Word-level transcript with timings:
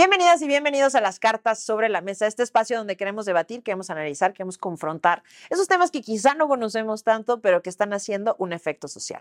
Bienvenidas 0.00 0.40
y 0.40 0.46
bienvenidos 0.46 0.94
a 0.94 1.02
las 1.02 1.20
cartas 1.20 1.62
sobre 1.62 1.90
la 1.90 2.00
mesa, 2.00 2.26
este 2.26 2.42
espacio 2.42 2.78
donde 2.78 2.96
queremos 2.96 3.26
debatir, 3.26 3.62
queremos 3.62 3.90
analizar, 3.90 4.32
queremos 4.32 4.56
confrontar 4.56 5.22
esos 5.50 5.68
temas 5.68 5.90
que 5.90 6.00
quizá 6.00 6.32
no 6.32 6.48
conocemos 6.48 7.04
tanto, 7.04 7.42
pero 7.42 7.60
que 7.60 7.68
están 7.68 7.92
haciendo 7.92 8.34
un 8.38 8.54
efecto 8.54 8.88
social. 8.88 9.20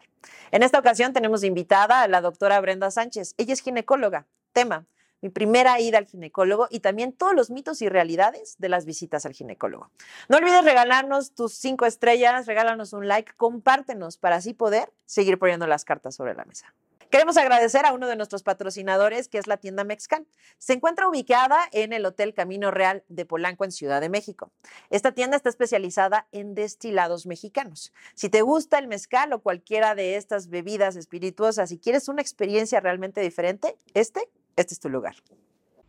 En 0.52 0.64
esta 0.64 0.80
ocasión 0.80 1.12
tenemos 1.12 1.44
invitada 1.44 2.02
a 2.02 2.08
la 2.08 2.22
doctora 2.22 2.62
Brenda 2.62 2.92
Sánchez. 2.92 3.36
Ella 3.36 3.52
es 3.52 3.60
ginecóloga. 3.60 4.26
Tema, 4.54 4.86
mi 5.20 5.28
primera 5.28 5.82
ida 5.82 5.98
al 5.98 6.06
ginecólogo 6.06 6.70
y 6.72 6.80
también 6.80 7.12
todos 7.12 7.36
los 7.36 7.50
mitos 7.50 7.82
y 7.82 7.90
realidades 7.90 8.56
de 8.58 8.70
las 8.70 8.86
visitas 8.86 9.26
al 9.26 9.34
ginecólogo. 9.34 9.92
No 10.30 10.38
olvides 10.38 10.64
regalarnos 10.64 11.34
tus 11.36 11.56
cinco 11.56 11.88
estrellas, 11.88 12.48
regálanos 12.48 12.94
un 12.94 13.06
like, 13.06 13.34
compártenos 13.36 14.16
para 14.16 14.38
así 14.38 14.54
poder 14.54 14.94
seguir 15.06 15.40
poniendo 15.40 15.68
las 15.68 15.84
cartas 15.84 16.16
sobre 16.16 16.36
la 16.36 16.46
mesa. 16.46 16.74
Queremos 17.10 17.38
agradecer 17.38 17.88
a 17.88 17.94
uno 17.94 18.08
de 18.08 18.16
nuestros 18.16 18.44
patrocinadores, 18.44 19.30
que 19.30 19.40
es 19.40 19.48
la 19.48 19.58
tienda 19.58 19.84
Mexcan. 19.84 20.28
Se 20.60 20.74
encuentra 20.74 21.10
ubicada 21.10 21.58
en 21.72 21.92
el 21.92 22.06
Hotel 22.06 22.36
Camino 22.36 22.70
Real 22.70 23.04
de 23.08 23.26
Polanco, 23.26 23.66
en 23.66 23.72
Ciudad 23.72 24.00
de 24.00 24.10
México. 24.10 24.52
Esta 24.92 25.12
tienda 25.12 25.36
está 25.36 25.50
especializada 25.50 26.28
en 26.32 26.54
destilados 26.54 27.26
mexicanos. 27.26 27.94
Si 28.14 28.30
te 28.30 28.44
gusta 28.44 28.78
el 28.78 28.88
mezcal 28.88 29.34
o 29.34 29.40
cualquiera 29.40 29.96
de 29.96 30.18
estas 30.18 30.50
bebidas 30.50 30.96
espirituosas 30.96 31.72
y 31.72 31.80
quieres 31.80 32.10
una 32.10 32.22
experiencia 32.22 32.80
realmente 32.80 33.22
diferente, 33.22 33.76
este, 33.96 34.30
este 34.56 34.76
es 34.76 34.80
tu 34.80 34.90
lugar. 34.90 35.16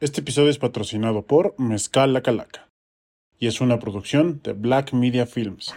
Este 0.01 0.23
episodio 0.23 0.49
es 0.49 0.59
patrocinado 0.59 1.27
por 1.27 1.55
Mezcal 1.59 2.15
La 2.15 2.23
Calaca 2.23 2.71
y 3.39 3.47
es 3.47 3.61
una 3.61 3.79
producción 3.79 4.41
de 4.43 4.55
Black 4.55 4.95
Media 4.95 5.27
Films. 5.27 5.75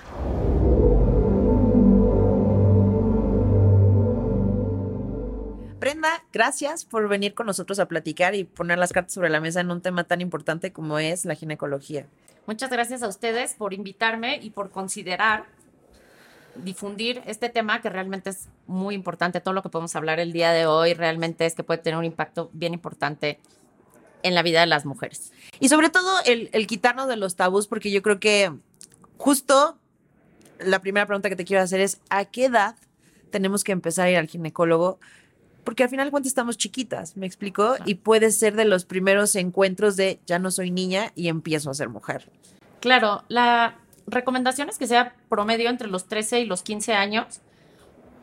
Brenda, 5.83 6.23
gracias 6.31 6.85
por 6.85 7.09
venir 7.09 7.33
con 7.33 7.45
nosotros 7.45 7.77
a 7.77 7.89
platicar 7.89 8.35
y 8.35 8.45
poner 8.45 8.77
las 8.77 8.93
cartas 8.93 9.15
sobre 9.15 9.29
la 9.29 9.41
mesa 9.41 9.59
en 9.59 9.69
un 9.69 9.81
tema 9.81 10.05
tan 10.05 10.21
importante 10.21 10.71
como 10.71 10.97
es 10.97 11.25
la 11.25 11.35
ginecología. 11.35 12.07
Muchas 12.45 12.69
gracias 12.69 13.03
a 13.03 13.09
ustedes 13.09 13.55
por 13.55 13.73
invitarme 13.73 14.39
y 14.41 14.51
por 14.51 14.71
considerar 14.71 15.43
difundir 16.55 17.21
este 17.25 17.49
tema 17.49 17.81
que 17.81 17.89
realmente 17.89 18.29
es 18.29 18.47
muy 18.65 18.95
importante. 18.95 19.41
Todo 19.41 19.53
lo 19.53 19.61
que 19.61 19.67
podemos 19.67 19.93
hablar 19.97 20.21
el 20.21 20.31
día 20.31 20.53
de 20.53 20.67
hoy 20.67 20.93
realmente 20.93 21.45
es 21.45 21.53
que 21.53 21.65
puede 21.65 21.79
tener 21.81 21.99
un 21.99 22.05
impacto 22.05 22.49
bien 22.53 22.73
importante 22.73 23.41
en 24.21 24.35
la 24.35 24.41
vida 24.41 24.61
de 24.61 24.67
las 24.67 24.85
mujeres. 24.85 25.33
Y 25.59 25.67
sobre 25.67 25.89
todo 25.89 26.13
el, 26.25 26.49
el 26.53 26.65
quitarnos 26.65 27.09
de 27.09 27.17
los 27.17 27.35
tabús, 27.35 27.67
porque 27.67 27.91
yo 27.91 28.01
creo 28.01 28.21
que 28.21 28.53
justo 29.17 29.77
la 30.59 30.79
primera 30.79 31.05
pregunta 31.07 31.27
que 31.27 31.35
te 31.35 31.43
quiero 31.43 31.61
hacer 31.61 31.81
es, 31.81 31.99
¿a 32.09 32.23
qué 32.23 32.45
edad 32.45 32.77
tenemos 33.31 33.65
que 33.65 33.73
empezar 33.73 34.07
a 34.07 34.11
ir 34.11 34.17
al 34.17 34.27
ginecólogo? 34.27 34.97
Porque 35.63 35.83
al 35.83 35.89
final 35.89 36.07
de 36.07 36.11
cuentas 36.11 36.29
estamos 36.29 36.57
chiquitas, 36.57 37.17
¿me 37.17 37.25
explico? 37.25 37.75
Y 37.85 37.95
puede 37.95 38.31
ser 38.31 38.55
de 38.55 38.65
los 38.65 38.85
primeros 38.85 39.35
encuentros 39.35 39.95
de 39.95 40.19
ya 40.25 40.39
no 40.39 40.51
soy 40.51 40.71
niña 40.71 41.11
y 41.15 41.27
empiezo 41.27 41.69
a 41.69 41.73
ser 41.73 41.89
mujer. 41.89 42.29
Claro, 42.79 43.23
la 43.29 43.75
recomendación 44.07 44.69
es 44.69 44.77
que 44.77 44.87
sea 44.87 45.15
promedio 45.29 45.69
entre 45.69 45.87
los 45.87 46.05
13 46.05 46.41
y 46.41 46.45
los 46.45 46.63
15 46.63 46.93
años 46.93 47.41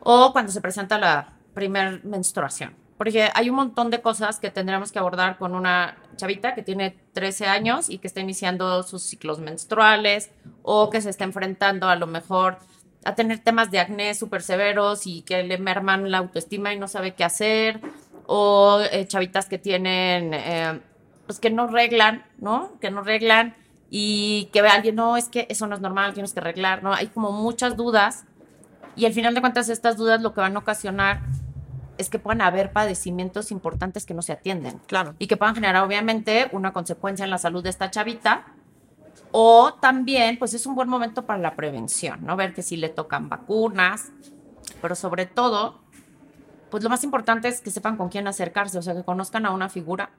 o 0.02 0.32
cuando 0.32 0.52
se 0.52 0.60
presenta 0.60 0.98
la 0.98 1.32
primer 1.54 2.04
menstruación. 2.04 2.74
Porque 2.96 3.30
hay 3.34 3.48
un 3.48 3.56
montón 3.56 3.90
de 3.90 4.02
cosas 4.02 4.38
que 4.38 4.50
tendremos 4.50 4.92
que 4.92 4.98
abordar 4.98 5.38
con 5.38 5.54
una 5.54 5.96
chavita 6.16 6.54
que 6.54 6.62
tiene 6.62 6.98
13 7.14 7.46
años 7.46 7.88
y 7.88 7.96
que 7.96 8.06
está 8.06 8.20
iniciando 8.20 8.82
sus 8.82 9.02
ciclos 9.02 9.38
menstruales 9.38 10.30
o 10.62 10.90
que 10.90 11.00
se 11.00 11.08
está 11.08 11.24
enfrentando 11.24 11.88
a 11.88 11.96
lo 11.96 12.06
mejor 12.06 12.58
a 13.04 13.14
tener 13.14 13.38
temas 13.38 13.70
de 13.70 13.80
acné 13.80 14.14
súper 14.14 14.42
severos 14.42 15.06
y 15.06 15.22
que 15.22 15.42
le 15.42 15.58
merman 15.58 16.10
la 16.10 16.18
autoestima 16.18 16.72
y 16.74 16.78
no 16.78 16.88
sabe 16.88 17.14
qué 17.14 17.24
hacer, 17.24 17.80
o 18.26 18.80
eh, 18.92 19.06
chavitas 19.06 19.46
que 19.46 19.58
tienen, 19.58 20.34
eh, 20.34 20.80
pues 21.26 21.40
que 21.40 21.50
no 21.50 21.66
reglan, 21.66 22.24
¿no? 22.38 22.78
Que 22.80 22.90
no 22.90 23.02
reglan 23.02 23.56
y 23.90 24.48
que 24.52 24.62
ve 24.62 24.68
a 24.68 24.74
alguien, 24.74 24.96
no, 24.96 25.16
es 25.16 25.28
que 25.28 25.46
eso 25.48 25.66
no 25.66 25.74
es 25.74 25.80
normal, 25.80 26.12
tienes 26.14 26.32
que 26.32 26.40
arreglar, 26.40 26.82
¿no? 26.82 26.92
Hay 26.92 27.08
como 27.08 27.32
muchas 27.32 27.76
dudas 27.76 28.24
y 28.96 29.06
al 29.06 29.12
final 29.12 29.34
de 29.34 29.40
cuentas 29.40 29.68
estas 29.68 29.96
dudas 29.96 30.20
lo 30.20 30.34
que 30.34 30.40
van 30.40 30.56
a 30.56 30.60
ocasionar 30.60 31.22
es 31.98 32.08
que 32.08 32.18
puedan 32.18 32.40
haber 32.40 32.72
padecimientos 32.72 33.50
importantes 33.50 34.06
que 34.06 34.14
no 34.14 34.22
se 34.22 34.32
atienden. 34.32 34.80
Claro. 34.86 35.14
Y 35.18 35.26
que 35.26 35.36
puedan 35.36 35.54
generar 35.54 35.84
obviamente 35.84 36.48
una 36.52 36.72
consecuencia 36.72 37.24
en 37.24 37.30
la 37.30 37.38
salud 37.38 37.62
de 37.62 37.70
esta 37.70 37.90
chavita 37.90 38.46
o 39.32 39.74
también, 39.74 40.38
pues 40.38 40.54
es 40.54 40.66
un 40.66 40.74
buen 40.74 40.88
momento 40.88 41.24
para 41.24 41.38
la 41.38 41.54
prevención, 41.54 42.24
¿no? 42.24 42.36
Ver 42.36 42.52
que 42.52 42.62
si 42.62 42.76
le 42.76 42.88
tocan 42.88 43.28
vacunas, 43.28 44.10
pero 44.82 44.94
sobre 44.94 45.26
todo, 45.26 45.80
pues 46.70 46.82
lo 46.82 46.90
más 46.90 47.04
importante 47.04 47.48
es 47.48 47.60
que 47.60 47.70
sepan 47.70 47.96
con 47.96 48.08
quién 48.08 48.26
acercarse, 48.26 48.78
o 48.78 48.82
sea, 48.82 48.94
que 48.94 49.04
conozcan 49.04 49.46
a 49.46 49.52
una 49.52 49.68
figura 49.68 50.10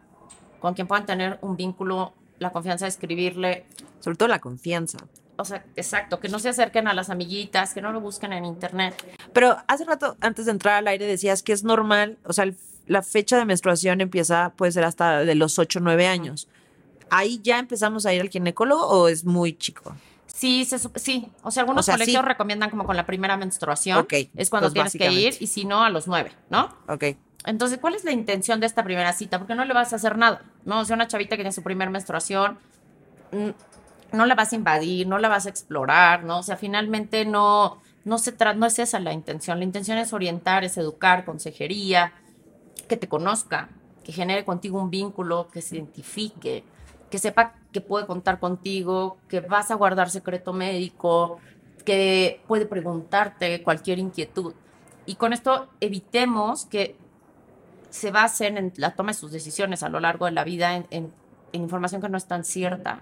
con 0.60 0.74
quien 0.76 0.88
puedan 0.88 1.06
tener 1.06 1.40
un 1.42 1.58
vínculo, 1.58 2.14
la 2.40 2.52
confianza 2.52 2.86
de 2.86 2.90
escribirle. 2.90 3.66
Sobre 4.00 4.16
todo 4.16 4.30
la 4.30 4.40
confianza. 4.40 5.00
O 5.38 5.44
sea, 5.44 5.66
exacto, 5.76 6.20
que 6.20 6.30
no 6.30 6.40
se 6.40 6.50
acerquen 6.50 6.88
a 6.88 6.94
las 6.94 7.10
amiguitas, 7.10 7.74
que 7.74 7.82
no 7.82 7.92
lo 7.92 8.00
busquen 8.00 8.32
en 8.32 8.46
internet. 8.46 8.96
Pero 9.34 9.58
hace 9.68 9.86
rato, 9.86 10.16
antes 10.22 10.46
de 10.46 10.52
entrar 10.52 10.76
al 10.76 10.88
aire, 10.88 11.06
decías 11.08 11.42
que 11.42 11.52
es 11.52 11.64
normal, 11.64 12.20
o 12.26 12.34
sea, 12.34 12.46
la 12.86 13.02
fecha 13.02 13.38
de 13.38 13.46
menstruación 13.46 14.02
empieza, 14.02 14.54
puede 14.56 14.72
ser 14.72 14.84
hasta 14.84 15.20
de 15.20 15.36
los 15.36 15.58
8 15.58 15.80
o 15.80 15.82
9 15.82 16.08
años 16.08 16.48
ahí 17.12 17.40
ya 17.44 17.60
empezamos 17.60 18.08
a 18.08 18.14
ir 18.14 18.22
al 18.22 18.30
ginecólogo 18.30 18.88
o 18.88 19.08
es 19.08 19.24
muy 19.24 19.54
chico? 19.54 19.94
Sí, 20.26 20.68
sí. 20.96 21.30
O 21.44 21.52
sea, 21.52 21.62
algunos 21.62 21.86
colegios 21.86 22.26
recomiendan 22.26 22.72
como 22.72 22.86
con 22.86 22.98
la 22.98 23.06
primera 23.06 23.38
menstruación. 23.38 24.00
Ok. 24.00 24.14
Es 24.36 24.50
cuando 24.50 24.72
tienes 24.72 24.94
que 24.94 25.12
ir 25.12 25.36
y 25.40 25.46
si 25.46 25.66
no, 25.66 25.84
a 25.84 25.90
los 25.92 26.08
nueve, 26.08 26.32
¿no? 26.50 26.76
Ok. 26.88 27.04
Entonces, 27.46 27.80
¿cuál 27.80 27.96
es 27.96 28.04
la 28.04 28.12
intención 28.12 28.60
de 28.60 28.66
esta 28.66 28.84
primera 28.84 29.14
cita? 29.14 29.38
Porque 29.38 29.56
no 29.56 29.66
le 29.66 29.74
vas 29.74 29.94
a 29.94 29.98
hacer 29.98 30.18
nada, 30.18 30.44
¿no? 30.66 30.80
O 30.80 30.86
sea, 30.86 30.96
una 30.96 31.08
chavita 31.08 31.36
que 31.36 31.44
tiene 31.44 31.52
su 31.52 31.64
primera 31.64 31.92
menstruación, 31.92 32.58
no 34.12 34.26
la 34.26 34.36
vas 34.36 34.54
a 34.54 34.56
invadir, 34.56 35.08
no 35.08 35.18
la 35.18 35.28
vas 35.28 35.46
a 35.46 35.50
explorar, 35.50 36.24
¿no? 36.24 36.40
O 36.40 36.44
sea, 36.44 36.58
finalmente 36.58 37.26
no, 37.26 37.82
no, 38.04 38.18
se 38.18 38.36
no 38.56 38.66
es 38.66 38.80
esa 38.80 39.00
la 39.00 39.14
intención. 39.14 39.60
La 39.60 39.66
intención 39.66 39.98
es 39.98 40.14
orientar, 40.14 40.64
es 40.64 40.78
educar, 40.78 41.26
consejería, 41.26 42.14
que 42.88 42.98
te 42.98 43.08
conozca, 43.08 43.70
que 44.04 44.12
genere 44.12 44.46
contigo 44.46 44.82
un 44.82 44.90
vínculo, 44.90 45.50
que 45.52 45.62
se 45.62 45.76
identifique, 45.76 46.64
que 47.12 47.20
sepa 47.20 47.54
que 47.72 47.82
puede 47.82 48.08
contar 48.08 48.40
contigo, 48.40 49.18
que 49.28 49.42
vas 49.42 49.70
a 49.70 49.76
guardar 49.76 50.10
secreto 50.10 50.54
médico, 50.54 51.38
que 51.86 52.42
puede 52.48 52.66
preguntarte 52.66 53.62
cualquier 53.62 54.00
inquietud. 54.00 54.54
Y 55.06 55.16
con 55.16 55.34
esto 55.34 55.68
evitemos 55.80 56.66
que 56.66 56.96
se 57.92 58.10
basen 58.10 58.58
en 58.58 58.74
la 58.78 58.96
toma 58.96 59.12
de 59.12 59.18
sus 59.18 59.32
decisiones 59.32 59.84
a 59.84 59.90
lo 59.90 60.00
largo 60.00 60.26
de 60.26 60.32
la 60.32 60.44
vida 60.44 60.76
en, 60.90 61.14
información 61.54 62.02
que 62.02 62.08
no 62.08 62.18
es 62.18 62.26
tan 62.26 62.46
cierta 62.46 63.02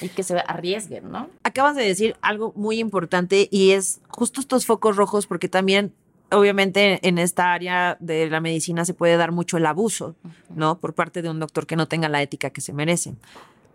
y 0.00 0.08
que 0.08 0.22
se 0.22 0.38
arriesguen, 0.38 1.10
¿no? 1.10 1.28
Acabas 1.42 1.76
de 1.76 1.84
decir 1.84 2.16
algo 2.22 2.54
muy 2.56 2.78
importante 2.78 3.46
y 3.50 3.72
es 3.72 4.00
justo 4.08 4.40
estos 4.40 4.64
focos 4.64 4.96
rojos 4.96 5.26
porque 5.26 5.50
también 5.50 5.92
obviamente 6.32 7.06
en 7.06 7.18
esta 7.18 7.52
área 7.52 7.96
de 8.00 8.28
la 8.28 8.40
medicina 8.40 8.84
se 8.84 8.94
puede 8.94 9.16
dar 9.16 9.32
mucho 9.32 9.56
el 9.56 9.66
abuso, 9.66 10.16
¿no? 10.54 10.78
Por 10.78 10.94
parte 10.94 11.22
de 11.22 11.30
un 11.30 11.40
doctor 11.40 11.66
que 11.66 11.76
no 11.76 11.88
tenga 11.88 12.08
la 12.08 12.22
ética 12.22 12.50
que 12.50 12.60
se 12.60 12.72
merece. 12.72 13.14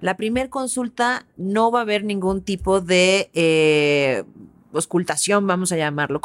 La 0.01 0.17
primera 0.17 0.49
consulta 0.49 1.25
no 1.38 1.71
va 1.71 1.79
a 1.79 1.81
haber 1.83 2.03
ningún 2.03 2.41
tipo 2.41 2.81
de 2.81 3.29
eh, 3.33 4.23
oscultación, 4.71 5.47
vamos 5.47 5.71
a 5.71 5.77
llamarlo. 5.77 6.21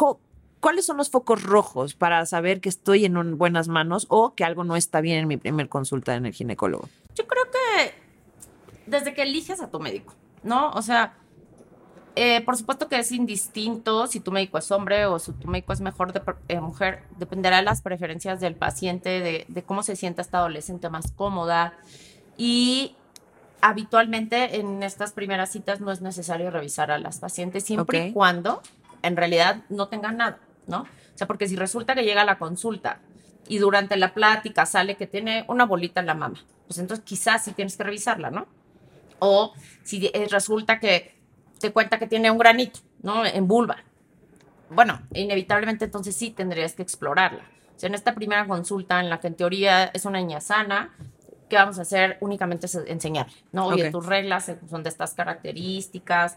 ¿Cuáles 0.61 0.85
son 0.85 0.99
los 0.99 1.11
focos 1.11 1.43
rojos 1.43 1.95
para 1.95 2.27
saber 2.27 2.61
que 2.61 2.69
estoy 2.69 3.05
en 3.05 3.39
buenas 3.39 3.69
manos 3.69 4.07
o 4.11 4.35
que 4.35 4.45
algo 4.45 4.65
no 4.65 4.77
está 4.77 5.01
bien 5.01 5.19
en 5.19 5.29
mi 5.29 5.37
primer 5.37 5.69
consulta 5.69 6.15
en 6.15 6.27
el 6.27 6.35
ginecólogo? 6.35 6.89
Yo 7.15 7.27
creo 7.27 7.45
que 7.45 7.95
desde 8.87 9.15
que 9.15 9.23
eliges 9.23 9.61
a 9.61 9.71
tu 9.71 9.81
médico, 9.81 10.15
¿no? 10.43 10.71
O 10.73 10.83
sea, 10.83 11.15
eh, 12.17 12.41
por 12.43 12.57
supuesto 12.57 12.89
que 12.89 12.99
es 12.99 13.13
indistinto 13.13 14.07
si 14.07 14.21
tu 14.21 14.33
médico 14.33 14.59
es 14.59 14.71
hombre 14.71 15.07
o 15.07 15.19
si 15.19 15.33
tu 15.33 15.49
médico 15.49 15.73
es 15.73 15.81
mejor 15.81 16.13
de 16.13 16.23
eh, 16.49 16.61
mujer, 16.61 17.05
dependerá 17.19 17.59
de 17.59 17.63
las 17.63 17.83
preferencias 17.83 18.41
del 18.41 18.57
paciente, 18.57 19.21
de, 19.21 19.45
de, 19.49 19.63
cómo 19.63 19.83
se 19.83 19.97
sienta 19.97 20.23
esta 20.23 20.39
adolescente 20.39 20.89
más 20.89 21.13
cómoda. 21.13 21.75
Y 22.37 22.97
habitualmente 23.61 24.59
en 24.59 24.83
estas 24.83 25.13
primeras 25.13 25.53
citas 25.53 25.81
no 25.81 25.93
es 25.93 26.01
necesario 26.01 26.51
revisar 26.51 26.91
a 26.91 26.99
las 26.99 27.19
pacientes 27.19 27.65
siempre 27.65 28.09
y 28.09 28.13
cuando 28.13 28.63
en 29.03 29.17
realidad 29.17 29.63
no 29.69 29.89
tengan 29.89 30.17
nada, 30.17 30.39
¿no? 30.67 30.83
O 30.83 31.19
sea, 31.21 31.27
porque 31.27 31.49
si 31.49 31.57
resulta 31.57 31.95
que 31.95 32.03
llega 32.03 32.23
a 32.23 32.25
la 32.25 32.39
consulta 32.39 33.01
y 33.49 33.59
durante 33.59 33.97
la 33.97 34.15
plática 34.15 34.67
sale 34.67 34.97
que 34.97 35.07
tiene 35.07 35.45
una 35.49 35.67
bolita 35.67 36.01
en 36.01 36.07
la 36.07 36.15
mama, 36.15 36.43
pues 36.67 36.79
entonces 36.79 37.05
quizás 37.05 37.45
sí 37.45 37.53
tienes 37.53 37.77
que 37.77 37.85
revisarla, 37.85 38.31
¿no? 38.31 38.47
O 39.19 39.53
si 39.83 40.07
eh, 40.07 40.27
resulta 40.31 40.79
que 40.81 41.20
te 41.61 41.73
cuenta 41.73 41.99
que 41.99 42.07
tiene 42.07 42.31
un 42.31 42.39
granito, 42.39 42.81
¿no? 43.03 43.25
En 43.25 43.47
vulva. 43.47 43.77
Bueno, 44.71 45.01
inevitablemente 45.15 45.85
entonces 45.85 46.17
sí 46.17 46.31
tendrías 46.31 46.73
que 46.73 46.83
explorarla. 46.83 47.45
O 47.77 47.79
sea, 47.79 47.89
en 47.89 47.95
esta 47.95 48.15
primera 48.15 48.47
consulta 48.47 49.01
en 49.01 49.09
la 49.09 49.21
que 49.21 49.29
en 49.29 49.35
teoría 49.35 49.85
es 49.85 50.05
una 50.05 50.19
niña 50.19 50.41
sana, 50.41 50.95
¿qué 51.49 51.57
vamos 51.57 51.79
a 51.79 51.83
hacer? 51.83 52.19
Únicamente 52.21 52.67
es 52.67 52.75
enseñarle, 52.75 53.33
¿no? 53.53 53.67
Oye, 53.67 53.91
tus 53.91 54.07
reglas 54.07 54.51
son 54.69 54.83
de 54.83 54.89
estas 54.89 55.15
características, 55.15 56.37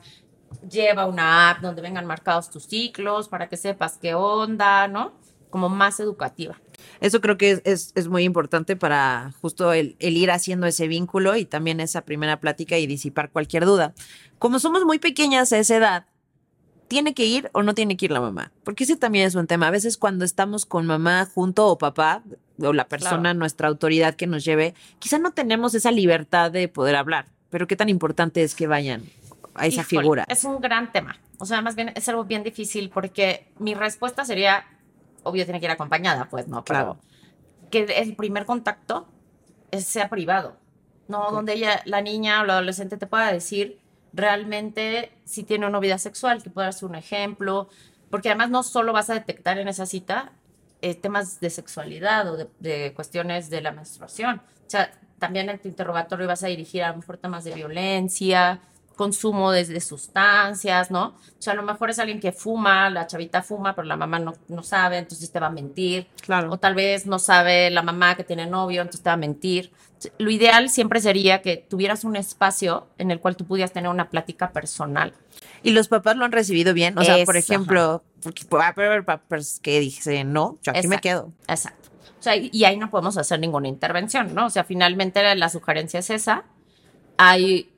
lleva 0.70 1.06
una 1.06 1.50
app 1.50 1.62
donde 1.62 1.82
vengan 1.82 2.06
marcados 2.06 2.50
tus 2.50 2.66
ciclos 2.66 3.30
para 3.30 3.48
que 3.48 3.58
sepas 3.58 3.98
qué 3.98 4.14
onda, 4.16 4.88
¿no? 4.88 5.14
Como 5.50 5.70
más 5.70 6.00
educativa. 6.00 6.60
Eso 7.04 7.20
creo 7.20 7.38
que 7.38 7.52
es, 7.52 7.62
es, 7.66 7.92
es 7.96 8.08
muy 8.08 8.24
importante 8.24 8.78
para 8.78 9.34
justo 9.42 9.74
el, 9.74 9.98
el, 10.00 10.16
ir 10.16 10.32
haciendo 10.32 10.68
ese 10.68 10.88
vínculo 10.88 11.36
y 11.36 11.44
también 11.44 11.82
esa 11.82 12.06
primera 12.06 12.40
plática 12.40 12.78
y 12.78 12.88
disipar 12.88 13.30
cualquier 13.30 13.66
duda. 13.66 13.94
Como 14.40 14.58
somos 14.58 14.86
muy 14.86 15.00
pequeñas 15.00 15.52
a 15.52 15.58
esa 15.58 15.76
edad, 15.76 16.06
¿tiene 16.88 17.14
que 17.14 17.26
ir 17.26 17.50
o 17.52 17.62
no 17.62 17.74
tiene 17.74 17.98
que 17.98 18.06
ir 18.06 18.12
la 18.12 18.22
mamá? 18.22 18.54
Porque 18.64 18.86
ese 18.86 18.96
también 18.96 19.28
es 19.28 19.36
un 19.36 19.48
tema. 19.48 19.68
A 19.68 19.72
veces 19.72 19.98
cuando 19.98 20.24
estamos 20.24 20.66
con 20.66 20.86
mamá 20.86 21.26
junto 21.26 21.68
o 21.68 21.78
papá 21.78 22.24
o 22.60 22.72
la 22.72 22.88
persona, 22.88 23.20
claro. 23.20 23.40
nuestra 23.40 23.68
autoridad 23.68 24.16
que 24.16 24.26
nos 24.26 24.46
lleve, 24.46 24.74
quizá 25.00 25.20
no 25.20 25.32
tenemos 25.32 25.76
esa 25.76 25.92
libertad 25.92 26.52
de 26.52 26.70
poder 26.70 26.96
hablar, 26.96 27.26
pero 27.50 27.68
qué 27.68 27.76
tan 27.76 27.90
importante 27.90 28.44
es 28.44 28.56
que 28.56 28.66
vayan 28.66 29.04
a 29.56 29.68
esa 29.68 29.82
Híjole, 29.82 30.02
figura. 30.02 30.26
Es 30.30 30.46
un 30.46 30.62
gran 30.62 30.94
tema. 30.94 31.18
O 31.38 31.46
sea, 31.46 31.62
más 31.62 31.76
bien 31.76 31.92
es 31.96 32.08
algo 32.08 32.24
bien 32.24 32.44
difícil 32.44 32.90
porque 32.90 33.46
mi 33.60 33.74
respuesta 33.74 34.24
sería, 34.24 34.64
obvio, 35.24 35.46
tiene 35.46 35.60
que 35.60 35.66
ir 35.66 35.72
acompañada, 35.72 36.26
pues, 36.30 36.48
¿no? 36.48 36.64
Pero 36.64 36.80
Claro. 36.80 36.98
que 37.72 37.84
el 37.84 38.16
primer 38.16 38.46
contacto 38.46 39.08
es- 39.72 39.86
sea 39.86 40.10
privado, 40.10 40.58
¿no? 41.08 41.32
Donde 41.32 41.54
ella, 41.54 41.82
la 41.86 42.02
niña 42.02 42.42
o 42.42 42.46
la 42.46 42.54
adolescente 42.54 42.98
te 42.98 43.08
pueda 43.08 43.32
decir 43.32 43.80
realmente 44.14 45.12
si 45.26 45.44
tiene 45.44 45.66
una 45.68 45.80
vida 45.80 45.98
sexual, 45.98 46.42
que 46.44 46.50
pueda 46.50 46.72
ser 46.72 46.90
un 46.90 46.96
ejemplo, 46.96 47.68
porque 48.10 48.30
además 48.30 48.50
no 48.52 48.64
solo 48.64 48.94
vas 48.94 49.10
a 49.10 49.16
detectar 49.16 49.58
en 49.58 49.68
esa 49.68 49.86
cita 49.86 50.32
eh, 50.82 50.96
temas 50.96 51.40
de 51.40 51.50
sexualidad 51.50 52.30
o 52.32 52.38
de, 52.38 52.48
de 52.60 52.94
cuestiones 52.94 53.50
de 53.50 53.62
la 53.62 53.72
menstruación. 53.72 54.38
O 54.38 54.70
sea, 54.70 54.92
también 55.18 55.50
en 55.50 55.58
tu 55.60 55.68
interrogatorio 55.68 56.28
vas 56.28 56.44
a 56.44 56.48
dirigir 56.48 56.84
a 56.84 56.90
lo 56.92 56.98
mejor 56.98 57.18
temas 57.18 57.44
de 57.46 57.54
violencia, 57.54 58.60
consumo 58.96 59.52
de, 59.52 59.66
de 59.66 59.82
sustancias, 59.82 60.92
¿no? 60.92 61.08
O 61.08 61.42
sea, 61.42 61.54
a 61.54 61.56
lo 61.56 61.64
mejor 61.64 61.90
es 61.90 62.00
alguien 62.00 62.20
que 62.20 62.32
fuma, 62.32 62.90
la 62.90 63.08
chavita 63.08 63.42
fuma, 63.42 63.76
pero 63.76 63.88
la 63.88 63.98
mamá 63.98 64.20
no, 64.20 64.34
no 64.48 64.64
sabe, 64.64 64.98
entonces 64.98 65.32
te 65.32 65.40
va 65.40 65.48
a 65.48 65.52
mentir. 65.52 66.08
Claro. 66.22 66.52
O 66.52 66.58
tal 66.58 66.76
vez 66.76 67.06
no 67.06 67.20
sabe 67.20 67.70
la 67.70 67.82
mamá 67.82 68.16
que 68.16 68.24
tiene 68.24 68.46
novio, 68.46 68.82
entonces 68.82 69.02
te 69.02 69.10
va 69.10 69.14
a 69.14 69.18
mentir. 69.18 69.72
Lo 70.18 70.30
ideal 70.30 70.70
siempre 70.70 71.00
sería 71.00 71.42
que 71.42 71.58
tuvieras 71.58 72.04
un 72.04 72.16
espacio 72.16 72.88
en 72.98 73.10
el 73.12 73.20
cual 73.20 73.36
tú 73.36 73.46
pudieras 73.46 73.72
tener 73.72 73.90
una 73.90 74.10
plática 74.10 74.52
personal. 74.52 75.14
Y 75.64 75.72
los 75.72 75.88
papás 75.88 76.16
lo 76.18 76.26
han 76.26 76.32
recibido 76.32 76.74
bien. 76.74 76.98
O 76.98 77.04
sea, 77.04 77.24
por 77.26 77.38
Eso, 77.38 77.54
ejemplo, 77.54 78.04
papás 79.06 79.60
que 79.62 79.80
dicen, 79.80 80.34
no, 80.34 80.60
yo 80.62 80.72
aquí 80.72 80.88
me 80.88 80.96
Exacto. 80.96 81.02
quedo. 81.02 81.34
Exacto. 81.48 81.90
O 82.20 82.24
sea, 82.24 82.36
y 82.36 82.50
y 82.54 82.66
ahí 82.66 82.78
no 82.78 82.90
podemos 82.90 83.18
hacer 83.18 83.40
ninguna 83.40 83.68
intervención, 83.68 84.34
¿no? 84.34 84.46
O 84.46 84.50
sea, 84.50 84.64
finalmente 84.64 85.22
la, 85.24 85.36
la 85.36 85.50
sugerencia 85.50 86.00
es 86.00 86.10
esa. 86.10 86.46
Hay 87.18 87.73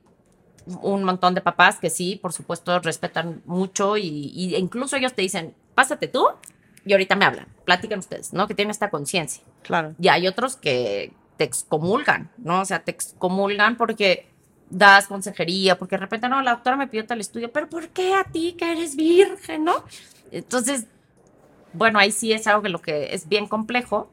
un 0.82 1.04
montón 1.04 1.34
de 1.34 1.40
papás 1.40 1.78
que 1.78 1.90
sí, 1.90 2.16
por 2.16 2.32
supuesto, 2.32 2.78
respetan 2.80 3.42
mucho 3.44 3.96
y, 3.96 4.32
y 4.34 4.56
incluso 4.56 4.96
ellos 4.96 5.14
te 5.14 5.22
dicen, 5.22 5.54
pásate 5.74 6.08
tú 6.08 6.28
y 6.84 6.92
ahorita 6.92 7.16
me 7.16 7.24
hablan, 7.24 7.48
platican 7.64 7.98
ustedes, 7.98 8.32
¿no? 8.32 8.46
Que 8.46 8.54
tienen 8.54 8.70
esta 8.70 8.90
conciencia. 8.90 9.42
Claro. 9.62 9.94
Y 10.00 10.08
hay 10.08 10.28
otros 10.28 10.56
que 10.56 11.12
te 11.36 11.44
excomulgan, 11.44 12.30
¿no? 12.38 12.60
O 12.60 12.64
sea, 12.64 12.82
te 12.82 12.92
excomulgan 12.92 13.76
porque 13.76 14.26
das 14.70 15.06
consejería, 15.06 15.78
porque 15.78 15.96
de 15.96 16.00
repente, 16.00 16.28
no, 16.28 16.42
la 16.42 16.52
doctora 16.52 16.76
me 16.76 16.88
pidió 16.88 17.06
tal 17.06 17.20
estudio, 17.20 17.52
pero 17.52 17.68
¿por 17.68 17.88
qué 17.88 18.14
a 18.14 18.24
ti 18.24 18.54
que 18.58 18.72
eres 18.72 18.96
virgen, 18.96 19.64
no? 19.64 19.84
Entonces, 20.30 20.86
bueno, 21.72 21.98
ahí 21.98 22.10
sí 22.10 22.32
es 22.32 22.46
algo 22.46 22.62
que 22.62 22.68
lo 22.68 22.80
que 22.80 23.14
es 23.14 23.28
bien 23.28 23.46
complejo, 23.46 24.10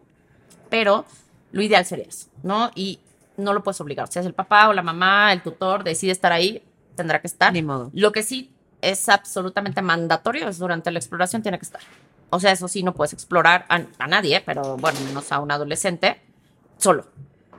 pero 0.69 1.05
lo 1.51 1.61
ideal 1.61 1.85
sería 1.85 2.05
eso, 2.05 2.27
¿no? 2.43 2.71
Y 2.75 2.99
no 3.37 3.53
lo 3.53 3.63
puedes 3.63 3.79
obligar. 3.81 4.07
Si 4.07 4.19
el 4.19 4.33
papá 4.33 4.69
o 4.69 4.73
la 4.73 4.81
mamá, 4.81 5.33
el 5.33 5.41
tutor 5.41 5.83
decide 5.83 6.11
estar 6.11 6.31
ahí, 6.31 6.63
tendrá 6.95 7.19
que 7.21 7.27
estar. 7.27 7.51
Ni 7.53 7.61
modo. 7.61 7.89
Lo 7.93 8.11
que 8.11 8.23
sí 8.23 8.53
es 8.81 9.09
absolutamente 9.09 9.81
mandatorio 9.81 10.47
es 10.49 10.57
durante 10.59 10.91
la 10.91 10.99
exploración 10.99 11.41
tiene 11.41 11.57
que 11.57 11.65
estar. 11.65 11.81
O 12.29 12.39
sea, 12.39 12.51
eso 12.51 12.67
sí, 12.67 12.83
no 12.83 12.93
puedes 12.93 13.13
explorar 13.13 13.65
a, 13.69 13.81
a 13.99 14.07
nadie, 14.07 14.41
pero 14.45 14.77
bueno, 14.77 14.99
menos 15.01 15.31
a 15.31 15.39
un 15.39 15.51
adolescente, 15.51 16.19
solo. 16.77 17.05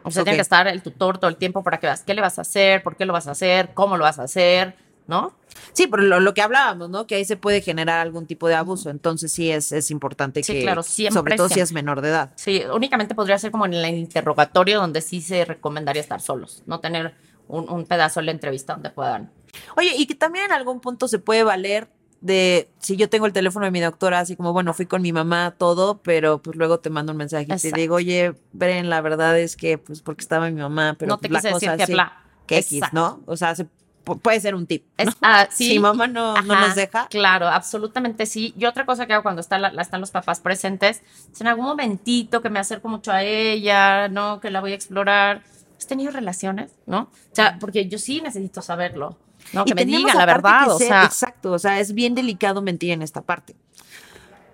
O 0.02 0.10
sea, 0.10 0.22
Ok. 0.22 0.26
tiene 0.26 0.36
que 0.36 0.42
estar 0.42 0.66
el 0.68 0.82
tutor 0.82 1.18
todo 1.18 1.30
el 1.30 1.36
tiempo 1.36 1.62
para 1.62 1.78
que 1.78 1.86
veas 1.86 2.02
qué 2.02 2.12
le 2.12 2.20
vas 2.20 2.38
a 2.38 2.42
hacer, 2.42 2.82
por 2.82 2.96
qué 2.96 3.06
lo 3.06 3.12
vas 3.12 3.26
a 3.26 3.30
hacer, 3.30 3.72
cómo 3.72 3.96
lo 3.96 4.04
vas 4.04 4.18
a 4.18 4.24
hacer, 4.24 4.76
¿no? 5.06 5.36
Sí, 5.72 5.86
pero 5.86 6.02
lo, 6.02 6.20
lo 6.20 6.34
que 6.34 6.42
hablábamos, 6.42 6.90
¿no? 6.90 7.06
Que 7.06 7.16
ahí 7.16 7.24
se 7.24 7.36
puede 7.36 7.60
generar 7.60 8.00
algún 8.00 8.26
tipo 8.26 8.48
de 8.48 8.54
abuso. 8.54 8.90
Entonces 8.90 9.32
sí 9.32 9.50
es, 9.50 9.72
es 9.72 9.90
importante 9.90 10.42
Sí, 10.42 10.52
que, 10.52 10.62
claro, 10.62 10.82
siempre, 10.82 11.14
sobre 11.18 11.36
todo 11.36 11.48
si 11.48 11.60
es 11.60 11.72
menor 11.72 12.00
de 12.00 12.08
edad. 12.08 12.32
Sí, 12.36 12.62
únicamente 12.72 13.14
podría 13.14 13.38
ser 13.38 13.50
como 13.50 13.66
en 13.66 13.74
el 13.74 13.94
interrogatorio 13.96 14.80
donde 14.80 15.00
sí 15.00 15.20
se 15.20 15.44
recomendaría 15.44 16.00
estar 16.02 16.20
solos, 16.20 16.62
no 16.66 16.80
tener 16.80 17.14
un, 17.48 17.68
un 17.70 17.84
pedazo 17.86 18.20
de 18.20 18.26
la 18.26 18.32
entrevista 18.32 18.74
donde 18.74 18.90
puedan. 18.90 19.30
Oye, 19.76 19.94
y 19.96 20.06
que 20.06 20.14
también 20.14 20.46
en 20.46 20.52
algún 20.52 20.80
punto 20.80 21.08
se 21.08 21.18
puede 21.18 21.44
valer 21.44 21.88
de 22.20 22.70
si 22.78 22.96
yo 22.96 23.10
tengo 23.10 23.26
el 23.26 23.34
teléfono 23.34 23.66
de 23.66 23.70
mi 23.70 23.80
doctora, 23.80 24.18
así 24.20 24.34
como, 24.34 24.54
bueno, 24.54 24.72
fui 24.72 24.86
con 24.86 25.02
mi 25.02 25.12
mamá, 25.12 25.54
todo, 25.58 25.98
pero 26.02 26.40
pues 26.40 26.56
luego 26.56 26.80
te 26.80 26.88
mando 26.88 27.12
un 27.12 27.18
mensaje 27.18 27.46
y 27.54 27.56
te 27.60 27.72
digo, 27.72 27.96
oye, 27.96 28.32
Bren, 28.52 28.88
la 28.88 29.02
verdad 29.02 29.38
es 29.38 29.56
que, 29.56 29.76
pues 29.76 30.00
porque 30.00 30.22
estaba 30.22 30.48
mi 30.50 30.58
mamá, 30.60 30.96
pero 30.98 31.10
no 31.10 31.18
te 31.18 31.28
pues, 31.28 31.42
quise 31.42 31.48
la 31.66 31.76
decir 31.76 31.96
cosa 31.96 32.12
que 32.46 32.58
X. 32.58 32.80
¿no? 32.92 33.22
O 33.26 33.36
sea, 33.36 33.54
se- 33.54 33.68
puede 34.04 34.40
ser 34.40 34.54
un 34.54 34.66
tip. 34.66 34.84
Es- 34.96 35.14
ah, 35.22 35.46
sí. 35.50 35.70
Si 35.70 35.78
mamá 35.78 36.06
no, 36.06 36.34
no 36.42 36.54
nos 36.60 36.74
deja, 36.74 37.06
Claro, 37.08 37.48
absolutamente 37.48 38.26
sí. 38.26 38.54
Y 38.58 38.66
otra 38.66 38.84
cosa 38.86 39.06
que 39.06 39.12
hago 39.14 39.22
cuando 39.22 39.40
está 39.40 39.58
la- 39.58 39.72
la- 39.72 39.82
están 39.82 40.00
los 40.00 40.10
papás 40.10 40.40
presentes 40.40 41.02
es 41.32 41.40
en 41.40 41.46
algún 41.46 41.64
momentito 41.64 42.42
que 42.42 42.50
me 42.50 42.58
acerco 42.58 42.88
mucho 42.88 43.10
a 43.12 43.22
ella, 43.22 44.08
¿no? 44.08 44.40
Que 44.40 44.50
la 44.50 44.60
voy 44.60 44.72
a 44.72 44.74
explorar. 44.74 45.42
¿Has 45.78 45.86
tenido 45.86 46.10
relaciones? 46.12 46.70
¿No? 46.86 47.00
O 47.00 47.34
sea, 47.34 47.56
porque 47.58 47.88
yo 47.88 47.98
sí 47.98 48.20
necesito 48.20 48.62
saberlo, 48.62 49.16
¿no? 49.52 49.62
Y 49.62 49.64
Que 49.66 49.74
me 49.74 49.84
digan 49.84 50.16
la 50.16 50.26
verdad, 50.26 50.68
o 50.70 50.78
ser- 50.78 50.88
sea. 50.88 51.04
Exacto, 51.04 51.52
o 51.52 51.58
sea, 51.58 51.80
es 51.80 51.92
bien 51.94 52.14
delicado 52.14 52.62
mentir 52.62 52.90
en 52.92 53.02
esta 53.02 53.20
parte. 53.22 53.54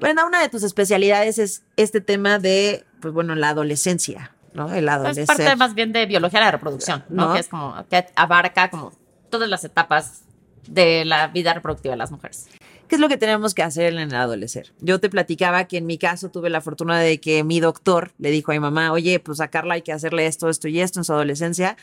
Brenda, 0.01 0.25
una 0.25 0.41
de 0.41 0.49
tus 0.49 0.63
especialidades 0.63 1.39
es 1.39 1.63
este 1.77 2.01
tema 2.01 2.39
de, 2.39 2.87
pues 3.01 3.13
bueno, 3.13 3.35
la 3.35 3.51
adolescencia, 3.51 4.33
¿no? 4.55 4.73
El 4.73 4.85
Es 4.85 4.91
adolescencia. 4.95 5.27
parte 5.37 5.57
más 5.57 5.75
bien 5.75 5.93
de 5.93 6.07
biología 6.07 6.41
de 6.41 6.47
la 6.47 6.51
reproducción, 6.53 7.05
¿no? 7.11 7.29
¿No? 7.29 7.35
Que 7.35 7.41
es 7.41 7.49
como, 7.49 7.75
que 7.91 8.07
abarca 8.17 8.71
como 8.71 8.93
todas 9.31 9.49
las 9.49 9.65
etapas 9.65 10.23
de 10.69 11.05
la 11.05 11.29
vida 11.29 11.55
reproductiva 11.55 11.93
de 11.95 11.99
las 11.99 12.11
mujeres. 12.11 12.49
¿Qué 12.89 12.97
es 12.97 13.01
lo 13.01 13.09
que 13.09 13.17
tenemos 13.17 13.55
que 13.55 13.63
hacer 13.63 13.93
en 13.93 14.01
el 14.01 14.15
adolecer? 14.15 14.73
Yo 14.81 14.99
te 14.99 15.09
platicaba 15.09 15.65
que 15.65 15.77
en 15.79 15.87
mi 15.87 15.97
caso 15.97 16.29
tuve 16.29 16.51
la 16.51 16.61
fortuna 16.61 16.99
de 16.99 17.21
que 17.21 17.45
mi 17.45 17.61
doctor 17.61 18.13
le 18.19 18.31
dijo 18.31 18.51
a 18.51 18.55
mi 18.55 18.61
mamá, 18.61 18.91
oye, 18.93 19.21
pues 19.21 19.41
a 19.41 19.49
Carla 19.49 19.75
hay 19.75 19.83
que 19.83 19.93
hacerle 19.93 20.27
esto, 20.27 20.49
esto 20.49 20.67
y 20.67 20.81
esto 20.81 20.99
en 21.01 21.05
su 21.05 21.13
adolescencia. 21.13 21.77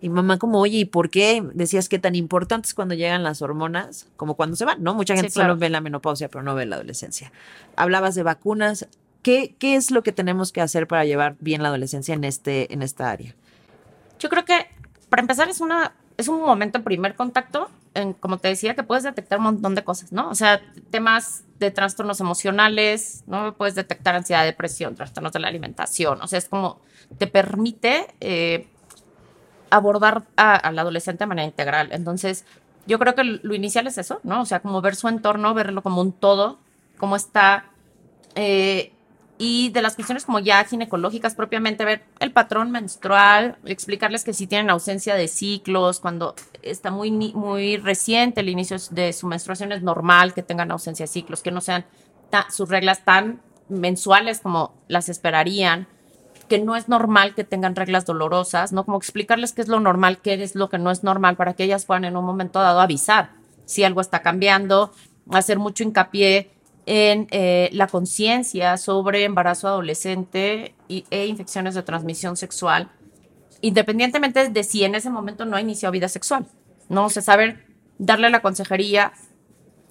Y 0.00 0.08
mamá 0.08 0.38
como, 0.38 0.60
oye, 0.60 0.78
¿y 0.78 0.84
por 0.84 1.10
qué? 1.10 1.44
Decías 1.54 1.88
que 1.88 1.98
tan 2.00 2.16
importante 2.16 2.66
es 2.66 2.74
cuando 2.74 2.94
llegan 2.94 3.22
las 3.22 3.40
hormonas 3.40 4.08
como 4.16 4.34
cuando 4.34 4.56
se 4.56 4.64
van, 4.64 4.82
¿no? 4.82 4.94
Mucha 4.94 5.14
Sí, 5.14 5.20
gente 5.20 5.32
claro. 5.32 5.50
solo 5.54 5.60
ve 5.60 5.70
la 5.70 5.80
menopausia, 5.80 6.28
pero 6.28 6.42
no 6.42 6.54
ve 6.54 6.66
la 6.66 6.76
adolescencia. 6.76 7.32
Hablabas 7.76 8.14
de 8.16 8.24
vacunas. 8.24 8.88
¿Qué, 9.22 9.54
¿Qué 9.58 9.74
es 9.76 9.90
lo 9.90 10.02
que 10.02 10.12
tenemos 10.12 10.52
que 10.52 10.60
hacer 10.60 10.86
para 10.86 11.04
llevar 11.04 11.36
bien 11.40 11.62
la 11.62 11.68
adolescencia 11.68 12.14
en, 12.14 12.24
este, 12.24 12.72
en 12.72 12.82
esta 12.82 13.10
área? 13.10 13.34
Yo 14.20 14.28
creo 14.28 14.44
que, 14.44 14.66
para 15.08 15.22
empezar, 15.22 15.48
es, 15.48 15.60
una, 15.60 15.94
es 16.18 16.26
un 16.28 16.40
momento, 16.40 16.82
primer 16.82 17.14
contacto, 17.14 17.70
como 18.20 18.38
te 18.38 18.48
decía, 18.48 18.74
que 18.74 18.82
puedes 18.82 19.04
detectar 19.04 19.38
un 19.38 19.44
montón 19.44 19.74
de 19.74 19.84
cosas, 19.84 20.12
¿no? 20.12 20.28
O 20.28 20.34
sea, 20.34 20.60
temas 20.90 21.44
de 21.58 21.70
trastornos 21.70 22.20
emocionales, 22.20 23.22
¿no? 23.26 23.54
Puedes 23.54 23.76
detectar 23.76 24.14
ansiedad, 24.16 24.44
depresión, 24.44 24.94
trastornos 24.94 25.32
de 25.32 25.38
la 25.40 25.48
alimentación. 25.48 26.20
O 26.20 26.26
sea, 26.26 26.38
es 26.38 26.48
como 26.48 26.80
te 27.18 27.28
permite 27.28 28.06
eh, 28.20 28.66
abordar 29.70 30.24
al 30.36 30.78
adolescente 30.78 31.24
de 31.24 31.28
manera 31.28 31.46
integral. 31.46 31.90
Entonces, 31.92 32.44
yo 32.86 32.98
creo 32.98 33.14
que 33.14 33.24
lo 33.24 33.54
inicial 33.54 33.86
es 33.86 33.96
eso, 33.96 34.20
¿no? 34.24 34.42
O 34.42 34.44
sea, 34.44 34.60
como 34.60 34.80
ver 34.80 34.96
su 34.96 35.08
entorno, 35.08 35.54
verlo 35.54 35.82
como 35.82 36.00
un 36.00 36.12
todo, 36.12 36.58
cómo 36.98 37.16
está. 37.16 37.66
eh, 38.34 38.92
y 39.38 39.70
de 39.70 39.82
las 39.82 39.94
cuestiones 39.94 40.24
como 40.24 40.40
ya 40.40 40.64
ginecológicas 40.64 41.34
propiamente, 41.36 41.84
ver 41.84 42.02
el 42.18 42.32
patrón 42.32 42.72
menstrual, 42.72 43.56
explicarles 43.64 44.24
que 44.24 44.32
si 44.34 44.48
tienen 44.48 44.68
ausencia 44.68 45.14
de 45.14 45.28
ciclos, 45.28 46.00
cuando 46.00 46.34
está 46.62 46.90
muy, 46.90 47.12
muy 47.12 47.76
reciente 47.76 48.40
el 48.40 48.48
inicio 48.48 48.76
de 48.90 49.12
su 49.12 49.28
menstruación 49.28 49.70
es 49.70 49.82
normal 49.82 50.34
que 50.34 50.42
tengan 50.42 50.72
ausencia 50.72 51.04
de 51.04 51.12
ciclos, 51.12 51.40
que 51.42 51.52
no 51.52 51.60
sean 51.60 51.86
ta- 52.30 52.50
sus 52.50 52.68
reglas 52.68 53.04
tan 53.04 53.40
mensuales 53.68 54.40
como 54.40 54.74
las 54.88 55.08
esperarían, 55.08 55.86
que 56.48 56.58
no 56.58 56.74
es 56.74 56.88
normal 56.88 57.34
que 57.34 57.44
tengan 57.44 57.76
reglas 57.76 58.06
dolorosas, 58.06 58.72
¿no? 58.72 58.84
Como 58.84 58.96
explicarles 58.96 59.52
qué 59.52 59.62
es 59.62 59.68
lo 59.68 59.78
normal, 59.80 60.18
qué 60.18 60.42
es 60.42 60.54
lo 60.54 60.68
que 60.68 60.78
no 60.78 60.90
es 60.90 61.04
normal, 61.04 61.36
para 61.36 61.54
que 61.54 61.64
ellas 61.64 61.84
puedan 61.84 62.06
en 62.06 62.16
un 62.16 62.24
momento 62.24 62.58
dado 62.58 62.80
avisar 62.80 63.32
si 63.66 63.84
algo 63.84 64.00
está 64.00 64.22
cambiando, 64.22 64.92
hacer 65.30 65.58
mucho 65.58 65.84
hincapié 65.84 66.50
en 66.88 67.28
eh, 67.32 67.68
la 67.72 67.86
conciencia 67.86 68.78
sobre 68.78 69.24
embarazo 69.24 69.68
adolescente 69.68 70.74
y, 70.88 71.04
e 71.10 71.26
infecciones 71.26 71.74
de 71.74 71.82
transmisión 71.82 72.38
sexual, 72.38 72.90
independientemente 73.60 74.48
de 74.48 74.64
si 74.64 74.84
en 74.84 74.94
ese 74.94 75.10
momento 75.10 75.44
no 75.44 75.56
ha 75.56 75.60
iniciado 75.60 75.92
vida 75.92 76.08
sexual, 76.08 76.46
¿no? 76.88 77.04
O 77.04 77.10
sea, 77.10 77.20
saber 77.20 77.66
darle 77.98 78.30
la 78.30 78.40
consejería 78.40 79.12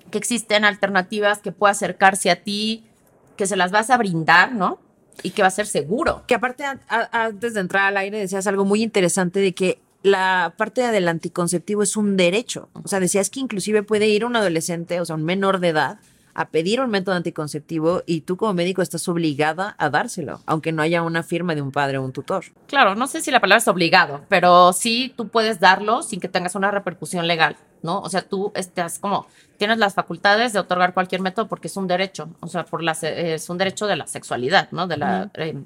que 0.10 0.18
existen 0.18 0.66
alternativas 0.66 1.38
que 1.38 1.52
pueda 1.52 1.74
acercarse 1.74 2.32
a 2.32 2.42
ti, 2.42 2.88
que 3.36 3.46
se 3.46 3.58
las 3.58 3.72
vas 3.72 3.92
a 3.92 3.98
brindar, 3.98 4.54
¿no? 4.54 4.80
Y 5.22 5.32
que 5.32 5.44
va 5.44 5.50
a 5.50 5.52
ser 5.52 5.68
seguro. 5.68 6.24
Que 6.26 6.34
aparte, 6.34 6.64
antes 6.88 7.54
de 7.54 7.60
entrar 7.60 7.86
al 7.86 7.98
aire, 7.98 8.18
decías 8.18 8.48
algo 8.48 8.66
muy 8.66 8.82
interesante 8.82 9.40
de 9.40 9.54
que 9.54 9.80
la 10.02 10.56
parte 10.58 10.82
del 10.82 11.08
anticonceptivo 11.08 11.84
es 11.84 11.96
un 11.96 12.18
derecho. 12.18 12.70
O 12.74 12.88
sea, 12.88 13.00
decías 13.00 13.30
que 13.30 13.40
inclusive 13.40 13.84
puede 13.84 14.08
ir 14.08 14.26
un 14.26 14.36
adolescente, 14.36 15.00
o 15.00 15.06
sea, 15.06 15.16
un 15.16 15.26
menor 15.26 15.60
de 15.60 15.70
edad, 15.70 16.00
a 16.38 16.50
pedir 16.50 16.80
un 16.80 16.92
método 16.92 17.16
anticonceptivo 17.16 18.04
y 18.06 18.22
tú 18.22 18.38
como 18.38 18.54
médico 18.54 18.84
estás 18.84 19.08
obligada 19.10 19.76
a 19.80 19.90
dárselo, 19.90 20.40
aunque 20.46 20.72
no 20.72 20.84
haya 20.84 21.02
una 21.02 21.24
firma 21.24 21.56
de 21.56 21.64
un 21.64 21.72
padre 21.72 21.98
o 21.98 22.04
un 22.04 22.14
tutor. 22.14 22.46
Claro, 22.68 22.94
no 22.94 23.08
sé 23.08 23.22
si 23.22 23.32
la 23.32 23.40
palabra 23.40 23.58
es 23.58 23.68
obligado, 23.68 24.22
pero 24.30 24.72
sí 24.72 25.12
tú 25.18 25.30
puedes 25.30 25.60
darlo 25.60 26.04
sin 26.04 26.20
que 26.20 26.28
tengas 26.28 26.54
una 26.54 26.70
repercusión 26.70 27.26
legal, 27.26 27.58
¿no? 27.82 28.02
O 28.02 28.10
sea, 28.10 28.22
tú 28.22 28.52
estás 28.54 29.00
como, 29.00 29.26
tienes 29.58 29.80
las 29.80 29.96
facultades 29.96 30.54
de 30.54 30.60
otorgar 30.60 30.94
cualquier 30.94 31.22
método 31.22 31.48
porque 31.48 31.70
es 31.70 31.76
un 31.76 31.88
derecho, 31.88 32.30
o 32.40 32.48
sea, 32.48 32.66
por 32.66 32.84
la, 32.84 32.92
es 32.92 33.50
un 33.50 33.58
derecho 33.58 33.88
de 33.88 33.96
la 33.96 34.06
sexualidad, 34.06 34.70
¿no? 34.70 34.86
De 34.86 34.98
la, 34.98 35.32
eh, 35.34 35.58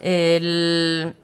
el, 0.00 1.14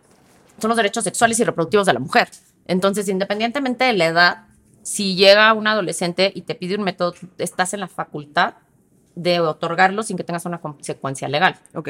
son 0.58 0.68
los 0.68 0.76
derechos 0.76 1.04
sexuales 1.04 1.40
y 1.40 1.44
reproductivos 1.44 1.86
de 1.86 1.94
la 1.94 2.00
mujer. 2.00 2.28
Entonces, 2.66 3.08
independientemente 3.08 3.86
de 3.86 3.94
la 3.94 4.04
edad, 4.04 4.44
si 4.82 5.14
llega 5.14 5.52
un 5.52 5.66
adolescente 5.66 6.32
y 6.34 6.42
te 6.42 6.54
pide 6.54 6.76
un 6.76 6.82
método, 6.82 7.14
estás 7.38 7.74
en 7.74 7.80
la 7.80 7.88
facultad 7.88 8.54
de 9.14 9.40
otorgarlo 9.40 10.02
sin 10.02 10.16
que 10.16 10.24
tengas 10.24 10.44
una 10.46 10.60
consecuencia 10.60 11.28
legal. 11.28 11.56
Ok. 11.74 11.88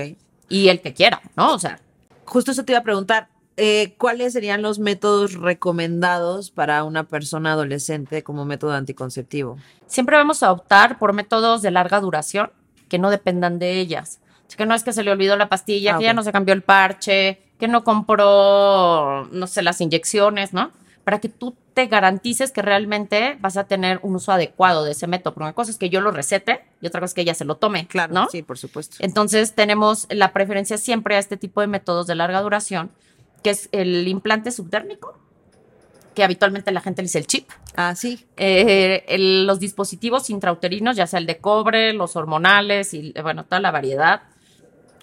Y 0.48 0.68
el 0.68 0.80
que 0.80 0.92
quiera, 0.94 1.20
¿no? 1.36 1.54
O 1.54 1.58
sea. 1.58 1.80
Justo 2.24 2.52
eso 2.52 2.64
te 2.64 2.72
iba 2.72 2.80
a 2.80 2.84
preguntar. 2.84 3.28
Eh, 3.56 3.94
¿Cuáles 3.98 4.32
serían 4.32 4.62
los 4.62 4.78
métodos 4.78 5.34
recomendados 5.34 6.50
para 6.50 6.84
una 6.84 7.04
persona 7.04 7.52
adolescente 7.52 8.22
como 8.22 8.44
método 8.44 8.72
anticonceptivo? 8.72 9.58
Siempre 9.86 10.16
vamos 10.16 10.42
a 10.42 10.52
optar 10.52 10.98
por 10.98 11.12
métodos 11.12 11.60
de 11.60 11.70
larga 11.70 12.00
duración 12.00 12.50
que 12.88 12.98
no 12.98 13.10
dependan 13.10 13.58
de 13.58 13.78
ellas. 13.78 14.20
que 14.56 14.66
no 14.66 14.74
es 14.74 14.84
que 14.84 14.92
se 14.92 15.02
le 15.02 15.10
olvidó 15.10 15.36
la 15.36 15.48
pastilla, 15.48 15.94
ah, 15.94 15.98
que 15.98 16.04
ya 16.04 16.12
no 16.12 16.22
se 16.22 16.30
cambió 16.30 16.52
el 16.52 16.62
parche, 16.62 17.42
que 17.58 17.68
no 17.68 17.84
compró, 17.84 19.24
no 19.32 19.46
sé, 19.46 19.62
las 19.62 19.80
inyecciones, 19.80 20.52
¿no? 20.52 20.72
Para 21.04 21.20
que 21.20 21.28
tú 21.28 21.56
te 21.74 21.86
garantices 21.86 22.52
que 22.52 22.62
realmente 22.62 23.36
vas 23.40 23.56
a 23.56 23.64
tener 23.64 23.98
un 24.02 24.14
uso 24.14 24.32
adecuado 24.32 24.84
de 24.84 24.92
ese 24.92 25.06
método. 25.06 25.34
Porque 25.34 25.44
una 25.44 25.52
cosa 25.52 25.70
es 25.70 25.78
que 25.78 25.90
yo 25.90 26.00
lo 26.00 26.10
recete 26.10 26.64
y 26.80 26.86
otra 26.86 27.00
cosa 27.00 27.10
es 27.10 27.14
que 27.14 27.20
ella 27.22 27.34
se 27.34 27.44
lo 27.44 27.56
tome. 27.56 27.86
Claro, 27.88 28.14
¿no? 28.14 28.28
sí, 28.30 28.42
por 28.42 28.58
supuesto. 28.58 28.96
Entonces 29.00 29.54
tenemos 29.54 30.06
la 30.10 30.32
preferencia 30.32 30.78
siempre 30.78 31.16
a 31.16 31.18
este 31.18 31.36
tipo 31.36 31.60
de 31.60 31.66
métodos 31.66 32.06
de 32.06 32.14
larga 32.14 32.40
duración, 32.40 32.90
que 33.42 33.50
es 33.50 33.68
el 33.72 34.06
implante 34.06 34.52
subdérmico, 34.52 35.18
que 36.14 36.22
habitualmente 36.22 36.70
la 36.70 36.80
gente 36.80 37.02
le 37.02 37.06
dice 37.06 37.18
el 37.18 37.26
chip. 37.26 37.50
Ah, 37.74 37.94
sí. 37.96 38.26
Eh, 38.36 39.04
los 39.44 39.58
dispositivos 39.58 40.30
intrauterinos, 40.30 40.96
ya 40.96 41.06
sea 41.06 41.18
el 41.18 41.26
de 41.26 41.38
cobre, 41.38 41.92
los 41.94 42.16
hormonales 42.16 42.94
y, 42.94 43.12
bueno, 43.22 43.44
toda 43.44 43.60
la 43.60 43.70
variedad 43.70 44.22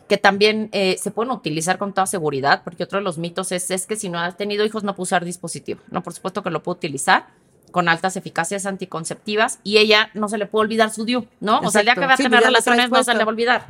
que 0.10 0.18
también 0.18 0.70
eh, 0.72 0.98
se 1.00 1.12
pueden 1.12 1.32
utilizar 1.32 1.78
con 1.78 1.94
toda 1.94 2.08
seguridad, 2.08 2.64
porque 2.64 2.84
otro 2.84 2.98
de 2.98 3.04
los 3.04 3.20
mitos 3.20 3.52
es, 3.52 3.70
es 3.70 3.86
que 3.86 3.96
si 3.96 4.10
no 4.10 4.20
has 4.20 4.36
tenido 4.36 4.66
hijos 4.66 4.84
no 4.84 4.96
puede 4.96 5.04
usar 5.04 5.24
dispositivo. 5.24 5.82
No, 5.92 6.02
por 6.02 6.14
supuesto 6.14 6.42
que 6.42 6.50
lo 6.50 6.64
puede 6.64 6.78
utilizar 6.78 7.28
con 7.72 7.88
altas 7.88 8.18
eficacias 8.18 8.66
anticonceptivas 8.66 9.60
y 9.64 9.78
ella 9.78 10.10
no 10.16 10.28
se 10.28 10.40
le 10.40 10.48
puede 10.48 10.64
olvidar 10.64 10.92
su 10.92 11.06
DIU, 11.06 11.28
¿no? 11.40 11.60
O 11.60 11.70
sea, 11.70 11.82
el 11.82 11.86
día 11.86 11.94
que 11.94 12.08
va 12.08 12.16
a 12.16 12.18
tener 12.18 12.42
relaciones 12.42 12.90
no 12.90 13.04
se 13.04 13.14
le 13.14 13.20
va 13.20 13.26
a 13.26 13.28
olvidar. 13.28 13.68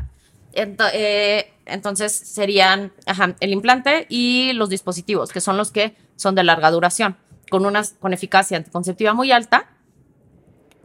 Eh, 0.53 1.53
entonces 1.65 2.13
serían 2.13 2.93
el 3.41 3.51
implante 3.51 4.07
y 4.07 4.53
los 4.53 4.69
dispositivos, 4.69 5.33
que 5.33 5.41
son 5.41 5.57
los 5.57 5.71
que 5.71 5.97
son 6.15 6.35
de 6.35 6.45
larga 6.45 6.71
duración, 6.71 7.17
con, 7.51 7.65
unas, 7.65 7.95
con 7.99 8.13
eficacia 8.13 8.55
anticonceptiva 8.55 9.13
muy 9.13 9.33
alta 9.33 9.69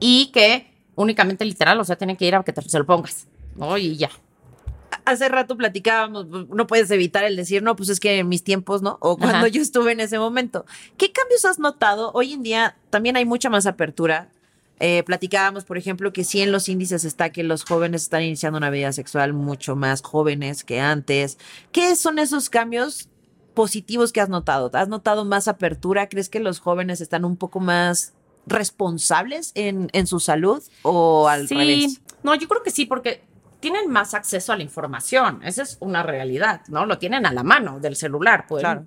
y 0.01 0.33
que 0.33 0.75
únicamente 0.97 1.45
literal, 1.45 1.79
o 1.79 1.85
sea, 1.85 1.95
tienen 1.95 2.17
que 2.17 2.27
ir 2.27 2.35
a 2.35 2.43
que 2.43 2.53
te, 2.53 2.61
se 2.63 2.79
lo 2.79 2.85
pongas, 2.85 3.29
¿no? 3.55 3.79
Y 3.79 3.97
ya, 3.97 4.11
hace 5.05 5.29
rato 5.29 5.57
platicábamos, 5.57 6.27
no 6.49 6.67
puedes 6.67 6.91
evitar 6.91 7.25
el 7.25 7.37
decir, 7.37 7.63
no, 7.63 7.77
pues 7.77 7.89
es 7.89 8.01
que 8.01 8.19
en 8.19 8.29
mis 8.29 8.43
tiempos, 8.43 8.83
¿no? 8.83 8.99
O 9.01 9.17
cuando 9.17 9.47
yo 9.47 9.63
estuve 9.63 9.93
en 9.93 10.01
ese 10.01 10.19
momento. 10.19 10.65
¿Qué 10.97 11.13
cambios 11.13 11.45
has 11.45 11.59
notado? 11.59 12.11
Hoy 12.15 12.33
en 12.33 12.43
día 12.43 12.77
también 12.91 13.17
hay 13.17 13.25
mucha 13.25 13.51
más 13.51 13.67
apertura. 13.67 14.29
Eh, 14.81 15.03
platicábamos, 15.05 15.65
por 15.65 15.79
ejemplo, 15.79 16.13
que 16.13 16.25
sí 16.25 16.41
en 16.41 16.53
los 16.53 16.69
índices 16.69 17.05
está 17.05 17.31
que 17.31 17.43
los 17.43 17.65
jóvenes 17.65 18.03
están 18.03 18.23
iniciando 18.23 18.59
una 18.59 18.71
vida 18.71 18.93
sexual 18.93 19.33
mucho 19.33 19.77
más 19.77 20.03
jóvenes 20.03 20.65
que 20.65 20.81
antes. 20.81 21.39
¿Qué 21.71 21.95
son 21.97 22.19
esos 22.19 22.51
cambios 22.51 23.09
positivos 23.55 24.13
que 24.13 24.21
has 24.21 24.29
notado? 24.29 24.71
¿Has 24.73 24.89
notado 24.89 25.25
más 25.25 25.47
apertura? 25.47 26.09
¿Crees 26.09 26.29
que 26.29 26.41
los 26.41 26.59
jóvenes 26.59 27.01
están 27.01 27.25
un 27.25 27.37
poco 27.37 27.61
más 27.61 28.15
responsables 28.47 29.53
en, 29.55 29.89
en 29.93 30.07
su 30.07 30.21
salud 30.21 30.63
o 30.83 31.29
al 31.29 31.49
sí. 31.49 31.99
No, 32.23 32.35
yo 32.35 32.49
creo 32.49 32.63
que 32.63 32.71
sí, 32.71 32.87
porque 32.87 33.23
tienen 33.65 33.91
más 33.91 34.13
acceso 34.13 34.53
a 34.53 34.57
la 34.59 34.63
información. 34.63 35.41
Esa 35.43 35.63
es 35.63 35.79
una 35.81 36.03
realidad, 36.03 36.61
¿no? 36.69 36.85
Lo 36.85 36.99
tienen 36.99 37.25
a 37.25 37.33
la 37.33 37.43
mano 37.43 37.81
del 37.81 37.97
celular, 37.97 38.47
pueden 38.47 38.87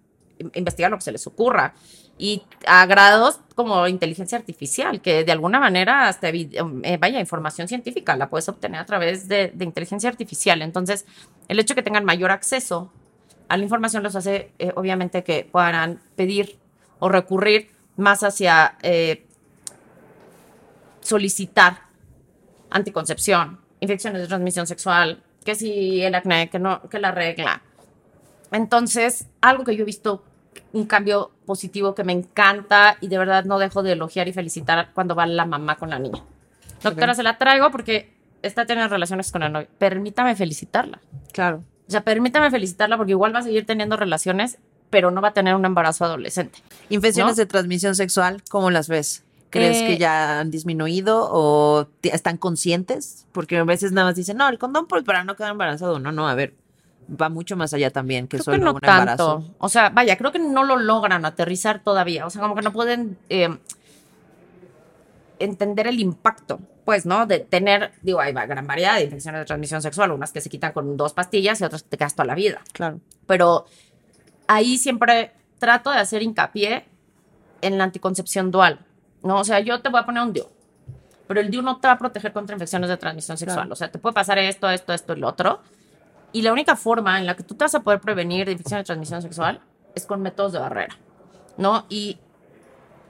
investigar 0.54 0.92
lo 0.92 0.98
que 0.98 1.04
se 1.04 1.12
les 1.12 1.26
ocurra. 1.26 1.74
Y 2.20 2.44
a 2.68 2.86
grados 2.86 3.40
como 3.56 3.88
inteligencia 3.88 4.38
artificial, 4.38 5.02
que 5.02 5.24
de 5.24 5.32
alguna 5.32 5.60
manera 5.60 6.08
hasta, 6.08 6.30
eh, 6.30 6.98
vaya, 7.00 7.20
información 7.20 7.68
científica 7.68 8.16
la 8.16 8.30
puedes 8.30 8.48
obtener 8.50 8.80
a 8.80 8.86
través 8.86 9.28
de, 9.28 9.52
inteligencia 9.62 10.12
artificial. 10.12 10.62
Entonces, 10.62 11.08
el 11.48 11.58
hecho 11.58 11.74
de 11.74 11.78
que 11.78 11.84
tengan 11.84 12.06
mayor 12.06 12.30
acceso 12.30 12.94
a 13.50 13.58
la 13.58 13.64
información 13.64 14.04
los 14.04 14.16
hace, 14.16 14.52
eh, 14.60 14.74
obviamente, 14.76 15.24
que 15.24 15.50
puedan 15.52 16.04
pedir 16.16 16.60
o 17.00 17.10
recurrir 17.10 17.72
más 17.96 18.22
hacia 18.22 18.78
eh, 18.84 19.26
solicitar 21.02 21.82
anticoncepción, 22.70 23.66
infecciones 23.80 24.22
de 24.22 24.28
transmisión 24.28 24.68
sexual, 24.68 25.24
que 25.44 25.56
si 25.56 26.02
el 26.02 26.16
acné, 26.16 26.50
que 26.50 26.60
no, 26.60 26.82
que 26.90 27.00
la 27.00 27.12
regla. 27.12 27.62
Entonces, 28.52 29.28
algo 29.42 29.64
que 29.64 29.76
yo 29.76 29.84
he 29.84 29.86
visto, 29.86 30.24
un 30.74 30.86
cambio 30.86 31.32
positivo 31.46 31.96
que 31.96 32.04
me 32.04 32.14
encanta 32.14 32.98
y 33.02 33.08
de 33.08 33.18
verdad 33.18 33.46
no 33.46 33.60
dejo 33.60 33.84
de 33.84 33.94
elogiar 33.94 34.28
y 34.28 34.34
felicitar 34.34 34.92
cuando 34.94 35.16
va 35.16 35.26
la 35.26 35.46
mamá 35.46 35.76
con 35.76 35.90
la 35.90 36.00
niña. 36.00 36.24
Doctora, 36.84 37.14
se 37.14 37.24
la 37.24 37.38
traigo 37.38 37.72
porque 37.72 38.14
está 38.42 38.66
teniendo 38.66 38.94
relaciones 38.94 39.32
con 39.32 39.44
el 39.44 39.52
novio. 39.52 39.68
Permítame 39.78 40.36
felicitarla. 40.36 41.00
Claro. 41.34 41.64
O 41.88 41.92
sea, 41.92 42.02
permítame 42.02 42.52
felicitarla 42.52 42.98
porque 42.98 43.12
igual 43.12 43.34
va 43.34 43.40
a 43.40 43.44
seguir 43.44 43.66
teniendo 43.66 43.96
relaciones, 43.96 44.60
pero 44.90 45.12
no 45.12 45.22
va 45.22 45.30
a 45.30 45.34
tener 45.34 45.56
un 45.56 45.66
embarazo 45.66 46.06
adolescente. 46.06 46.60
Infecciones 46.90 47.36
de 47.36 47.46
transmisión 47.46 47.96
sexual, 47.96 48.44
¿cómo 48.50 48.70
las 48.72 48.88
ves? 48.88 49.24
¿Crees 49.50 49.78
que 49.78 49.94
eh, 49.94 49.98
ya 49.98 50.40
han 50.40 50.52
disminuido 50.52 51.30
o 51.32 51.88
están 52.04 52.38
conscientes? 52.38 53.26
Porque 53.32 53.58
a 53.58 53.64
veces 53.64 53.92
nada 53.92 54.08
más 54.08 54.16
dicen, 54.16 54.38
no, 54.38 54.48
el 54.50 54.58
condón 54.58 54.88
para 54.88 55.24
no 55.24 55.36
quedar 55.36 55.52
embarazado. 55.52 56.00
No, 56.00 56.12
no, 56.12 56.28
a 56.28 56.36
ver, 56.36 56.54
va 57.10 57.30
mucho 57.30 57.56
más 57.56 57.74
allá 57.74 57.92
también 57.92 58.28
que 58.28 58.40
solo 58.40 58.72
un 58.72 58.76
embarazo. 58.76 59.44
O 59.58 59.70
sea, 59.70 59.90
vaya, 59.90 60.18
creo 60.18 60.32
que 60.32 60.40
no 60.40 60.64
lo 60.64 60.78
logran 60.78 61.26
aterrizar 61.26 61.82
todavía. 61.82 62.26
O 62.26 62.30
sea, 62.30 62.42
como 62.42 62.56
que 62.56 62.62
no 62.62 62.74
pueden 62.74 63.18
eh, 63.30 63.58
entender 65.40 65.88
el 65.88 66.00
impacto, 66.00 66.60
pues, 66.84 67.06
¿no? 67.06 67.26
De 67.26 67.40
tener, 67.40 67.94
digo, 68.02 68.20
hay 68.20 68.34
gran 68.34 68.68
variedad 68.68 68.96
de 68.96 69.06
infecciones 69.06 69.40
de 69.40 69.46
transmisión 69.46 69.82
sexual, 69.82 70.12
unas 70.12 70.32
que 70.32 70.42
se 70.42 70.50
quitan 70.50 70.74
con 70.74 70.98
dos 70.98 71.14
pastillas 71.14 71.62
y 71.62 71.64
otras 71.64 71.84
que 71.84 71.90
te 71.90 71.98
quedas 71.98 72.16
toda 72.16 72.26
la 72.26 72.36
vida. 72.36 72.62
Claro. 72.74 73.00
Pero 73.26 73.66
ahí 74.48 74.78
siempre 74.78 75.32
trato 75.60 75.90
de 75.92 75.98
hacer 75.98 76.22
hincapié 76.22 76.86
en 77.62 77.78
la 77.78 77.86
anticoncepción 77.86 78.52
dual. 78.52 78.86
¿No? 79.28 79.40
O 79.40 79.44
sea, 79.44 79.60
yo 79.60 79.82
te 79.82 79.90
voy 79.90 80.00
a 80.00 80.06
poner 80.06 80.24
un 80.24 80.34
DIU, 80.34 80.46
pero 81.28 81.42
el 81.42 81.52
DIU 81.52 81.62
no 81.62 81.80
te 81.80 81.88
va 81.88 81.94
a 81.94 81.98
proteger 81.98 82.32
contra 82.34 82.56
infecciones 82.56 82.90
de 82.90 82.98
transmisión 82.98 83.38
sexual. 83.38 83.72
O 83.72 83.76
sea, 83.76 83.92
te 83.92 84.00
puede 84.00 84.14
pasar 84.14 84.40
esto, 84.40 84.70
esto, 84.70 84.94
esto 84.94 85.14
y 85.14 85.20
lo 85.20 85.28
otro. 85.28 85.62
Y 86.32 86.42
la 86.42 86.52
única 86.52 86.76
forma 86.76 87.20
en 87.20 87.26
la 87.26 87.36
que 87.36 87.44
tú 87.44 87.56
te 87.56 87.66
vas 87.66 87.76
a 87.76 87.82
poder 87.82 88.00
prevenir 88.00 88.46
de 88.46 88.54
infecciones 88.54 88.84
de 88.84 88.88
transmisión 88.88 89.22
sexual 89.22 89.62
es 89.96 90.06
con 90.06 90.22
métodos 90.22 90.54
de 90.54 90.60
barrera, 90.60 90.98
¿no? 91.58 91.86
Y 91.90 92.18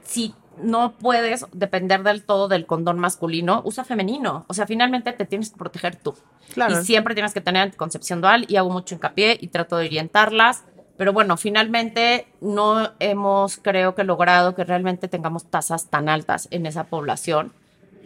si 0.02 0.34
no 0.62 0.92
puedes 0.92 1.46
depender 1.52 2.02
del 2.02 2.24
todo 2.24 2.48
del 2.48 2.66
condón 2.66 2.98
masculino, 2.98 3.62
usa 3.64 3.84
femenino. 3.84 4.44
O 4.48 4.54
sea, 4.54 4.66
finalmente 4.66 5.12
te 5.12 5.24
tienes 5.24 5.50
que 5.50 5.56
proteger 5.56 5.96
tú. 5.96 6.14
Claro. 6.52 6.80
Y 6.80 6.84
siempre 6.84 7.14
tienes 7.14 7.32
que 7.32 7.40
tener 7.40 7.62
anticoncepción 7.62 8.20
dual 8.20 8.44
y 8.48 8.56
hago 8.56 8.70
mucho 8.70 8.94
hincapié 8.94 9.38
y 9.40 9.48
trato 9.48 9.76
de 9.76 9.86
orientarlas 9.86 10.64
pero 10.98 11.12
bueno, 11.12 11.36
finalmente 11.36 12.26
no 12.40 12.90
hemos, 12.98 13.56
creo 13.58 13.94
que, 13.94 14.02
logrado 14.02 14.56
que 14.56 14.64
realmente 14.64 15.06
tengamos 15.06 15.44
tasas 15.44 15.86
tan 15.86 16.08
altas 16.08 16.48
en 16.50 16.66
esa 16.66 16.84
población 16.84 17.52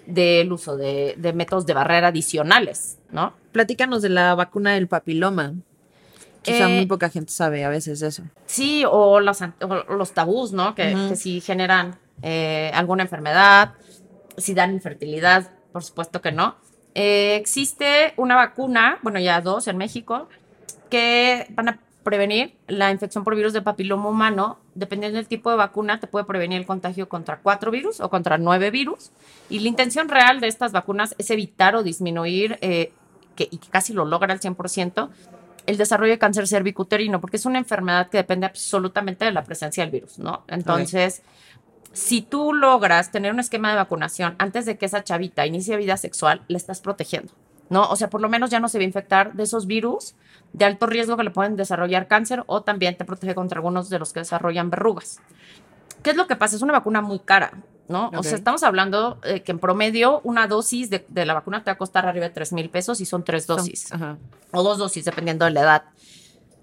del 0.06 0.52
uso 0.52 0.76
de, 0.76 1.16
métodos 1.34 1.64
de 1.64 1.72
barrera 1.72 2.08
adicionales, 2.08 2.98
¿no? 3.10 3.32
Platícanos 3.50 4.02
de 4.02 4.10
la 4.10 4.34
vacuna 4.34 4.74
del 4.74 4.88
papiloma. 4.88 5.54
Quizá 6.42 6.68
muy 6.68 6.80
eh, 6.80 6.86
poca 6.86 7.08
gente 7.08 7.32
sabe 7.32 7.64
a 7.64 7.70
veces 7.70 8.02
eso. 8.02 8.24
Sí, 8.44 8.84
o 8.86 9.20
los, 9.20 9.38
los 9.88 10.12
tabús, 10.12 10.52
¿no? 10.52 10.74
Que, 10.74 11.16
si 11.16 11.40
generan 11.40 11.98
eh, 12.20 12.70
alguna 12.74 13.04
enfermedad, 13.04 13.72
si 14.36 14.52
dan 14.52 14.72
infertilidad, 14.72 15.50
por 15.72 15.82
supuesto 15.82 16.20
que 16.20 16.32
no. 16.32 16.56
Eh, 16.94 17.36
existe 17.36 18.12
una 18.18 18.36
vacuna, 18.36 18.98
bueno, 19.02 19.18
ya 19.18 19.40
dos 19.40 19.66
en 19.66 19.78
México, 19.78 20.28
que 20.90 21.46
van 21.54 21.70
a 21.70 21.78
prevenir 22.02 22.56
la 22.68 22.90
infección 22.90 23.24
por 23.24 23.36
virus 23.36 23.52
de 23.52 23.62
papiloma 23.62 24.08
humano, 24.08 24.58
dependiendo 24.74 25.16
del 25.16 25.28
tipo 25.28 25.50
de 25.50 25.56
vacuna, 25.56 26.00
te 26.00 26.06
puede 26.06 26.24
prevenir 26.24 26.58
el 26.58 26.66
contagio 26.66 27.08
contra 27.08 27.38
cuatro 27.38 27.70
virus 27.70 28.00
o 28.00 28.10
contra 28.10 28.38
nueve 28.38 28.70
virus. 28.70 29.10
Y 29.48 29.60
la 29.60 29.68
intención 29.68 30.08
real 30.08 30.40
de 30.40 30.48
estas 30.48 30.72
vacunas 30.72 31.14
es 31.18 31.30
evitar 31.30 31.76
o 31.76 31.82
disminuir, 31.82 32.58
eh, 32.60 32.92
que, 33.36 33.48
y 33.50 33.58
que 33.58 33.68
casi 33.68 33.92
lo 33.92 34.04
logra 34.04 34.32
al 34.32 34.40
100%, 34.40 35.08
el 35.66 35.76
desarrollo 35.76 36.12
de 36.12 36.18
cáncer 36.18 36.48
cervicuterino, 36.48 37.20
porque 37.20 37.36
es 37.36 37.46
una 37.46 37.58
enfermedad 37.58 38.08
que 38.08 38.18
depende 38.18 38.46
absolutamente 38.46 39.24
de 39.24 39.32
la 39.32 39.44
presencia 39.44 39.84
del 39.84 39.92
virus, 39.92 40.18
¿no? 40.18 40.44
Entonces, 40.48 41.22
si 41.92 42.22
tú 42.22 42.52
logras 42.52 43.10
tener 43.10 43.32
un 43.32 43.40
esquema 43.40 43.70
de 43.70 43.76
vacunación 43.76 44.34
antes 44.38 44.66
de 44.66 44.76
que 44.76 44.86
esa 44.86 45.04
chavita 45.04 45.46
inicie 45.46 45.76
vida 45.76 45.96
sexual, 45.96 46.42
le 46.48 46.56
estás 46.56 46.80
protegiendo, 46.80 47.32
¿no? 47.68 47.88
O 47.88 47.96
sea, 47.96 48.10
por 48.10 48.20
lo 48.20 48.28
menos 48.28 48.50
ya 48.50 48.60
no 48.60 48.68
se 48.68 48.78
va 48.78 48.82
a 48.82 48.86
infectar 48.86 49.32
de 49.34 49.44
esos 49.44 49.66
virus 49.66 50.14
de 50.52 50.64
alto 50.64 50.86
riesgo 50.86 51.16
que 51.16 51.24
le 51.24 51.30
pueden 51.30 51.56
desarrollar 51.56 52.08
cáncer 52.08 52.44
o 52.46 52.62
también 52.62 52.96
te 52.96 53.04
protege 53.04 53.34
contra 53.34 53.58
algunos 53.58 53.88
de 53.88 53.98
los 53.98 54.12
que 54.12 54.20
desarrollan 54.20 54.70
verrugas. 54.70 55.20
¿Qué 56.02 56.10
es 56.10 56.16
lo 56.16 56.26
que 56.26 56.36
pasa? 56.36 56.56
Es 56.56 56.62
una 56.62 56.72
vacuna 56.72 57.00
muy 57.00 57.20
cara, 57.20 57.52
¿no? 57.88 58.10
O 58.16 58.22
sea, 58.22 58.34
estamos 58.34 58.62
hablando 58.62 59.18
eh, 59.24 59.40
que 59.40 59.52
en 59.52 59.58
promedio 59.58 60.20
una 60.24 60.46
dosis 60.46 60.90
de, 60.90 61.04
de 61.08 61.24
la 61.24 61.34
vacuna 61.34 61.62
te 61.62 61.70
va 61.70 61.74
a 61.74 61.78
costar 61.78 62.06
arriba 62.06 62.28
de 62.28 62.34
3 62.34 62.52
mil 62.52 62.68
pesos 62.70 63.00
y 63.00 63.06
son 63.06 63.24
tres 63.24 63.46
dosis 63.46 63.90
o 64.52 64.62
dos 64.62 64.78
dosis, 64.78 65.04
dependiendo 65.04 65.44
de 65.44 65.52
la 65.52 65.60
edad 65.60 65.84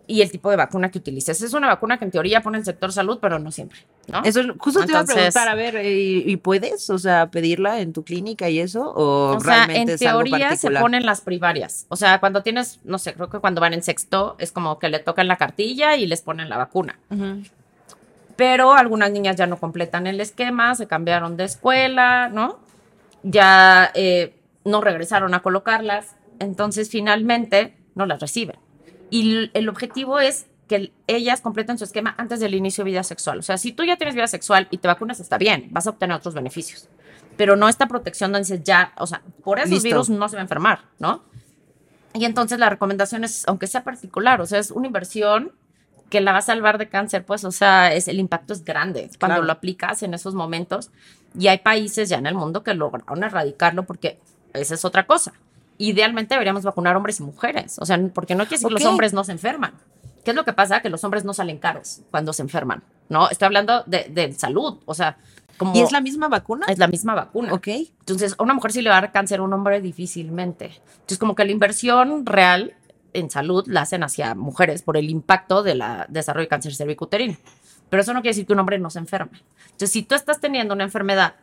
y 0.09 0.23
el 0.23 0.31
tipo 0.31 0.49
de 0.49 0.55
vacuna 0.55 0.89
que 0.89 0.97
utilices. 0.97 1.39
Es 1.41 1.53
una 1.53 1.67
vacuna 1.67 1.99
que 1.99 2.05
en 2.05 2.09
teoría 2.09 2.41
pone 2.41 2.57
el 2.57 2.65
sector 2.65 2.91
salud, 2.91 3.19
pero 3.21 3.37
no 3.37 3.51
siempre, 3.51 3.85
¿no? 4.07 4.23
Eso 4.23 4.41
justo 4.57 4.83
te 4.83 4.91
iba 4.91 5.01
a 5.01 5.05
preguntar, 5.05 5.47
a 5.47 5.53
ver, 5.53 5.75
eh, 5.75 5.93
¿y, 5.93 6.31
y 6.31 6.37
puedes, 6.37 6.89
o 6.89 6.97
sea, 6.97 7.29
pedirla 7.29 7.79
en 7.79 7.93
tu 7.93 8.03
clínica 8.03 8.49
y 8.49 8.59
eso? 8.59 8.91
¿O, 8.91 9.35
O 9.35 9.39
sea, 9.39 9.67
realmente 9.67 9.91
en 9.91 9.95
es 9.95 10.01
algo 10.01 10.23
teoría 10.23 10.55
se 10.55 10.71
ponen 10.71 11.05
las 11.05 11.21
primarias. 11.21 11.85
O 11.89 11.95
sea, 11.95 12.19
cuando 12.19 12.41
tienes, 12.41 12.79
no 12.83 12.97
sé, 12.97 13.13
creo 13.13 13.29
que 13.29 13.37
cuando 13.37 13.61
van 13.61 13.73
en 13.73 13.83
sexto 13.83 14.35
es 14.39 14.51
como 14.51 14.79
que 14.79 14.89
le 14.89 14.97
tocan 14.97 15.27
la 15.27 15.37
cartilla 15.37 15.95
y 15.95 16.07
les 16.07 16.23
ponen 16.23 16.49
la 16.49 16.57
vacuna. 16.57 16.97
Pero 18.35 18.73
algunas 18.73 19.11
niñas 19.11 19.35
ya 19.35 19.45
no 19.45 19.59
completan 19.59 20.07
el 20.07 20.19
esquema, 20.21 20.73
se 20.73 20.87
cambiaron 20.87 21.37
de 21.37 21.43
escuela, 21.43 22.29
¿no? 22.29 22.57
Ya 23.21 23.91
eh, 23.93 24.33
no 24.65 24.81
regresaron 24.81 25.35
a 25.35 25.41
colocarlas. 25.41 26.15
Entonces, 26.39 26.89
finalmente, 26.89 27.77
no 27.93 28.07
las 28.07 28.19
reciben. 28.19 28.57
Y 29.09 29.49
el 29.53 29.69
objetivo 29.69 30.19
es 30.19 30.47
que 30.69 30.93
ellas 31.07 31.41
completen 31.41 31.77
su 31.77 31.83
esquema 31.83 32.13
antes 32.17 32.39
del 32.39 32.53
inicio 32.53 32.83
de 32.83 32.91
vida 32.91 33.03
sexual. 33.03 33.39
O 33.39 33.41
sea, 33.41 33.57
si 33.57 33.73
tú 33.73 33.83
ya 33.83 33.97
tienes 33.97 34.15
vida 34.15 34.27
sexual 34.27 34.67
y 34.69 34.77
te 34.77 34.87
vacunas, 34.87 35.19
está 35.19 35.37
bien, 35.37 35.67
vas 35.71 35.87
a 35.87 35.89
obtener 35.89 36.15
otros 36.15 36.35
beneficios. 36.35 36.87
Pero 37.35 37.55
no 37.55 37.67
esta 37.67 37.87
protección 37.87 38.31
donde 38.31 38.47
dices 38.47 38.63
ya, 38.63 38.93
o 38.97 39.07
sea, 39.07 39.23
por 39.43 39.57
esos 39.57 39.71
Listo. 39.71 39.87
virus 39.87 40.09
no 40.09 40.29
se 40.29 40.35
va 40.35 40.41
a 40.41 40.43
enfermar, 40.43 40.83
¿no? 40.99 41.23
Y 42.13 42.23
entonces 42.25 42.59
la 42.59 42.69
recomendación 42.69 43.23
es, 43.23 43.47
aunque 43.47 43.65
sea 43.65 43.83
particular, 43.83 44.41
o 44.41 44.45
sea, 44.45 44.59
es 44.59 44.71
una 44.71 44.87
inversión 44.87 45.53
que 46.09 46.21
la 46.21 46.33
va 46.33 46.39
a 46.39 46.43
salvar 46.43 46.77
de 46.77 46.87
cáncer, 46.87 47.25
pues, 47.25 47.43
o 47.45 47.51
sea, 47.51 47.93
es, 47.93 48.07
el 48.07 48.19
impacto 48.19 48.53
es 48.53 48.63
grande 48.63 49.09
cuando 49.19 49.41
lo 49.41 49.51
aplicas 49.51 50.03
en 50.03 50.13
esos 50.13 50.35
momentos. 50.35 50.91
Y 51.37 51.47
hay 51.47 51.59
países 51.59 52.09
ya 52.09 52.17
en 52.17 52.27
el 52.27 52.35
mundo 52.35 52.63
que 52.63 52.73
lograron 52.73 53.23
erradicarlo 53.23 53.85
porque 53.85 54.19
esa 54.53 54.75
es 54.75 54.85
otra 54.85 55.07
cosa. 55.07 55.33
Idealmente 55.79 56.35
deberíamos 56.35 56.63
vacunar 56.63 56.95
hombres 56.95 57.19
y 57.19 57.23
mujeres, 57.23 57.79
o 57.79 57.85
sea, 57.85 57.99
porque 58.13 58.35
no 58.35 58.43
quiere 58.43 58.57
decir 58.57 58.67
que 58.67 58.73
los 58.75 58.85
hombres 58.85 59.13
no 59.13 59.23
se 59.23 59.31
enferman. 59.31 59.73
¿Qué 60.23 60.31
es 60.31 60.35
lo 60.35 60.45
que 60.45 60.53
pasa? 60.53 60.81
Que 60.81 60.89
los 60.89 61.03
hombres 61.03 61.25
no 61.25 61.33
salen 61.33 61.57
caros 61.57 62.01
cuando 62.11 62.33
se 62.33 62.43
enferman, 62.43 62.83
¿no? 63.07 63.29
Estoy 63.29 63.47
hablando 63.47 63.83
de, 63.87 64.03
de 64.11 64.31
salud, 64.33 64.77
o 64.85 64.93
sea, 64.93 65.17
como... 65.57 65.75
¿Y 65.75 65.81
es 65.81 65.91
la 65.91 66.01
misma 66.01 66.29
vacuna? 66.29 66.65
es 66.69 66.79
la 66.79 66.87
misma 66.87 67.15
vacuna. 67.15 67.53
Ok. 67.53 67.67
Entonces, 67.67 68.35
a 68.37 68.43
una 68.43 68.53
mujer 68.53 68.71
sí 68.71 68.81
le 68.81 68.89
va 68.89 68.97
a 68.97 69.01
dar 69.01 69.11
cáncer, 69.11 69.39
a 69.39 69.43
un 69.43 69.53
hombre 69.53 69.81
difícilmente. 69.81 70.81
Entonces, 70.91 71.17
como 71.17 71.35
que 71.35 71.43
la 71.43 71.51
inversión 71.51 72.25
real 72.25 72.75
en 73.13 73.29
salud 73.29 73.65
la 73.67 73.81
hacen 73.81 74.03
hacia 74.03 74.35
mujeres 74.35 74.81
por 74.81 74.95
el 74.95 75.09
impacto 75.09 75.63
del 75.63 75.83
desarrollo 76.07 76.45
de 76.45 76.49
cáncer 76.49 76.75
cervicuterino. 76.75 77.37
Pero 77.89 78.01
eso 78.01 78.13
no 78.13 78.21
quiere 78.21 78.31
decir 78.31 78.45
que 78.45 78.53
un 78.53 78.59
hombre 78.59 78.79
no 78.79 78.89
se 78.89 78.99
enferme. 78.99 79.41
Entonces, 79.63 79.91
si 79.91 80.03
tú 80.03 80.15
estás 80.15 80.39
teniendo 80.39 80.73
una 80.73 80.83
enfermedad 80.83 81.35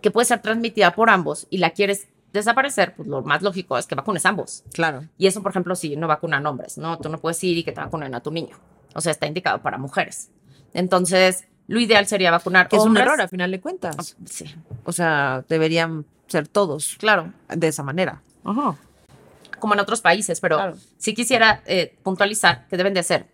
que 0.00 0.10
puede 0.10 0.26
ser 0.26 0.40
transmitida 0.40 0.94
por 0.94 1.10
ambos 1.10 1.46
y 1.50 1.58
la 1.58 1.70
quieres 1.70 2.08
desaparecer, 2.32 2.94
pues 2.94 3.08
lo 3.08 3.22
más 3.22 3.42
lógico 3.42 3.76
es 3.78 3.86
que 3.86 3.94
vacunes 3.94 4.24
ambos. 4.26 4.64
Claro. 4.72 5.04
Y 5.18 5.26
eso, 5.26 5.42
por 5.42 5.50
ejemplo, 5.52 5.74
si 5.74 5.96
no 5.96 6.08
vacunan 6.08 6.44
hombres, 6.46 6.78
¿no? 6.78 6.98
Tú 6.98 7.08
no 7.08 7.18
puedes 7.18 7.42
ir 7.44 7.58
y 7.58 7.64
que 7.64 7.72
te 7.72 7.80
vacunen 7.80 8.14
a 8.14 8.20
tu 8.20 8.30
niño. 8.30 8.56
O 8.94 9.00
sea, 9.00 9.12
está 9.12 9.26
indicado 9.26 9.60
para 9.62 9.78
mujeres. 9.78 10.30
Entonces, 10.74 11.44
lo 11.68 11.78
ideal 11.80 12.06
sería 12.06 12.30
vacunar 12.30 12.68
Que 12.68 12.76
es 12.76 12.82
un 12.82 12.88
hombres. 12.88 13.04
error 13.06 13.20
a 13.20 13.28
final 13.28 13.50
de 13.50 13.60
cuentas. 13.60 14.16
Sí, 14.24 14.46
O 14.84 14.92
sea, 14.92 15.44
deberían 15.48 16.04
ser 16.26 16.48
todos 16.48 16.96
claro. 16.98 17.32
de 17.48 17.68
esa 17.68 17.82
manera. 17.82 18.22
como 18.42 19.74
en 19.74 19.80
otros 19.80 20.00
países, 20.00 20.40
pero 20.40 20.56
Claro. 20.56 20.76
sí 20.98 21.14
quisiera 21.14 21.62
eh, 21.66 21.96
puntualizar 22.02 22.66
que 22.68 22.76
deben 22.76 22.94
de 22.94 23.02
ser 23.04 23.26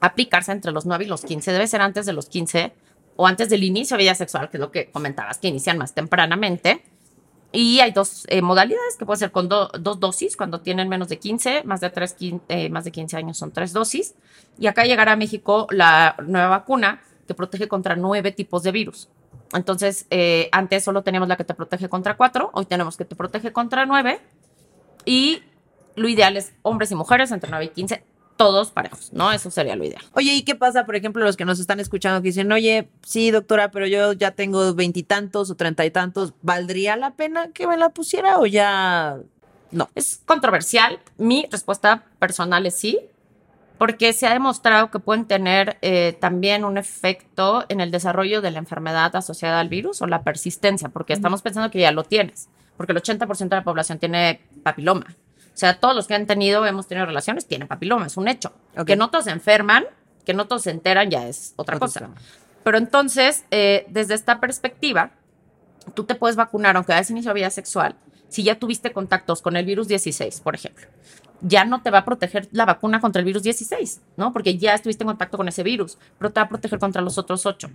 aplicarse 0.00 0.52
entre 0.52 0.70
los 0.70 0.86
9 0.86 1.04
y 1.04 1.08
los 1.08 1.22
15, 1.24 1.50
debe 1.52 1.66
ser 1.66 1.80
antes 1.80 2.06
de 2.06 2.12
los 2.12 2.26
15 2.28 2.72
o 3.16 3.26
antes 3.26 3.48
del 3.48 3.64
inicio 3.64 3.96
de 3.96 4.02
vida 4.04 4.14
sexual, 4.14 4.50
que 4.50 4.58
es 4.58 4.60
lo 4.60 4.70
que 4.70 4.90
comentabas, 4.90 5.38
que 5.38 5.48
inician 5.48 5.78
más 5.78 5.94
tempranamente. 5.94 6.84
Y 7.54 7.78
hay 7.80 7.92
dos 7.92 8.24
eh, 8.28 8.42
modalidades, 8.42 8.96
que 8.98 9.06
puede 9.06 9.18
ser 9.20 9.30
con 9.30 9.48
do- 9.48 9.70
dos 9.78 10.00
dosis, 10.00 10.36
cuando 10.36 10.60
tienen 10.60 10.88
menos 10.88 11.08
de 11.08 11.18
15, 11.20 11.62
más 11.64 11.80
de, 11.80 11.88
tres, 11.90 12.16
quin- 12.18 12.40
eh, 12.48 12.68
más 12.68 12.84
de 12.84 12.90
15 12.90 13.16
años 13.16 13.38
son 13.38 13.52
tres 13.52 13.72
dosis. 13.72 14.14
Y 14.58 14.66
acá 14.66 14.84
llegará 14.84 15.12
a 15.12 15.16
México 15.16 15.68
la 15.70 16.16
nueva 16.26 16.48
vacuna 16.48 17.00
que 17.28 17.34
protege 17.34 17.68
contra 17.68 17.94
nueve 17.94 18.32
tipos 18.32 18.64
de 18.64 18.72
virus. 18.72 19.08
Entonces, 19.52 20.06
eh, 20.10 20.48
antes 20.50 20.82
solo 20.82 21.02
teníamos 21.02 21.28
la 21.28 21.36
que 21.36 21.44
te 21.44 21.54
protege 21.54 21.88
contra 21.88 22.16
cuatro, 22.16 22.50
hoy 22.54 22.66
tenemos 22.66 22.96
que 22.96 23.04
te 23.04 23.14
protege 23.14 23.52
contra 23.52 23.86
nueve. 23.86 24.20
Y 25.04 25.42
lo 25.94 26.08
ideal 26.08 26.36
es 26.36 26.52
hombres 26.62 26.90
y 26.90 26.96
mujeres 26.96 27.30
entre 27.30 27.50
9 27.50 27.66
y 27.66 27.68
15, 27.68 28.02
todos 28.36 28.70
parejos, 28.70 29.12
¿no? 29.12 29.32
Eso 29.32 29.50
sería 29.50 29.76
lo 29.76 29.84
ideal. 29.84 30.02
Oye, 30.12 30.34
¿y 30.34 30.42
qué 30.42 30.54
pasa, 30.54 30.86
por 30.86 30.96
ejemplo, 30.96 31.24
los 31.24 31.36
que 31.36 31.44
nos 31.44 31.60
están 31.60 31.80
escuchando 31.80 32.20
que 32.20 32.28
dicen, 32.28 32.50
oye, 32.52 32.88
sí, 33.02 33.30
doctora, 33.30 33.70
pero 33.70 33.86
yo 33.86 34.12
ya 34.12 34.32
tengo 34.32 34.74
veintitantos 34.74 35.50
o 35.50 35.54
treinta 35.54 35.84
y 35.84 35.90
tantos, 35.90 36.34
¿valdría 36.42 36.96
la 36.96 37.12
pena 37.12 37.50
que 37.52 37.66
me 37.66 37.76
la 37.76 37.90
pusiera 37.90 38.38
o 38.38 38.46
ya 38.46 39.18
no? 39.70 39.88
Es 39.94 40.20
controversial. 40.24 41.00
Mi 41.16 41.46
respuesta 41.50 42.04
personal 42.18 42.66
es 42.66 42.74
sí, 42.74 43.00
porque 43.78 44.12
se 44.12 44.26
ha 44.26 44.32
demostrado 44.32 44.90
que 44.90 44.98
pueden 44.98 45.26
tener 45.26 45.78
eh, 45.82 46.16
también 46.20 46.64
un 46.64 46.78
efecto 46.78 47.64
en 47.68 47.80
el 47.80 47.90
desarrollo 47.90 48.40
de 48.40 48.50
la 48.50 48.58
enfermedad 48.58 49.14
asociada 49.14 49.60
al 49.60 49.68
virus 49.68 50.02
o 50.02 50.06
la 50.06 50.22
persistencia, 50.22 50.88
porque 50.88 51.12
estamos 51.12 51.42
pensando 51.42 51.70
que 51.70 51.80
ya 51.80 51.92
lo 51.92 52.04
tienes, 52.04 52.48
porque 52.76 52.92
el 52.92 53.02
80% 53.02 53.48
de 53.48 53.56
la 53.56 53.64
población 53.64 53.98
tiene 53.98 54.40
papiloma. 54.62 55.16
O 55.54 55.56
sea, 55.56 55.78
todos 55.78 55.94
los 55.94 56.08
que 56.08 56.14
han 56.14 56.26
tenido, 56.26 56.66
hemos 56.66 56.88
tenido 56.88 57.06
relaciones, 57.06 57.46
tienen 57.46 57.68
papiloma, 57.68 58.06
es 58.06 58.16
un 58.16 58.26
hecho. 58.26 58.52
Ok. 58.76 58.86
Que 58.86 58.96
no 58.96 59.08
todos 59.10 59.24
se 59.26 59.30
enferman, 59.30 59.84
que 60.24 60.34
no 60.34 60.46
todos 60.46 60.62
se 60.62 60.70
enteran, 60.70 61.10
ya 61.10 61.28
es 61.28 61.54
otra 61.56 61.76
Otro 61.76 61.86
cosa. 61.86 62.00
tema. 62.00 62.14
Pero 62.64 62.78
entonces, 62.78 63.44
eh, 63.50 63.86
desde 63.88 64.14
esta 64.14 64.40
perspectiva, 64.40 65.12
tú 65.94 66.04
te 66.04 66.14
puedes 66.16 66.34
vacunar, 66.34 66.76
aunque 66.76 66.92
hayas 66.92 67.10
iniciado 67.10 67.34
vida 67.34 67.50
sexual, 67.50 67.94
si 68.28 68.42
ya 68.42 68.58
tuviste 68.58 68.92
contactos 68.92 69.42
con 69.42 69.56
el 69.56 69.64
virus 69.64 69.86
16, 69.86 70.40
por 70.40 70.54
ejemplo. 70.56 70.86
Ya 71.40 71.64
no 71.64 71.82
te 71.82 71.90
va 71.90 71.98
a 71.98 72.04
proteger 72.04 72.48
la 72.52 72.64
vacuna 72.64 73.00
contra 73.00 73.20
el 73.20 73.26
virus 73.26 73.42
16, 73.42 74.00
¿no? 74.16 74.32
Porque 74.32 74.56
ya 74.56 74.74
estuviste 74.74 75.04
en 75.04 75.08
contacto 75.08 75.36
con 75.36 75.46
ese 75.46 75.62
virus, 75.62 75.98
pero 76.18 76.32
te 76.32 76.40
va 76.40 76.46
a 76.46 76.48
proteger 76.48 76.78
contra 76.78 77.02
los 77.02 77.18
otros 77.18 77.44
8, 77.44 77.70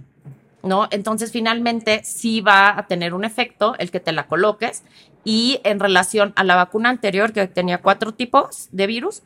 ¿no? 0.64 0.88
Entonces, 0.92 1.32
finalmente, 1.32 2.02
sí 2.04 2.42
va 2.42 2.78
a 2.78 2.88
tener 2.88 3.14
un 3.14 3.24
efecto 3.26 3.76
el 3.78 3.92
que 3.92 4.00
te 4.00 4.12
la 4.12 4.26
coloques. 4.28 4.84
Y 5.24 5.60
en 5.64 5.80
relación 5.80 6.34
a 6.36 6.44
la 6.44 6.56
vacuna 6.56 6.90
anterior, 6.90 7.34
que 7.34 7.48
tenía 7.48 7.80
cuatro 7.80 8.14
tipos 8.14 8.70
de 8.72 8.88
virus, 8.88 9.22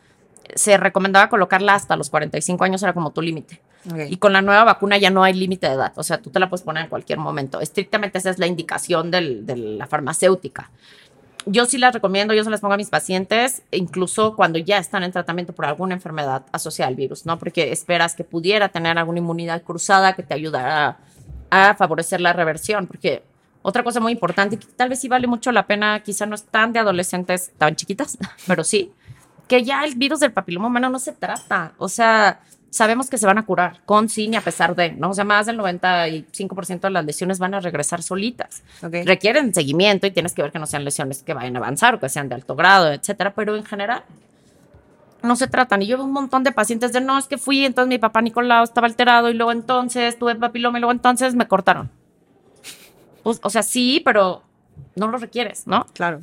se 0.56 0.78
recomendaba 0.78 1.30
colocarla 1.30 1.76
hasta 1.76 1.96
los 1.96 2.10
45 2.10 2.64
años, 2.64 2.84
era 2.84 2.94
como 2.94 3.12
tu 3.12 3.22
límite. 3.22 3.62
Y 4.10 4.18
con 4.18 4.32
la 4.34 4.42
nueva 4.42 4.64
vacuna 4.64 4.98
ya 4.98 5.10
no 5.10 5.24
hay 5.24 5.34
límite 5.34 5.68
de 5.68 5.74
edad, 5.74 5.92
o 5.98 6.04
sea, 6.04 6.18
tú 6.22 6.30
te 6.30 6.40
la 6.40 6.50
puedes 6.50 6.64
poner 6.64 6.84
en 6.86 6.90
cualquier 6.90 7.20
momento. 7.20 7.60
Estrictamente 7.60 8.18
esa 8.18 8.30
es 8.30 8.40
la 8.40 8.48
indicación 8.48 9.12
del- 9.12 9.46
de 9.46 9.58
la 9.58 9.88
farmacéutica. 9.88 10.72
Yo 11.46 11.66
sí 11.66 11.78
las 11.78 11.94
recomiendo, 11.94 12.34
yo 12.34 12.46
se 12.46 12.50
las 12.50 12.62
pongo 12.62 12.76
a 12.76 12.78
mis 12.78 12.90
pacientes, 12.90 13.64
incluso 13.72 14.38
cuando 14.38 14.58
ya 14.58 14.78
están 14.78 15.04
en 15.04 15.12
tratamiento 15.12 15.52
por 15.54 15.66
alguna 15.66 15.94
enfermedad 15.96 16.44
asociada 16.54 16.88
al 16.88 16.96
virus, 16.96 17.26
¿no? 17.26 17.38
Porque 17.38 17.74
esperas 17.74 18.16
que 18.16 18.24
pudiera 18.24 18.70
tener 18.70 18.98
alguna 18.98 19.20
inmunidad 19.20 19.62
cruzada 19.64 20.14
que 20.14 20.24
te 20.24 20.34
ayudara 20.34 20.98
a, 21.52 21.70
a 21.72 21.76
favorecer 21.76 22.22
la 22.22 22.32
reversión, 22.32 22.88
porque 22.88 23.24
otra 23.64 23.84
cosa 23.84 24.00
muy 24.00 24.12
importante, 24.12 24.60
que 24.60 24.68
tal 24.68 24.90
vez 24.90 25.00
sí 25.00 25.08
vale 25.08 25.26
mucho 25.26 25.52
la 25.52 25.66
pena, 25.66 26.02
quizá 26.02 26.26
no 26.26 26.36
es 26.36 26.44
tan 26.44 26.74
de 26.74 26.80
adolescentes 26.80 27.52
tan 27.58 27.76
chiquitas, 27.76 28.18
pero 28.48 28.64
sí, 28.64 28.92
que 29.48 29.64
ya 29.64 29.84
el 29.84 29.96
virus 29.96 30.20
del 30.20 30.34
papiloma 30.34 30.68
humano 30.68 30.90
no 30.90 31.00
se 31.00 31.14
trata. 31.14 31.74
O 31.78 31.90
sea, 31.90 32.42
sabemos 32.70 33.10
que 33.10 33.18
se 33.18 33.26
van 33.26 33.38
a 33.38 33.46
curar 33.46 33.82
con, 33.86 34.10
sin 34.10 34.34
y 34.34 34.36
a 34.36 34.42
pesar 34.42 34.76
de, 34.76 34.92
¿no? 34.92 35.12
O 35.12 35.14
sea, 35.14 35.24
más 35.24 35.46
del 35.46 35.58
95% 35.60 36.82
de 36.82 36.90
las 36.90 37.06
lesiones 37.06 37.40
van 37.40 37.54
a 37.54 37.62
regresar 37.62 38.04
solitas. 38.04 38.64
Ok. 38.82 38.96
Requieren 39.06 39.54
seguimiento 39.54 40.08
y 40.08 40.12
tienes 40.12 40.34
que 40.34 40.42
ver 40.42 40.52
que 40.52 40.60
no 40.60 40.66
sean 40.66 40.84
lesiones 40.84 41.24
que 41.24 41.34
vayan 41.34 41.56
a 41.56 41.60
avanzar 41.60 41.96
o 41.96 42.00
que 42.00 42.10
sean 42.10 42.30
de 42.30 42.36
alto 42.36 42.56
grado, 42.56 42.92
etcétera, 42.92 43.34
pero 43.34 43.56
en 43.56 43.64
general 43.64 44.04
no 45.22 45.36
se 45.38 45.48
tratan. 45.48 45.82
Y 45.82 45.88
yo 45.88 45.98
veo 45.98 46.06
un 46.06 46.12
montón 46.12 46.44
de 46.44 46.52
pacientes 46.52 46.92
de 46.92 47.00
no, 47.00 47.18
es 47.18 47.28
que 47.28 47.38
fui, 47.38 47.66
entonces 47.66 47.88
mi 47.88 47.98
papá 47.98 48.22
Nicolau 48.22 48.64
estaba 48.64 48.88
alterado 48.88 49.30
y 49.30 49.34
luego 49.34 49.52
entonces 49.52 50.20
tuve 50.20 50.36
papiloma 50.36 50.80
y 50.80 50.82
luego 50.82 50.92
entonces 50.92 51.34
me 51.36 51.48
cortaron. 51.48 51.90
Pues, 53.24 53.40
o 53.44 53.50
sea, 53.50 53.64
sí, 53.64 54.02
pero 54.04 54.44
no 54.96 55.08
lo 55.08 55.18
requieres, 55.18 55.66
¿no? 55.68 55.86
Claro. 55.94 56.22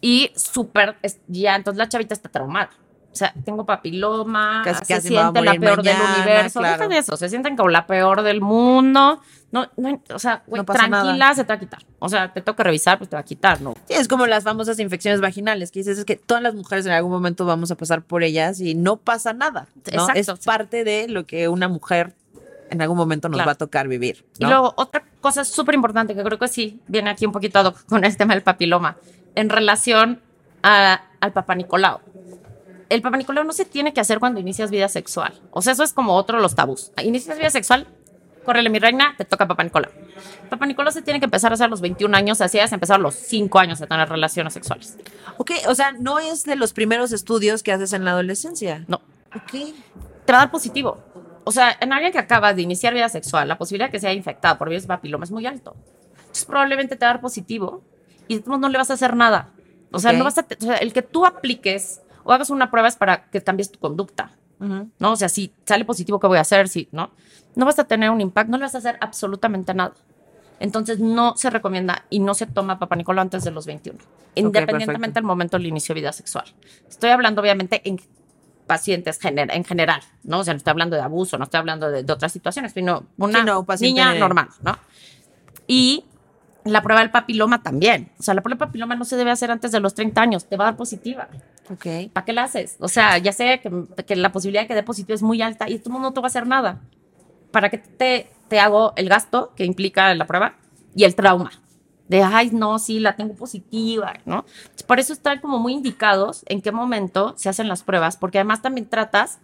Y 0.00 0.30
súper, 0.36 0.96
ya, 1.26 1.56
entonces 1.56 1.78
la 1.78 1.88
chavita 1.88 2.14
está 2.14 2.28
traumada. 2.28 2.70
O 3.12 3.18
sea, 3.18 3.32
tengo 3.46 3.64
papiloma, 3.64 4.60
Casi- 4.62 4.84
se 4.84 4.94
casi 4.94 5.08
siente 5.08 5.40
la 5.40 5.52
peor 5.54 5.82
del 5.82 5.94
mañana, 5.94 6.14
universo. 6.18 6.58
claro. 6.60 6.76
Deja 6.82 6.88
de 6.88 6.98
eso, 6.98 7.16
se 7.16 7.30
sienten 7.30 7.56
como 7.56 7.70
la 7.70 7.86
peor 7.86 8.22
del 8.22 8.42
mundo. 8.42 9.22
No, 9.52 9.70
no, 9.78 10.02
o 10.12 10.18
sea, 10.18 10.42
güey, 10.46 10.60
No 10.60 10.66
tranquila, 10.66 11.14
nada. 11.16 11.34
se 11.34 11.44
te 11.44 11.48
va 11.48 11.54
a 11.54 11.58
quitar. 11.58 11.80
O 11.98 12.10
sea, 12.10 12.30
te 12.32 12.42
toca 12.42 12.62
revisar, 12.62 12.98
pues 12.98 13.08
te 13.08 13.16
va 13.16 13.20
a 13.20 13.24
quitar, 13.24 13.62
¿no? 13.62 13.72
Sí, 13.88 13.94
es 13.94 14.06
como 14.06 14.26
las 14.26 14.44
famosas 14.44 14.78
infecciones 14.80 15.22
vaginales, 15.22 15.70
que 15.70 15.78
dices, 15.78 15.96
es 15.96 16.04
que 16.04 16.16
todas 16.16 16.42
las 16.42 16.54
mujeres 16.54 16.84
en 16.84 16.92
algún 16.92 17.10
momento 17.12 17.46
vamos 17.46 17.70
a 17.70 17.76
pasar 17.76 18.02
por 18.02 18.22
ellas 18.22 18.60
y 18.60 18.74
no 18.74 18.98
pasa 18.98 19.32
nada. 19.32 19.66
¿no? 19.76 19.80
Exacto, 20.02 20.12
es 20.20 20.26
sí. 20.26 20.32
parte 20.44 20.84
de 20.84 21.08
lo 21.08 21.24
que 21.26 21.48
una 21.48 21.68
mujer 21.68 22.12
en 22.70 22.82
algún 22.82 22.96
momento 22.96 23.28
nos 23.28 23.36
Claro. 23.36 23.48
va 23.48 23.52
a 23.52 23.56
tocar 23.56 23.88
vivir. 23.88 24.24
Y 24.38 24.44
luego, 24.44 24.72
otra 24.76 25.04
cosa 25.20 25.44
súper 25.44 25.74
importante 25.74 26.14
que 26.14 26.22
creo 26.22 26.38
que 26.38 26.48
sí 26.48 26.80
viene 26.88 27.10
aquí 27.10 27.24
un 27.26 27.32
poquito 27.32 27.58
ad 27.58 27.66
hoc 27.66 27.84
con 27.86 28.04
el 28.04 28.16
tema 28.16 28.34
del 28.34 28.42
papiloma 28.42 28.96
en 29.34 29.48
relación 29.50 30.20
a- 30.62 31.00
al 31.20 31.32
papá 31.32 31.54
Nicolau. 31.54 32.00
El 32.88 33.02
papá 33.02 33.16
Nicolau 33.16 33.44
no 33.44 33.52
se 33.52 33.64
tiene 33.64 33.92
que 33.92 34.00
hacer 34.00 34.18
cuando 34.20 34.38
inicias 34.40 34.70
vida 34.70 34.88
sexual. 34.88 35.34
O 35.50 35.62
sea, 35.62 35.72
eso 35.72 35.82
es 35.82 35.92
como 35.92 36.14
otro 36.14 36.36
de 36.36 36.42
los 36.42 36.54
tabús. 36.54 36.92
Inicias 37.02 37.36
vida 37.36 37.50
sexual, 37.50 37.86
córrele 38.44 38.70
mi 38.70 38.78
reina, 38.78 39.14
te 39.18 39.24
toca 39.24 39.46
papá 39.48 39.64
Nicolau. 39.64 39.90
Papá 40.48 40.66
Nicolau 40.66 40.92
se 40.92 41.02
tiene 41.02 41.18
que 41.18 41.24
empezar 41.24 41.50
a 41.50 41.54
hacer 41.54 41.66
a 41.66 41.68
los 41.68 41.80
21 41.80 42.14
años, 42.16 42.40
así 42.40 42.58
es 42.58 42.72
empezar 42.72 42.96
a 42.96 43.02
los 43.02 43.14
5 43.16 43.58
años 43.58 43.80
a 43.82 43.86
tener 43.88 44.08
relaciones 44.08 44.54
sexuales. 44.54 44.96
Ok, 45.36 45.50
o 45.68 45.74
sea, 45.74 45.92
no 45.92 46.18
es 46.20 46.44
de 46.44 46.54
los 46.56 46.72
primeros 46.72 47.10
estudios 47.12 47.62
que 47.64 47.72
haces 47.72 47.92
en 47.92 48.04
la 48.04 48.12
adolescencia. 48.12 48.84
No, 48.86 49.00
Ok. 49.34 49.50
te 50.24 50.32
va 50.32 50.38
a 50.38 50.42
dar 50.42 50.50
positivo. 50.52 50.98
O 51.48 51.52
sea, 51.52 51.76
en 51.80 51.92
alguien 51.92 52.10
que 52.10 52.18
acaba 52.18 52.52
de 52.54 52.62
iniciar 52.62 52.92
vida 52.92 53.08
sexual, 53.08 53.46
la 53.46 53.56
posibilidad 53.56 53.86
de 53.86 53.92
que 53.92 54.00
sea 54.00 54.12
infectado 54.12 54.58
por 54.58 54.68
virus 54.68 54.86
papiloma 54.86 55.22
es 55.22 55.30
muy 55.30 55.46
alto. 55.46 55.76
Entonces, 56.18 56.44
probablemente 56.44 56.96
te 56.96 57.04
va 57.04 57.10
a 57.10 57.14
dar 57.14 57.20
positivo 57.20 57.84
y 58.26 58.42
no 58.44 58.68
le 58.68 58.76
vas 58.76 58.90
a 58.90 58.94
hacer 58.94 59.14
nada. 59.14 59.50
O 59.92 60.00
sea, 60.00 60.12
no 60.12 60.24
vas 60.24 60.38
a 60.38 60.40
o 60.40 60.64
sea, 60.64 60.76
el 60.78 60.92
que 60.92 61.02
tú 61.02 61.24
apliques 61.24 62.00
o 62.24 62.32
hagas 62.32 62.50
una 62.50 62.68
prueba 62.68 62.88
es 62.88 62.96
para 62.96 63.30
que 63.30 63.40
cambies 63.44 63.70
tu 63.70 63.78
conducta. 63.78 64.32
¿no? 64.58 65.12
O 65.12 65.14
sea, 65.14 65.28
si 65.28 65.52
sale 65.64 65.84
positivo, 65.84 66.18
¿qué 66.18 66.26
voy 66.26 66.38
a 66.38 66.40
hacer? 66.40 66.68
Si, 66.68 66.88
¿no? 66.90 67.12
No 67.54 67.64
vas 67.64 67.78
a 67.78 67.84
tener 67.84 68.10
un 68.10 68.20
impacto, 68.20 68.50
no 68.50 68.58
le 68.58 68.64
vas 68.64 68.74
a 68.74 68.78
hacer 68.78 68.98
absolutamente 69.00 69.72
nada. 69.72 69.94
Entonces, 70.58 70.98
no 70.98 71.36
se 71.36 71.48
recomienda 71.50 72.06
y 72.10 72.18
no 72.18 72.34
se 72.34 72.46
toma 72.46 72.80
papá 72.80 72.96
Nicolau 72.96 73.22
antes 73.22 73.44
de 73.44 73.52
los 73.52 73.66
21, 73.66 74.00
independientemente 74.34 74.86
perfecto. 74.86 75.14
del 75.14 75.24
momento 75.24 75.56
del 75.58 75.66
inicio 75.66 75.94
de 75.94 76.00
vida 76.00 76.12
sexual. 76.12 76.46
Estoy 76.88 77.10
hablando, 77.10 77.40
obviamente, 77.40 77.82
en 77.84 78.00
pacientes 78.66 79.20
gener- 79.20 79.52
en 79.54 79.64
general, 79.64 80.00
¿no? 80.24 80.40
O 80.40 80.44
sea, 80.44 80.54
no 80.54 80.58
estoy 80.58 80.70
hablando 80.72 80.96
de 80.96 81.02
abuso, 81.02 81.38
no 81.38 81.44
estoy 81.44 81.58
hablando 81.58 81.90
de, 81.90 82.02
de 82.02 82.12
otras 82.12 82.32
situaciones, 82.32 82.72
sino 82.72 83.04
una 83.16 83.40
Sí, 83.40 83.44
no, 83.46 83.64
niña 83.80 84.12
de- 84.12 84.18
normal, 84.20 84.48
¿no? 84.62 84.76
Y 85.66 86.04
la 86.64 86.82
prueba 86.82 87.00
del 87.00 87.10
papiloma 87.10 87.62
también. 87.62 88.10
O 88.18 88.22
sea, 88.22 88.34
la 88.34 88.42
prueba 88.42 88.58
del 88.58 88.68
papiloma 88.68 88.96
no 88.96 89.04
se 89.04 89.16
debe 89.16 89.30
hacer 89.30 89.50
antes 89.50 89.70
de 89.72 89.80
los 89.80 89.94
30 89.94 90.20
años, 90.20 90.46
te 90.46 90.56
va 90.56 90.64
a 90.64 90.68
dar 90.68 90.76
positiva. 90.76 91.28
Ok. 91.70 91.86
¿Para 92.12 92.24
qué 92.24 92.32
la 92.32 92.44
haces? 92.44 92.76
O 92.80 92.88
sea, 92.88 93.18
ya 93.18 93.32
sé 93.32 93.60
que, 93.60 94.04
que 94.04 94.16
la 94.16 94.32
posibilidad 94.32 94.62
de 94.62 94.68
que 94.68 94.74
dé 94.74 94.82
positivo 94.82 95.14
es 95.14 95.22
muy 95.22 95.42
alta 95.42 95.68
y 95.68 95.78
todo 95.78 95.90
el 95.90 95.92
mundo 95.94 96.08
no 96.08 96.14
te 96.14 96.20
va 96.20 96.26
a 96.26 96.28
hacer 96.28 96.46
nada. 96.46 96.80
¿Para 97.52 97.70
qué 97.70 97.78
te, 97.78 98.30
te 98.48 98.58
hago 98.60 98.92
el 98.96 99.08
gasto 99.08 99.52
que 99.56 99.64
implica 99.64 100.12
la 100.14 100.26
prueba 100.26 100.54
y 100.94 101.04
el 101.04 101.14
trauma? 101.14 101.50
De, 102.08 102.22
ay, 102.22 102.50
no, 102.52 102.78
sí, 102.78 103.00
la 103.00 103.16
tengo 103.16 103.34
positiva, 103.34 104.14
¿no? 104.24 104.44
Por 104.86 105.00
eso 105.00 105.12
están 105.12 105.40
como 105.40 105.58
muy 105.58 105.72
indicados 105.72 106.44
en 106.46 106.62
qué 106.62 106.70
momento 106.70 107.34
se 107.36 107.48
hacen 107.48 107.68
las 107.68 107.82
pruebas, 107.82 108.16
porque 108.16 108.38
además 108.38 108.62
también 108.62 108.88
tratas 108.88 109.40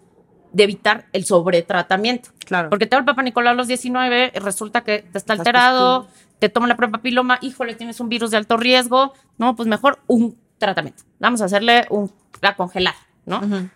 de 0.53 0.65
evitar 0.65 1.07
el 1.13 1.25
sobretratamiento. 1.25 2.31
Claro. 2.45 2.71
Porque 2.71 2.87
te 2.87 2.95
da 2.95 3.01
el 3.01 3.05
Papa 3.05 3.23
Nicolau 3.23 3.53
a 3.53 3.57
los 3.57 3.67
19, 3.67 4.33
y 4.35 4.39
resulta 4.39 4.83
que 4.83 5.01
te 5.01 5.19
está 5.19 5.33
alterado, 5.33 6.07
te 6.39 6.49
toman 6.49 6.69
la 6.69 6.77
prueba 6.77 6.93
papiloma, 6.93 7.39
híjole, 7.41 7.75
tienes 7.75 8.01
un 8.01 8.09
virus 8.09 8.31
de 8.31 8.37
alto 8.37 8.57
riesgo, 8.57 9.13
no, 9.39 9.57
pues 9.57 9.69
mejor 9.69 9.99
un 10.07 10.37
tratamiento. 10.59 11.03
Vamos 11.19 11.41
a 11.43 11.47
hacerle 11.47 11.87
un, 11.91 12.13
a 12.43 12.55
congelar, 12.55 12.95
¿no? 13.27 13.39
Ujú. 13.39 13.69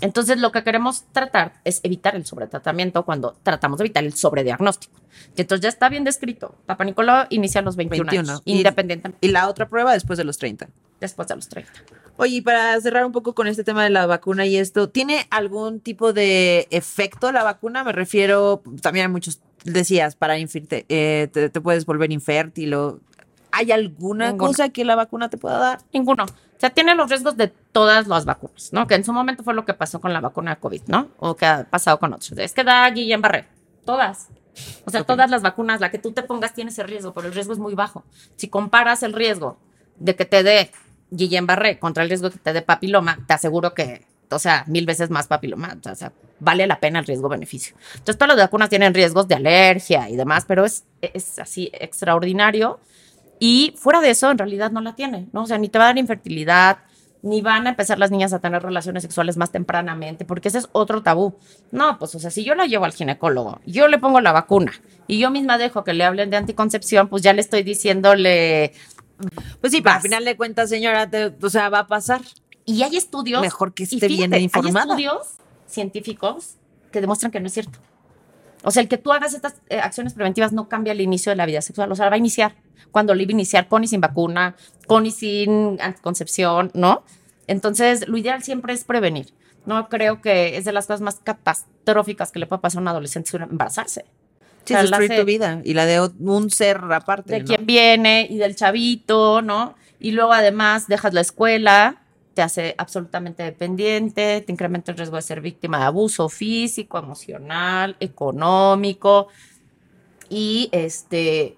Entonces, 0.00 0.38
lo 0.38 0.52
que 0.52 0.62
queremos 0.64 1.04
tratar 1.12 1.54
es 1.64 1.80
evitar 1.82 2.14
el 2.16 2.26
sobretratamiento 2.26 3.04
cuando 3.04 3.36
tratamos 3.42 3.78
de 3.78 3.84
evitar 3.84 4.04
el 4.04 4.14
sobrediagnóstico. 4.14 4.94
Y 5.36 5.40
entonces 5.42 5.62
ya 5.62 5.68
está 5.68 5.88
bien 5.88 6.04
descrito. 6.04 6.54
Papa 6.66 6.84
Nicolau 6.84 7.26
inicia 7.30 7.60
a 7.60 7.64
los 7.64 7.76
21, 7.76 8.04
21. 8.10 8.30
años, 8.32 8.42
independientemente 8.44 9.26
Y 9.26 9.30
la 9.30 9.48
otra 9.48 9.68
prueba 9.68 9.92
después 9.92 10.16
de 10.18 10.24
los 10.24 10.38
30. 10.38 10.68
después 11.00 11.28
de 11.28 11.36
los 11.36 11.48
30. 11.48 11.70
Oye, 12.16 12.36
y 12.36 12.40
para 12.40 12.80
cerrar 12.80 13.04
un 13.04 13.12
poco 13.12 13.34
con 13.34 13.46
este 13.46 13.64
tema 13.64 13.84
de 13.84 13.90
la 13.90 14.06
vacuna 14.06 14.46
y 14.46 14.56
esto, 14.56 14.88
¿tiene 14.88 15.26
algún 15.30 15.80
tipo 15.80 16.12
de 16.12 16.66
efecto 16.70 17.32
la 17.32 17.42
vacuna? 17.42 17.82
Me 17.84 17.92
refiero, 17.92 18.62
también 18.82 19.06
hay 19.06 19.12
muchos, 19.12 19.40
decías, 19.64 20.14
para 20.16 20.38
infirte, 20.38 20.86
eh, 20.88 21.28
te, 21.32 21.48
te 21.50 21.60
puedes 21.60 21.86
volver 21.86 22.12
infértil 22.12 22.74
o... 22.74 23.00
¿Hay 23.56 23.70
alguna 23.70 24.28
Ninguna. 24.32 24.48
cosa 24.48 24.68
que 24.70 24.84
la 24.84 24.96
vacuna 24.96 25.28
te 25.30 25.36
pueda 25.38 25.58
dar? 25.58 25.78
Ninguno. 25.92 26.26
O 26.56 26.60
sea, 26.60 26.70
tiene 26.70 26.94
los 26.94 27.10
riesgos 27.10 27.36
de 27.36 27.48
todas 27.48 28.06
las 28.06 28.24
vacunas, 28.24 28.72
¿no? 28.72 28.86
Que 28.86 28.94
en 28.94 29.04
su 29.04 29.12
momento 29.12 29.42
fue 29.42 29.54
lo 29.54 29.64
que 29.64 29.74
pasó 29.74 30.00
con 30.00 30.12
la 30.12 30.20
vacuna 30.20 30.54
de 30.54 30.60
COVID, 30.60 30.82
¿no? 30.86 31.08
O 31.18 31.34
que 31.36 31.46
ha 31.46 31.64
pasado 31.68 31.98
con 31.98 32.12
otros. 32.12 32.32
Es 32.38 32.52
que 32.52 32.64
da 32.64 32.88
Guillain-Barré. 32.90 33.46
Todas. 33.84 34.28
O 34.86 34.90
sea, 34.90 35.00
Ok. 35.00 35.06
todas 35.08 35.28
las 35.30 35.42
vacunas, 35.42 35.80
la 35.80 35.90
que 35.90 35.98
tú 35.98 36.12
te 36.12 36.22
pongas 36.22 36.54
tiene 36.54 36.70
ese 36.70 36.84
riesgo, 36.84 37.12
pero 37.12 37.26
el 37.26 37.34
riesgo 37.34 37.52
es 37.52 37.58
muy 37.58 37.74
bajo. 37.74 38.04
Si 38.36 38.48
comparas 38.48 39.02
el 39.02 39.12
riesgo 39.12 39.58
de 39.96 40.14
que 40.14 40.24
te 40.24 40.42
dé 40.42 40.70
Guillain-Barré 41.10 41.78
contra 41.80 42.02
el 42.04 42.08
riesgo 42.08 42.30
que 42.30 42.38
te 42.38 42.52
dé 42.52 42.62
papiloma, 42.62 43.18
te 43.26 43.34
aseguro 43.34 43.74
que, 43.74 44.06
o 44.30 44.38
sea, 44.38 44.64
mil 44.68 44.86
veces 44.86 45.10
más 45.10 45.26
papiloma. 45.26 45.76
O 45.90 45.94
sea, 45.96 46.12
vale 46.38 46.66
la 46.68 46.78
pena 46.78 47.00
el 47.00 47.04
riesgo-beneficio. 47.04 47.76
Entonces, 47.94 48.16
todas 48.16 48.36
las 48.36 48.46
vacunas 48.46 48.68
tienen 48.70 48.94
riesgos 48.94 49.26
de 49.28 49.34
alergia 49.34 50.08
y 50.08 50.16
demás, 50.16 50.44
pero 50.46 50.64
es, 50.64 50.84
es 51.02 51.38
así 51.40 51.70
extraordinario. 51.74 52.78
Y 53.46 53.74
fuera 53.76 54.00
de 54.00 54.08
eso, 54.08 54.30
en 54.30 54.38
realidad 54.38 54.70
no 54.70 54.80
la 54.80 54.94
tiene, 54.94 55.26
¿no? 55.32 55.42
O 55.42 55.46
sea, 55.46 55.58
ni 55.58 55.68
te 55.68 55.76
va 55.78 55.84
a 55.84 55.88
dar 55.88 55.98
infertilidad, 55.98 56.78
ni 57.20 57.42
van 57.42 57.66
a 57.66 57.70
empezar 57.70 57.98
las 57.98 58.10
niñas 58.10 58.32
a 58.32 58.38
tener 58.38 58.62
relaciones 58.62 59.02
sexuales 59.02 59.36
más 59.36 59.50
tempranamente, 59.52 60.24
porque 60.24 60.48
ese 60.48 60.58
es 60.58 60.68
otro 60.72 61.02
tabú. 61.02 61.34
No, 61.70 61.98
pues, 61.98 62.14
o 62.14 62.18
sea, 62.18 62.30
si 62.30 62.42
yo 62.42 62.54
la 62.54 62.64
llevo 62.64 62.86
al 62.86 62.92
ginecólogo, 62.94 63.60
yo 63.66 63.86
le 63.88 63.98
pongo 63.98 64.22
la 64.22 64.32
vacuna 64.32 64.72
y 65.06 65.18
yo 65.18 65.30
misma 65.30 65.58
dejo 65.58 65.84
que 65.84 65.92
le 65.92 66.04
hablen 66.04 66.30
de 66.30 66.38
anticoncepción, 66.38 67.08
pues 67.08 67.22
ya 67.22 67.34
le 67.34 67.42
estoy 67.42 67.62
diciéndole. 67.62 68.72
Pues 69.60 69.72
sí, 69.72 69.82
pero 69.82 69.96
al 69.96 70.00
final 70.02 70.24
de 70.24 70.36
cuentas, 70.38 70.70
señora, 70.70 71.10
te- 71.10 71.34
o 71.42 71.50
sea, 71.50 71.68
va 71.68 71.80
a 71.80 71.86
pasar. 71.86 72.22
Y 72.64 72.82
hay 72.82 72.96
estudios. 72.96 73.42
Mejor 73.42 73.74
que 73.74 73.82
esté 73.84 74.08
bien 74.08 74.32
informada. 74.34 74.94
Hay 74.94 75.04
estudios 75.04 75.26
científicos 75.66 76.54
que 76.90 77.02
demuestran 77.02 77.30
que 77.30 77.40
no 77.40 77.46
es 77.48 77.52
cierto. 77.52 77.78
O 78.64 78.70
sea, 78.70 78.82
el 78.82 78.88
que 78.88 78.98
tú 78.98 79.12
hagas 79.12 79.34
estas 79.34 79.54
eh, 79.68 79.78
acciones 79.78 80.14
preventivas 80.14 80.52
no 80.52 80.68
cambia 80.68 80.92
el 80.92 81.00
inicio 81.00 81.30
de 81.30 81.36
la 81.36 81.46
vida 81.46 81.60
sexual. 81.60 81.92
O 81.92 81.94
sea, 81.94 82.08
va 82.08 82.14
a 82.14 82.18
iniciar 82.18 82.54
cuando 82.90 83.14
le 83.14 83.22
iba 83.24 83.30
a 83.30 83.32
iniciar 83.32 83.68
con 83.68 83.84
y 83.84 83.88
sin 83.88 84.00
vacuna, 84.00 84.56
con 84.86 85.04
y 85.06 85.10
sin 85.10 85.78
anticoncepción, 85.80 86.70
¿no? 86.74 87.04
Entonces, 87.46 88.08
lo 88.08 88.16
ideal 88.16 88.42
siempre 88.42 88.72
es 88.72 88.84
prevenir. 88.84 89.32
No 89.66 89.88
creo 89.88 90.20
que 90.20 90.56
es 90.56 90.64
de 90.64 90.72
las 90.72 90.86
cosas 90.86 91.00
más 91.00 91.16
catastróficas 91.22 92.30
que 92.32 92.38
le 92.38 92.46
puede 92.46 92.60
pasar 92.62 92.78
a 92.78 92.82
un 92.82 92.88
adolescente 92.88 93.30
es 93.36 93.42
embarazarse. 93.42 94.04
Sí, 94.64 94.72
O 94.74 94.76
sea, 94.76 94.80
destruir 94.82 95.12
hace- 95.12 95.20
tu 95.20 95.26
vida 95.26 95.60
y 95.64 95.74
la 95.74 95.84
de 95.86 96.00
un 96.20 96.50
ser 96.50 96.78
aparte. 96.90 97.32
de 97.34 97.40
¿no? 97.40 97.46
quién 97.46 97.66
viene 97.66 98.26
y 98.30 98.38
del 98.38 98.56
chavito, 98.56 99.42
¿no? 99.42 99.74
Y 100.00 100.12
luego 100.12 100.32
además 100.32 100.86
dejas 100.86 101.12
la 101.14 101.20
escuela, 101.20 102.02
te 102.34 102.42
hace 102.42 102.74
absolutamente 102.78 103.42
dependiente, 103.42 104.42
te 104.42 104.52
incrementa 104.52 104.92
el 104.92 104.98
riesgo 104.98 105.16
de 105.16 105.22
ser 105.22 105.40
víctima 105.40 105.78
de 105.78 105.84
abuso 105.84 106.28
físico, 106.28 106.98
emocional, 106.98 107.96
económico. 108.00 109.28
Y 110.28 110.68
este 110.72 111.56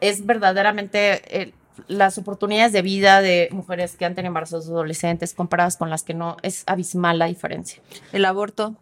es 0.00 0.24
verdaderamente 0.26 1.40
eh, 1.40 1.52
las 1.88 2.18
oportunidades 2.18 2.72
de 2.72 2.82
vida 2.82 3.20
de 3.20 3.48
mujeres 3.52 3.96
que 3.96 4.04
han 4.04 4.14
tenido 4.14 4.28
embarazos 4.28 4.68
adolescentes 4.68 5.34
comparadas 5.34 5.76
con 5.76 5.90
las 5.90 6.02
que 6.02 6.14
no, 6.14 6.36
es 6.42 6.64
abismal 6.66 7.18
la 7.18 7.26
diferencia. 7.26 7.82
El 8.12 8.24
aborto. 8.24 8.76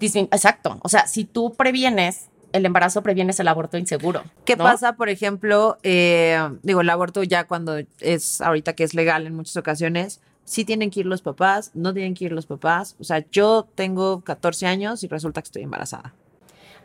Exacto. 0.00 0.78
O 0.82 0.88
sea, 0.88 1.06
si 1.06 1.24
tú 1.24 1.54
previenes 1.54 2.28
el 2.52 2.66
embarazo, 2.66 3.02
previenes 3.02 3.40
el 3.40 3.48
aborto 3.48 3.78
inseguro. 3.78 4.22
¿Qué 4.44 4.56
¿no? 4.56 4.64
pasa, 4.64 4.94
por 4.94 5.08
ejemplo, 5.08 5.78
eh, 5.82 6.38
digo, 6.62 6.80
el 6.80 6.90
aborto 6.90 7.22
ya 7.22 7.44
cuando 7.46 7.78
es 8.00 8.40
ahorita 8.40 8.74
que 8.74 8.84
es 8.84 8.94
legal 8.94 9.26
en 9.26 9.34
muchas 9.34 9.56
ocasiones, 9.56 10.20
sí 10.44 10.64
tienen 10.64 10.90
que 10.90 11.00
ir 11.00 11.06
los 11.06 11.22
papás, 11.22 11.70
no 11.74 11.94
tienen 11.94 12.14
que 12.14 12.24
ir 12.24 12.32
los 12.32 12.46
papás. 12.46 12.96
O 12.98 13.04
sea, 13.04 13.24
yo 13.30 13.68
tengo 13.74 14.22
14 14.22 14.66
años 14.66 15.02
y 15.04 15.08
resulta 15.08 15.42
que 15.42 15.46
estoy 15.46 15.62
embarazada. 15.62 16.14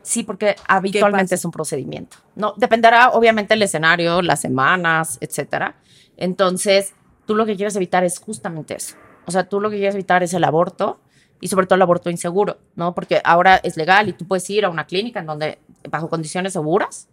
Sí, 0.01 0.21
porque 0.21 0.56
habitualmente 0.67 1.34
es 1.34 1.43
un 1.45 1.51
procedimiento. 1.51 2.17
No, 2.36 2.54
dependerá 2.58 3.10
obviamente 3.10 3.56
el 3.56 3.63
escenario, 3.63 4.21
las 4.21 4.39
semanas, 4.39 5.17
etcétera. 5.19 5.78
Entonces, 6.15 6.93
tú 7.25 7.34
lo 7.34 7.47
que 7.47 7.56
quieres 7.56 7.75
evitar 7.75 8.04
es 8.04 8.19
justamente 8.19 8.75
eso. 8.75 8.95
O 9.25 9.32
sea, 9.32 9.49
tú 9.49 9.60
lo 9.60 9.71
que 9.71 9.78
quieres 9.78 9.95
evitar 9.95 10.21
es 10.21 10.34
el 10.36 10.43
aborto 10.43 10.99
y 11.45 11.47
sobre 11.47 11.67
todo 11.67 11.75
el 11.75 11.84
aborto 11.84 12.10
inseguro, 12.10 12.58
¿no? 12.75 12.95
Porque 12.95 13.21
ahora 13.23 13.58
es 13.63 13.77
legal 13.77 14.10
y 14.10 14.13
tú 14.13 14.25
puedes 14.25 14.49
ir 14.49 14.65
a 14.65 14.69
una 14.69 14.86
clínica 14.88 15.19
en 15.19 15.27
donde, 15.27 15.60
bajo 15.91 16.10
condiciones 16.10 16.53
seguras, 16.53 17.08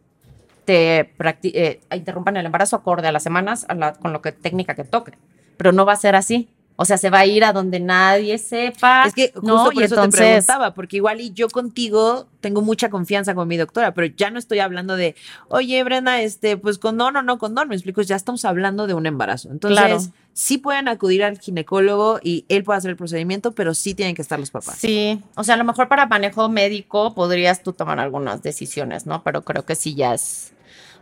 te 0.64 1.10
eh, 1.42 1.80
interrumpan 1.94 2.36
el 2.38 2.46
embarazo 2.46 2.76
acorde 2.76 3.08
a 3.08 3.12
las 3.12 3.22
semanas 3.22 3.66
a 3.68 3.74
la- 3.74 3.92
con 3.92 4.12
lo 4.14 4.22
que 4.22 4.32
técnica 4.32 4.74
que 4.74 4.84
toque. 4.84 5.12
Pero 5.58 5.72
no 5.72 5.84
va 5.84 5.92
a 5.92 5.96
ser 5.96 6.14
así. 6.16 6.48
O 6.76 6.86
sea, 6.86 6.96
se 6.96 7.10
va 7.10 7.18
a 7.18 7.26
ir 7.26 7.44
a 7.44 7.52
donde 7.52 7.78
nadie 7.80 8.38
sepa. 8.38 9.04
Es 9.06 9.12
que 9.12 9.30
justo 9.34 9.46
¿no? 9.46 9.64
por 9.64 9.74
Y 9.74 9.82
eso 9.84 9.94
te 9.94 10.00
entonces- 10.00 10.20
preguntaba, 10.46 10.72
porque 10.72 10.96
igual 10.96 11.20
y 11.20 11.30
yo 11.32 11.48
contigo 11.48 12.26
tengo 12.40 12.62
mucha 12.62 12.88
confianza 12.88 13.34
con 13.34 13.46
mi 13.46 13.58
doctora, 13.58 13.92
pero 13.92 14.06
ya 14.16 14.30
no 14.30 14.38
estoy 14.38 14.60
hablando 14.60 14.96
de, 14.96 15.14
oye, 15.48 15.84
Brenda, 15.84 16.22
este, 16.22 16.56
pues 16.56 16.78
condón 16.78 17.16
o 17.16 17.22
no 17.22 17.36
condón, 17.38 17.68
me 17.68 17.74
explico, 17.74 18.00
ya 18.00 18.16
estamos 18.16 18.46
hablando 18.46 18.86
de 18.86 18.94
un 18.94 19.04
embarazo. 19.04 19.50
Entonces, 19.50 19.78
Claro. 19.78 20.00
Sí 20.32 20.58
pueden 20.58 20.88
acudir 20.88 21.24
al 21.24 21.38
ginecólogo 21.38 22.20
y 22.22 22.44
él 22.48 22.64
puede 22.64 22.78
hacer 22.78 22.90
el 22.90 22.96
procedimiento, 22.96 23.52
pero 23.52 23.74
sí 23.74 23.94
tienen 23.94 24.14
que 24.14 24.22
estar 24.22 24.38
los 24.38 24.50
papás. 24.50 24.78
Sí, 24.78 25.22
o 25.36 25.44
sea, 25.44 25.54
a 25.54 25.58
lo 25.58 25.64
mejor 25.64 25.88
para 25.88 26.06
manejo 26.06 26.48
médico 26.48 27.14
podrías 27.14 27.62
tú 27.62 27.72
tomar 27.72 27.98
algunas 27.98 28.42
decisiones, 28.42 29.06
¿no? 29.06 29.22
Pero 29.22 29.42
creo 29.42 29.64
que 29.64 29.74
sí 29.74 29.94
ya 29.94 30.14
es. 30.14 30.52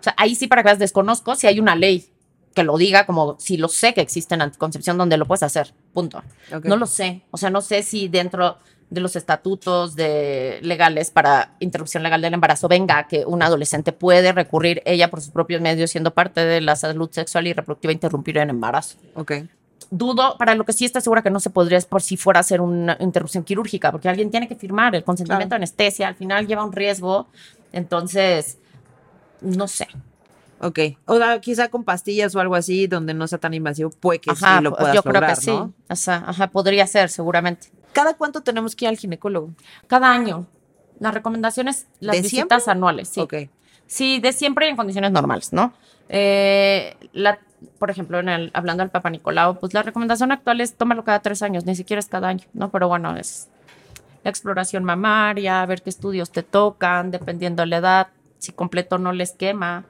O 0.00 0.02
sea, 0.02 0.14
ahí 0.16 0.34
sí 0.34 0.46
para 0.46 0.62
que 0.62 0.66
veas, 0.66 0.78
desconozco 0.78 1.34
si 1.34 1.46
hay 1.46 1.60
una 1.60 1.76
ley 1.76 2.08
que 2.54 2.64
lo 2.64 2.76
diga, 2.76 3.06
como 3.06 3.36
si 3.38 3.56
lo 3.56 3.68
sé 3.68 3.94
que 3.94 4.00
existe 4.00 4.34
en 4.34 4.42
anticoncepción 4.42 4.98
donde 4.98 5.16
lo 5.16 5.26
puedes 5.26 5.42
hacer, 5.42 5.72
punto. 5.92 6.22
No 6.64 6.76
lo 6.76 6.86
sé, 6.86 7.22
o 7.30 7.36
sea, 7.36 7.50
no 7.50 7.60
sé 7.60 7.82
si 7.82 8.08
dentro 8.08 8.58
de 8.90 9.00
los 9.00 9.14
estatutos 9.16 9.94
de 9.94 10.58
legales 10.62 11.10
para 11.10 11.54
interrupción 11.60 12.02
legal 12.02 12.20
del 12.20 12.34
embarazo 12.34 12.66
venga 12.68 13.06
que 13.06 13.24
una 13.24 13.46
adolescente 13.46 13.92
puede 13.92 14.32
recurrir 14.32 14.82
ella 14.84 15.08
por 15.10 15.20
sus 15.20 15.30
propios 15.30 15.60
medios 15.60 15.90
siendo 15.92 16.12
parte 16.12 16.44
de 16.44 16.60
la 16.60 16.74
salud 16.76 17.08
sexual 17.10 17.46
y 17.46 17.52
reproductiva 17.52 17.92
interrumpir 17.92 18.38
en 18.38 18.50
embarazo. 18.50 18.96
Ok. 19.14 19.32
Dudo, 19.92 20.36
para 20.38 20.54
lo 20.54 20.64
que 20.64 20.72
sí 20.72 20.84
está 20.84 21.00
segura 21.00 21.22
que 21.22 21.30
no 21.30 21.40
se 21.40 21.50
podría 21.50 21.78
es 21.78 21.84
por 21.86 22.02
si 22.02 22.16
fuera 22.16 22.38
a 22.38 22.42
hacer 22.42 22.60
una 22.60 22.96
interrupción 23.00 23.42
quirúrgica, 23.44 23.90
porque 23.90 24.08
alguien 24.08 24.30
tiene 24.30 24.46
que 24.48 24.54
firmar 24.54 24.94
el 24.94 25.02
consentimiento 25.04 25.48
Claro. 25.48 25.60
de 25.60 25.64
anestesia, 25.64 26.08
al 26.08 26.14
final 26.16 26.46
lleva 26.46 26.64
un 26.64 26.72
riesgo, 26.72 27.28
entonces, 27.72 28.58
no 29.40 29.66
sé. 29.68 29.86
Ok. 30.60 30.78
O 31.06 31.16
sea, 31.16 31.40
quizá 31.40 31.68
con 31.68 31.84
pastillas 31.84 32.34
o 32.34 32.40
algo 32.40 32.54
así 32.54 32.86
donde 32.86 33.14
no 33.14 33.26
sea 33.26 33.38
tan 33.38 33.54
invasivo, 33.54 33.90
puede 33.90 34.20
que 34.20 34.30
Ajá, 34.30 34.58
sí 34.58 34.64
lo 34.64 34.76
puedas 34.76 34.94
yo 34.94 35.02
creo 35.02 35.14
lograr, 35.14 35.34
que 35.34 35.40
sí. 35.40 35.50
¿no? 35.50 35.72
O 35.88 35.96
sea, 35.96 36.24
ajá, 36.26 36.48
podría 36.48 36.86
ser, 36.86 37.08
seguramente. 37.08 37.68
¿Cada 37.92 38.14
cuánto 38.14 38.42
tenemos 38.42 38.76
que 38.76 38.84
ir 38.84 38.88
al 38.88 38.96
ginecólogo? 38.96 39.50
Cada 39.86 40.10
año. 40.10 40.46
Las 40.98 41.14
recomendaciones, 41.14 41.86
las 42.00 42.16
¿De 42.16 42.22
visitas 42.22 42.64
siempre? 42.64 42.78
anuales, 42.78 43.08
sí. 43.08 43.20
Ok. 43.20 43.34
Sí, 43.86 44.20
de 44.20 44.32
siempre 44.32 44.66
y 44.66 44.70
en 44.70 44.76
condiciones 44.76 45.10
normales, 45.10 45.52
¿no? 45.52 45.72
Eh, 46.08 46.96
la, 47.12 47.38
por 47.78 47.90
ejemplo, 47.90 48.18
en 48.20 48.28
el, 48.28 48.50
hablando 48.52 48.82
del 48.82 48.90
Papa 48.90 49.10
Nicolau, 49.10 49.58
pues 49.58 49.74
la 49.74 49.82
recomendación 49.82 50.30
actual 50.30 50.60
es 50.60 50.74
tómalo 50.74 51.04
cada 51.04 51.20
tres 51.20 51.42
años, 51.42 51.64
ni 51.64 51.74
siquiera 51.74 51.98
es 52.00 52.06
cada 52.06 52.28
año, 52.28 52.44
¿no? 52.52 52.70
Pero 52.70 52.88
bueno, 52.88 53.16
es 53.16 53.48
la 54.22 54.30
exploración 54.30 54.84
mamaria, 54.84 55.64
ver 55.66 55.82
qué 55.82 55.90
estudios 55.90 56.30
te 56.30 56.42
tocan, 56.42 57.10
dependiendo 57.10 57.62
de 57.62 57.66
la 57.66 57.76
edad, 57.78 58.08
si 58.38 58.52
completo 58.52 58.98
no 58.98 59.12
les 59.12 59.32
quema, 59.32 59.84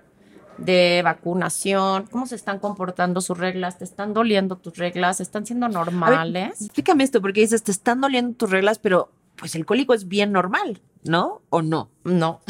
de 0.60 1.00
vacunación, 1.04 2.06
cómo 2.10 2.26
se 2.26 2.34
están 2.36 2.58
comportando 2.58 3.20
sus 3.20 3.38
reglas, 3.38 3.78
te 3.78 3.84
están 3.84 4.12
doliendo 4.14 4.56
tus 4.56 4.76
reglas, 4.76 5.20
están 5.20 5.46
siendo 5.46 5.66
A 5.66 5.68
ver, 5.70 5.76
normales. 5.78 6.60
explícame 6.60 7.04
esto, 7.04 7.20
porque 7.20 7.40
dices, 7.40 7.62
te 7.62 7.72
están 7.72 8.00
doliendo 8.00 8.34
tus 8.36 8.50
reglas, 8.50 8.78
pero 8.78 9.10
pues 9.36 9.54
el 9.54 9.64
cólico 9.64 9.94
es 9.94 10.06
bien 10.08 10.32
normal, 10.32 10.80
¿no? 11.02 11.40
¿O 11.48 11.62
no? 11.62 11.90
No, 12.04 12.40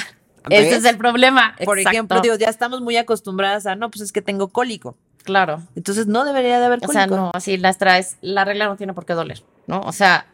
¿Ves? 0.49 0.66
ese 0.66 0.77
es 0.77 0.85
el 0.85 0.96
problema. 0.99 1.55
Por 1.64 1.79
exacto. 1.79 1.94
ejemplo, 1.96 2.20
digo, 2.20 2.35
ya 2.37 2.49
estamos 2.49 2.81
muy 2.81 2.96
acostumbradas 2.96 3.66
a, 3.66 3.77
no, 3.77 3.90
pues 3.90 4.01
es 4.03 4.12
que 4.12 4.23
tengo 4.23 4.49
cólico. 4.49 4.96
claro. 5.23 5.62
Entonces 5.77 6.07
no 6.09 6.25
debería 6.25 6.59
de 6.59 6.66
haber 6.66 6.79
O 6.79 6.87
cólico. 6.87 6.92
sea, 6.92 7.07
no, 7.07 7.31
así 7.35 7.57
las 7.59 7.79
traes, 7.79 8.16
la 8.23 8.44
regla 8.44 8.66
no 8.66 8.77
tiene 8.77 8.92
por 8.92 9.07
qué 9.07 9.12
doler, 9.12 9.44
¿no? 9.68 9.81
O 9.83 9.92
sea, 9.92 10.27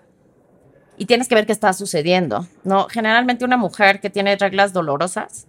y 0.96 1.04
tienes 1.04 1.28
que 1.28 1.34
ver 1.34 1.44
qué 1.44 1.52
está 1.52 1.74
sucediendo, 1.74 2.46
¿no? 2.64 2.86
Generalmente 2.88 3.44
una 3.44 3.58
mujer 3.58 4.00
que 4.00 4.08
tiene 4.08 4.34
reglas 4.36 4.72
dolorosas 4.72 5.46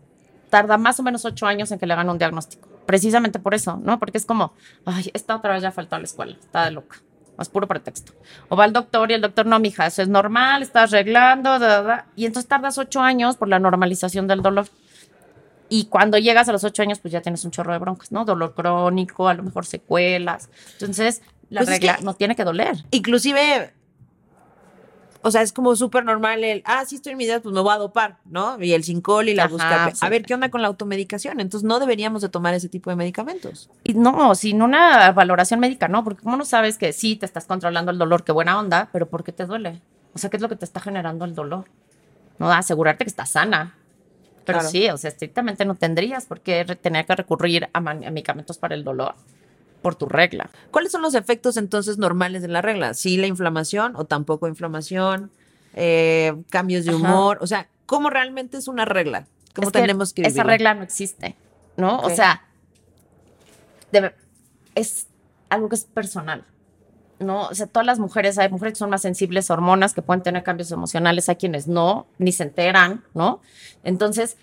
tarda 0.49 0.77
más 0.77 0.99
o 0.99 1.03
menos 1.03 1.25
ocho 1.25 1.45
años 1.45 1.71
en 1.71 1.79
que 1.79 1.86
le 1.86 1.93
hagan 1.93 2.10
un 2.10 2.17
diagnóstico, 2.17 2.67
precisamente 2.86 3.39
por 3.39 3.53
eso, 3.53 3.79
¿no? 3.83 3.99
Porque 3.99 4.17
es 4.17 4.25
como, 4.25 4.53
ay, 4.86 5.10
esta 5.13 5.36
otra 5.36 5.53
vez 5.53 5.62
ya 5.63 5.71
faltó 5.71 5.95
a 5.95 5.99
la 5.99 6.05
escuela, 6.05 6.38
está 6.39 6.65
de 6.65 6.71
loca, 6.71 6.97
es 7.39 7.49
puro 7.49 7.67
pretexto. 7.67 8.13
O 8.49 8.55
va 8.55 8.63
al 8.63 8.73
doctor 8.73 9.12
y 9.12 9.13
el 9.15 9.21
doctor, 9.21 9.45
no, 9.45 9.60
mija, 9.60 9.86
eso 9.88 10.01
es 10.01 10.07
normal, 10.07 10.62
estás 10.62 10.93
arreglando, 10.93 11.60
da, 11.60 11.67
da, 11.67 11.81
da", 11.81 12.05
y 12.15 12.25
entonces 12.25 12.47
tardas 12.47 12.77
ocho 12.77 13.01
años 13.01 13.36
por 13.38 13.47
la 13.47 13.60
normalización 13.60 14.27
del 14.27 14.41
dolor. 14.41 14.67
Y 15.69 15.88
cuando 15.88 16.17
llegas 16.17 16.47
a 16.47 16.53
los 16.53 16.63
ocho 16.63 16.81
años, 16.81 16.99
pues 16.99 17.12
ya 17.12 17.21
tienes 17.21 17.43
un 17.43 17.51
chorro 17.51 17.73
de 17.73 17.79
broncas, 17.79 18.12
¿no? 18.13 18.23
Dolor 18.23 18.55
crónico, 18.55 19.27
a 19.27 19.33
lo 19.33 19.43
mejor 19.43 19.65
secuelas. 19.65 20.49
Entonces, 20.73 21.21
la 21.49 21.60
Pues 21.62 21.69
es 21.69 21.75
regla 21.81 21.97
que- 21.97 22.03
no 22.05 22.13
tiene 22.13 22.38
que 22.38 22.45
doler. 22.45 22.86
Inclusive, 22.91 23.73
o 25.28 25.32
sea, 25.32 25.42
es 25.42 25.52
como 25.52 25.76
súper 25.76 26.06
normal 26.06 26.42
el, 26.46 26.62
ah, 26.66 26.86
sí 26.86 26.96
estoy 26.96 27.12
en 27.12 27.18
mi 27.18 27.26
edad, 27.26 27.42
pues 27.42 27.54
me 27.54 27.60
voy 27.60 27.74
a 27.74 27.78
dopar, 27.78 28.18
¿no? 28.24 28.62
Y 28.63 28.72
el 28.72 28.86
sincol 28.86 29.28
y 29.28 29.36
la 29.36 29.48
busca. 29.48 29.92
sí. 29.94 30.00
A 30.06 30.08
ver, 30.10 30.24
¿qué 30.24 30.34
onda 30.34 30.50
con 30.50 30.62
la 30.62 30.70
automedicación? 30.70 31.42
Entonces 31.42 31.68
no 31.68 31.80
deberíamos 31.82 32.22
de 32.22 32.30
tomar 32.30 32.54
ese 32.54 32.70
tipo 32.70 32.90
de 32.90 32.96
medicamentos. 32.96 33.70
Y 33.84 33.94
no, 33.94 34.34
sin 34.36 34.62
una 34.62 35.12
valoración 35.12 35.60
médica, 35.60 35.90
no, 35.90 36.06
porque 36.06 36.24
¿cómo 36.24 36.38
no 36.38 36.46
sabes 36.46 36.78
que 36.78 36.94
sí 36.94 37.18
te 37.18 37.26
estás 37.26 37.46
controlando 37.46 37.92
el 37.92 37.98
dolor? 37.98 38.24
Qué 38.24 38.32
buena 38.32 38.58
onda, 38.58 38.88
pero 38.94 39.10
¿por 39.10 39.26
qué 39.26 39.34
te 39.34 39.46
duele? 39.46 39.82
O 40.13 40.18
sea, 40.18 40.30
¿qué 40.30 40.38
es 40.38 40.42
lo 40.42 40.48
que 40.48 40.56
te 40.56 40.63
está 40.63 40.80
generando 40.80 41.26
el 41.26 41.36
dolor? 41.36 41.66
No, 42.40 42.50
asegurarte 42.50 43.04
que 43.04 43.10
estás 43.10 43.32
sana. 43.32 43.76
Pero 44.46 44.60
Claro. 44.60 44.70
sí, 44.72 44.88
o 44.90 44.98
sea, 44.98 45.10
estrictamente 45.10 45.66
no 45.66 45.76
tendrías 45.76 46.26
por 46.26 46.40
qué 46.40 46.63
tener 46.82 47.06
que 47.06 47.16
recurrir 47.18 47.68
a 47.74 47.82
medicamentos 47.82 48.58
para 48.58 48.76
el 48.76 48.86
dolor 48.86 49.16
por 49.82 49.96
tu 49.96 50.08
regla. 50.08 50.50
¿Cuáles 50.72 50.92
son 50.92 51.02
los 51.02 51.16
efectos 51.16 51.58
entonces 51.58 51.98
normales 51.98 52.42
de 52.42 52.48
la 52.48 52.62
regla? 52.62 52.94
¿Sí 52.94 53.18
la 53.18 53.28
inflamación 53.28 53.96
o 53.96 54.06
tampoco 54.06 54.48
inflamación? 54.48 55.32
Eh, 55.74 56.34
cambios 56.50 56.86
de 56.86 56.92
Ajá. 56.92 57.00
humor. 57.00 57.38
O 57.42 57.48
sea, 57.48 57.68
¿cómo 57.86 58.10
realmente 58.10 58.58
es 58.58 58.68
una 58.68 58.86
regla? 58.86 59.28
¿Cómo 59.56 59.68
Es 59.68 59.74
que 59.74 59.80
tenemos 59.82 60.13
que 60.13 60.22
Esa 60.24 60.30
vivirla? 60.30 60.52
regla 60.52 60.74
no 60.76 60.84
existe, 60.84 61.36
¿no? 61.78 62.00
O 62.00 62.10
sea, 62.10 62.44
es 64.76 65.08
algo 65.50 65.70
que 65.70 65.76
es 65.76 65.86
personal, 65.86 66.46
¿no? 67.20 67.48
O 67.48 67.56
sea, 67.56 67.68
todas 67.68 67.86
las 67.86 68.00
mujeres, 68.00 68.38
hay 68.38 68.50
mujeres 68.50 68.74
que 68.74 68.80
son 68.80 68.90
más 68.90 69.02
sensibles 69.02 69.50
a 69.50 69.54
hormonas, 69.54 69.94
que 69.94 70.02
pueden 70.02 70.22
tener 70.24 70.44
cambios 70.44 70.72
emocionales, 70.72 71.30
hay 71.30 71.36
quienes 71.38 71.68
no, 71.68 72.08
ni 72.18 72.32
se 72.32 72.44
enteran, 72.44 73.04
¿no? 73.13 73.42
Entonces, 73.84 74.38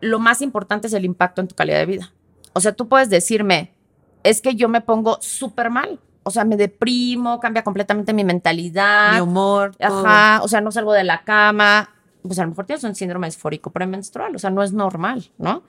lo 0.00 0.18
más 0.18 0.42
importante 0.42 0.86
es 0.88 0.92
el 0.92 1.04
impacto 1.04 1.40
en 1.40 1.48
tu 1.48 1.54
calidad 1.54 1.78
de 1.78 1.86
vida. 1.86 2.12
O 2.52 2.60
sea, 2.60 2.72
tú 2.72 2.88
puedes 2.88 3.10
decirme, 3.10 3.72
es 4.22 4.40
que 4.40 4.54
yo 4.54 4.68
me 4.68 4.80
pongo 4.80 5.18
súper 5.20 5.70
mal, 5.70 5.98
o 6.22 6.30
sea, 6.30 6.44
me 6.44 6.56
deprimo, 6.56 7.40
cambia 7.40 7.64
completamente 7.64 8.12
mi 8.12 8.24
mentalidad. 8.24 9.14
Mi 9.14 9.20
humor. 9.20 9.74
todo. 9.76 10.06
Ajá, 10.06 10.42
o 10.42 10.48
sea, 10.48 10.60
no 10.60 10.70
salgo 10.70 10.92
de 10.92 11.04
la 11.04 11.22
cama. 11.22 11.90
Pues 12.22 12.38
a 12.38 12.42
lo 12.42 12.50
mejor 12.50 12.66
tienes 12.66 12.84
un 12.84 12.94
síndrome 12.94 13.26
disfórico 13.26 13.70
premenstrual, 13.70 14.36
o 14.36 14.38
sea, 14.38 14.50
no 14.50 14.62
es 14.62 14.72
normal, 14.72 15.30
¿no? 15.38 15.62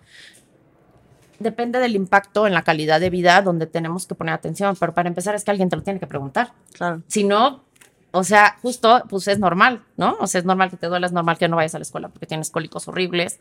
Depende 1.40 1.80
del 1.80 1.96
impacto 1.96 2.46
en 2.46 2.54
la 2.54 2.62
calidad 2.62 3.00
de 3.00 3.10
vida 3.10 3.42
donde 3.42 3.66
tenemos 3.66 4.06
que 4.06 4.16
poner 4.16 4.34
atención, 4.34 4.76
pero 4.78 4.94
para 4.94 5.08
empezar 5.08 5.34
es 5.34 5.46
que 5.46 5.52
alguien 5.52 5.70
te 5.70 5.78
lo 5.78 5.82
tiene 5.82 6.00
que 6.00 6.08
preguntar. 6.08 6.52
Claro. 6.74 7.02
Si 7.08 7.24
no, 7.24 7.64
o 8.12 8.24
sea, 8.26 8.58
justo, 8.62 9.02
pues 9.10 9.28
es 9.30 9.40
normal, 9.40 9.82
¿no? 9.96 10.18
O 10.20 10.28
sea, 10.28 10.40
es 10.40 10.46
normal 10.46 10.70
que 10.70 10.78
te 10.78 10.88
duela, 10.88 11.08
es 11.08 11.14
normal 11.14 11.38
que 11.38 11.48
no 11.48 11.56
vayas 11.56 11.74
a 11.74 11.80
la 11.80 11.84
escuela 11.84 12.10
porque 12.10 12.28
tienes 12.28 12.52
cólicos 12.52 12.88
horribles 12.90 13.40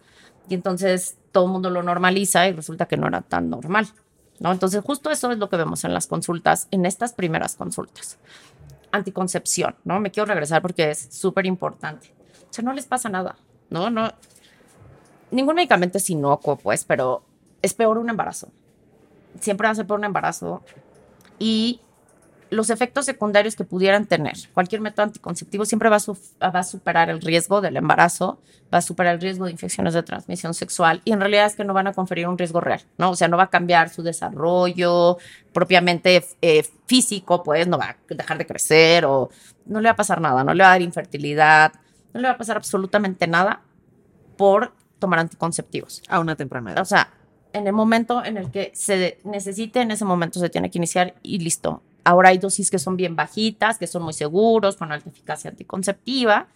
y 0.48 0.54
entonces 0.54 1.18
todo 1.32 1.46
el 1.46 1.52
mundo 1.52 1.70
lo 1.70 1.82
normaliza 1.82 2.46
y 2.46 2.52
resulta 2.52 2.86
que 2.86 2.96
no 2.96 3.08
era 3.08 3.22
tan 3.22 3.50
normal, 3.50 3.88
¿no? 4.40 4.50
Entonces, 4.50 4.82
justo 4.82 5.10
eso 5.10 5.30
es 5.30 5.38
lo 5.38 5.48
que 5.48 5.56
vemos 5.56 5.84
en 5.84 5.94
las 5.94 6.06
consultas, 6.06 6.66
en 6.70 6.86
estas 6.86 7.12
primeras 7.12 7.54
consultas. 7.54 8.18
Anticoncepción, 8.90 9.76
¿no? 9.84 10.00
Me 10.00 10.10
quiero 10.10 10.26
regresar 10.26 10.62
porque 10.62 10.90
es 10.90 11.08
súper 11.12 11.46
importante. 11.46 12.12
O 12.50 12.52
sea, 12.52 12.64
no 12.64 12.72
les 12.72 12.86
pasa 12.86 13.08
nada, 13.08 13.36
¿no? 13.68 13.90
No. 13.90 14.10
Ningún 15.30 15.54
medicamento 15.54 15.98
es 15.98 16.10
inocuo, 16.10 16.56
pues, 16.56 16.84
pero 16.84 17.22
es 17.62 17.74
peor 17.74 17.98
un 17.98 18.08
embarazo. 18.08 18.48
Siempre 19.38 19.66
va 19.66 19.72
a 19.72 19.74
ser 19.76 19.86
peor 19.86 20.00
un 20.00 20.06
embarazo. 20.06 20.62
Y 21.38 21.80
los 22.50 22.68
efectos 22.70 23.06
secundarios 23.06 23.54
que 23.56 23.64
pudieran 23.64 24.06
tener 24.06 24.34
cualquier 24.52 24.80
método 24.80 25.04
anticonceptivo 25.04 25.64
siempre 25.64 25.88
va 25.88 25.96
a, 25.96 26.00
su- 26.00 26.18
va 26.42 26.48
a 26.58 26.62
superar 26.64 27.08
el 27.10 27.20
riesgo 27.20 27.60
del 27.60 27.76
embarazo, 27.76 28.40
va 28.72 28.78
a 28.78 28.82
superar 28.82 29.14
el 29.14 29.20
riesgo 29.20 29.44
de 29.46 29.52
infecciones 29.52 29.94
de 29.94 30.02
transmisión 30.02 30.52
sexual 30.54 31.00
y 31.04 31.12
en 31.12 31.20
realidad 31.20 31.46
es 31.46 31.54
que 31.56 31.64
no 31.64 31.72
van 31.74 31.86
a 31.86 31.92
conferir 31.92 32.26
un 32.28 32.36
riesgo 32.36 32.60
real, 32.60 32.82
¿no? 32.98 33.10
O 33.10 33.16
sea, 33.16 33.28
no 33.28 33.36
va 33.36 33.44
a 33.44 33.50
cambiar 33.50 33.88
su 33.88 34.02
desarrollo 34.02 35.18
propiamente 35.52 36.24
eh, 36.42 36.64
físico, 36.86 37.42
pues 37.42 37.66
no 37.68 37.78
va 37.78 37.90
a 37.90 37.96
dejar 38.14 38.38
de 38.38 38.46
crecer 38.46 39.04
o 39.04 39.30
no 39.66 39.80
le 39.80 39.88
va 39.88 39.92
a 39.92 39.96
pasar 39.96 40.20
nada, 40.20 40.42
no 40.44 40.52
le 40.54 40.62
va 40.62 40.70
a 40.70 40.72
dar 40.72 40.82
infertilidad, 40.82 41.72
no 42.12 42.20
le 42.20 42.28
va 42.28 42.34
a 42.34 42.38
pasar 42.38 42.56
absolutamente 42.56 43.26
nada 43.26 43.62
por 44.36 44.72
tomar 44.98 45.18
anticonceptivos. 45.20 46.02
A 46.08 46.20
una 46.20 46.36
temprana 46.36 46.72
edad. 46.72 46.82
O 46.82 46.86
sea, 46.86 47.12
en 47.52 47.66
el 47.66 47.72
momento 47.72 48.24
en 48.24 48.36
el 48.36 48.50
que 48.50 48.70
se 48.74 49.18
necesite, 49.24 49.80
en 49.80 49.90
ese 49.90 50.04
momento 50.04 50.38
se 50.40 50.50
tiene 50.50 50.70
que 50.70 50.78
iniciar 50.78 51.14
y 51.22 51.38
listo. 51.38 51.82
Ahora 52.04 52.30
hay 52.30 52.38
dosis 52.38 52.70
que 52.70 52.78
son 52.78 52.96
bien 52.96 53.16
bajitas, 53.16 53.78
que 53.78 53.86
son 53.86 54.02
muy 54.02 54.12
seguros, 54.12 54.76
con 54.76 54.92
alta 54.92 55.08
eficacia 55.08 55.50
anticonceptiva 55.50 56.48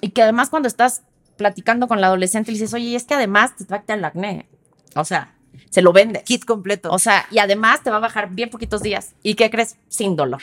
y 0.00 0.10
que 0.10 0.22
además 0.22 0.50
cuando 0.50 0.68
estás 0.68 1.02
platicando 1.36 1.88
con 1.88 2.00
la 2.00 2.08
adolescente 2.08 2.52
le 2.52 2.58
dices, 2.58 2.74
oye, 2.74 2.94
es 2.94 3.04
que 3.04 3.14
además 3.14 3.56
te 3.56 3.64
va 3.64 3.76
a 3.76 3.80
quitar 3.80 3.98
el 3.98 4.04
acné. 4.04 4.48
O 4.94 5.04
sea, 5.04 5.34
se 5.70 5.82
lo 5.82 5.92
vendes. 5.92 6.22
Kit 6.24 6.44
completo. 6.44 6.90
O 6.90 6.98
sea, 6.98 7.26
y 7.30 7.38
además 7.38 7.82
te 7.82 7.90
va 7.90 7.96
a 7.96 8.00
bajar 8.00 8.30
bien 8.30 8.50
poquitos 8.50 8.82
días. 8.82 9.14
¿Y 9.22 9.34
qué 9.34 9.50
crees? 9.50 9.76
Sin 9.88 10.16
dolor. 10.16 10.42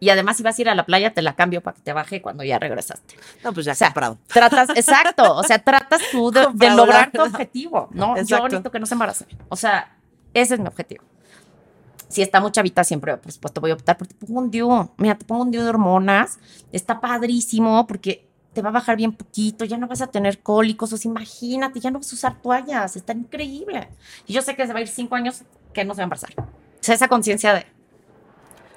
Y 0.00 0.10
además 0.10 0.36
si 0.36 0.42
vas 0.42 0.58
a 0.58 0.62
ir 0.62 0.68
a 0.68 0.74
la 0.74 0.86
playa, 0.86 1.12
te 1.12 1.22
la 1.22 1.34
cambio 1.34 1.60
para 1.60 1.74
que 1.74 1.82
te 1.82 1.92
baje 1.92 2.22
cuando 2.22 2.44
ya 2.44 2.58
regresaste. 2.58 3.16
no, 3.42 3.52
pues 3.52 3.66
ya 3.66 3.72
o 3.72 3.74
sea, 3.74 3.88
comprado. 3.88 4.18
Tratas, 4.28 4.70
exacto, 4.70 5.34
o 5.34 5.42
sea, 5.42 5.58
tratas 5.58 6.00
tú 6.12 6.30
de, 6.30 6.70
lograr 6.70 7.10
tu 7.10 7.22
objetivo, 7.22 7.88
¿no? 7.92 8.14
Yo 8.14 8.22
Exacto. 8.22 8.44
necesito 8.44 8.70
que 8.70 8.78
no 8.78 8.86
se 8.86 8.94
embarace. 8.94 9.26
O 9.48 9.56
sea, 9.56 9.96
ese 10.34 10.54
es 10.54 10.60
mi 10.60 10.68
objetivo. 10.68 11.04
Si 12.08 12.22
está 12.22 12.40
muy 12.40 12.50
chavita, 12.52 12.84
siempre, 12.84 13.16
por 13.18 13.30
supuesto, 13.32 13.60
voy 13.60 13.70
a 13.70 13.74
optar 13.74 13.96
por 13.98 14.06
te 14.06 14.14
pongo 14.14 14.40
un 14.40 14.50
DIU. 14.50 14.90
Mira, 14.96 15.16
te 15.16 15.24
pongo 15.24 15.42
un 15.42 15.50
DIU 15.50 15.62
de 15.62 15.68
hormonas. 15.68 16.38
Está 16.72 17.00
padrísimo 17.00 17.86
porque 17.86 18.26
te 18.54 18.62
va 18.62 18.70
a 18.70 18.72
bajar 18.72 18.96
bien 18.96 19.12
poquito, 19.12 19.64
ya 19.64 19.76
no 19.76 19.86
vas 19.86 20.00
a 20.00 20.06
tener 20.08 20.40
cólicos, 20.42 20.92
o 20.92 20.96
sea, 20.96 21.08
imagínate, 21.10 21.78
ya 21.80 21.90
no 21.90 21.98
vas 22.00 22.10
a 22.10 22.14
usar 22.16 22.42
toallas, 22.42 22.96
está 22.96 23.12
increíble. 23.12 23.88
Y 24.26 24.32
yo 24.32 24.42
sé 24.42 24.56
que 24.56 24.66
se 24.66 24.72
va 24.72 24.78
a 24.80 24.82
ir 24.82 24.88
cinco 24.88 25.14
años 25.14 25.42
que 25.72 25.84
no 25.84 25.94
se 25.94 25.98
va 25.98 26.02
a 26.02 26.06
embarazar. 26.06 26.30
O 26.38 26.44
sea, 26.80 26.94
esa 26.94 27.06
conciencia 27.08 27.54
de, 27.54 27.66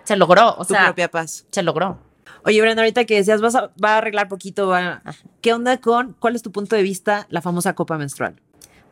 se 0.03 0.15
logró, 0.17 0.53
o 0.57 0.65
tu 0.65 0.73
sea, 0.73 0.85
propia 0.85 1.09
paz. 1.09 1.45
se 1.51 1.63
logró. 1.63 1.97
Oye, 2.45 2.59
Brenda, 2.61 2.81
ahorita 2.81 3.05
que 3.05 3.15
decías, 3.15 3.41
vas 3.41 3.55
a, 3.55 3.71
va 3.83 3.95
a 3.95 3.97
arreglar 3.99 4.27
poquito, 4.27 4.67
va- 4.67 5.01
¿qué 5.41 5.53
onda 5.53 5.77
con, 5.79 6.15
cuál 6.19 6.35
es 6.35 6.41
tu 6.41 6.51
punto 6.51 6.75
de 6.75 6.83
vista, 6.83 7.25
la 7.29 7.41
famosa 7.41 7.73
copa 7.73 7.97
menstrual? 7.97 8.35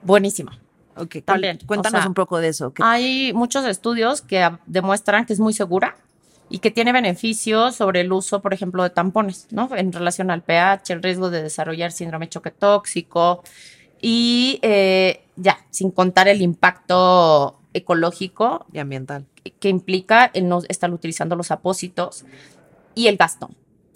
Buenísima. 0.01 0.59
Ok, 0.99 1.17
También, 1.25 1.59
cuéntanos 1.65 1.99
o 1.99 2.01
sea, 2.01 2.07
un 2.07 2.13
poco 2.13 2.39
de 2.39 2.49
eso. 2.49 2.73
¿qué- 2.73 2.83
Hay 2.85 3.31
muchos 3.33 3.65
estudios 3.65 4.21
que 4.21 4.49
demuestran 4.65 5.25
que 5.25 5.33
es 5.33 5.39
muy 5.39 5.53
segura, 5.53 5.95
y 6.51 6.59
que 6.59 6.71
tiene 6.71 6.91
beneficios 6.91 7.75
sobre 7.75 8.01
el 8.01 8.11
uso, 8.11 8.41
por 8.41 8.55
ejemplo, 8.55 8.81
de 8.81 8.89
tampones, 8.89 9.45
¿no? 9.51 9.69
En 9.75 9.93
relación 9.93 10.31
al 10.31 10.41
pH, 10.41 10.93
el 10.93 11.03
riesgo 11.03 11.29
de 11.29 11.43
desarrollar 11.43 11.91
síndrome 11.91 12.25
de 12.25 12.29
choque 12.31 12.49
tóxico 12.49 13.43
y 14.01 14.59
eh, 14.63 15.21
ya, 15.35 15.59
sin 15.69 15.91
contar 15.91 16.27
el 16.27 16.41
impacto 16.41 17.59
ecológico 17.73 18.65
Y 18.73 18.79
ambiental. 18.79 19.25
que 19.59 19.69
implica 19.69 20.31
el 20.33 20.47
no 20.49 20.61
estar 20.67 20.91
utilizando 20.91 21.35
los 21.35 21.51
apósitos 21.51 22.25
y 22.95 23.07
el 23.07 23.17
gasto. 23.17 23.51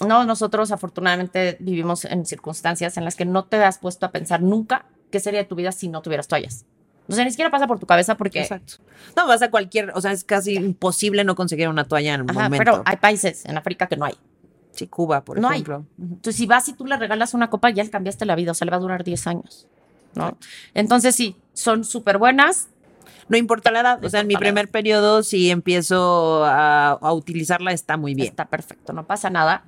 No, 0.07 0.23
nosotros 0.23 0.71
afortunadamente 0.71 1.57
vivimos 1.59 2.05
en 2.05 2.25
circunstancias 2.25 2.97
en 2.97 3.05
las 3.05 3.15
que 3.15 3.25
no 3.25 3.45
te 3.45 3.57
has 3.63 3.79
puesto 3.79 4.05
a 4.05 4.11
pensar 4.11 4.43
nunca 4.43 4.85
qué 5.11 5.19
sería 5.19 5.39
de 5.39 5.45
tu 5.45 5.55
vida 5.55 5.71
si 5.71 5.87
no 5.87 6.01
tuvieras 6.03 6.27
toallas. 6.27 6.65
O 7.07 7.13
sea, 7.13 7.25
ni 7.25 7.31
siquiera 7.31 7.51
pasa 7.51 7.67
por 7.67 7.79
tu 7.79 7.85
cabeza 7.85 8.15
porque 8.15 8.41
Exacto. 8.41 8.75
No, 9.15 9.27
vas 9.27 9.41
a 9.41 9.51
cualquier, 9.51 9.91
o 9.93 9.99
sea, 10.01 10.11
es 10.11 10.23
casi 10.23 10.53
imposible 10.55 11.23
no 11.23 11.35
conseguir 11.35 11.67
una 11.67 11.83
toalla 11.83 12.13
en 12.15 12.21
un 12.21 12.29
Ajá, 12.31 12.43
momento. 12.43 12.57
pero 12.63 12.83
hay 12.85 12.97
países 12.97 13.43
en 13.45 13.57
África 13.57 13.87
que 13.87 13.97
no 13.97 14.05
hay. 14.05 14.13
Sí, 14.71 14.87
Cuba, 14.87 15.21
por 15.23 15.37
No 15.39 15.49
hay. 15.49 15.55
ejemplo. 15.55 15.85
Ujú. 15.97 16.13
Entonces, 16.15 16.35
si 16.35 16.45
vas 16.47 16.67
y 16.69 16.73
tú 16.73 16.85
le 16.85 16.97
regalas 16.97 17.33
una 17.33 17.49
copa, 17.49 17.69
ya 17.69 17.83
le 17.83 17.89
cambiaste 17.89 18.25
la 18.25 18.35
vida, 18.35 18.51
o 18.51 18.53
sea, 18.53 18.65
le 18.65 18.71
va 18.71 18.77
a 18.77 18.79
durar 18.79 19.03
10 19.03 19.27
años, 19.27 19.67
¿no? 20.15 20.37
Entonces, 20.73 21.15
sí, 21.15 21.35
son 21.53 21.83
súper 21.83 22.17
buenas. 22.17 22.69
No 23.29 23.37
importa 23.37 23.71
la 23.71 23.81
edad. 23.81 24.03
O 24.03 24.09
sea, 24.09 24.21
en 24.21 24.27
mi 24.27 24.35
primer 24.35 24.69
periodo, 24.69 25.23
si 25.23 25.49
empiezo 25.51 26.43
a, 26.45 26.91
a 26.91 27.13
utilizarla, 27.13 27.71
está 27.71 27.97
muy 27.97 28.15
bien. 28.15 28.27
Está 28.29 28.45
perfecto, 28.45 28.93
no 28.93 29.05
pasa 29.05 29.29
nada. 29.29 29.63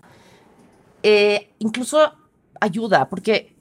Eh, 1.03 1.51
incluso 1.59 2.13
ayuda, 2.59 3.07
porque 3.09 3.54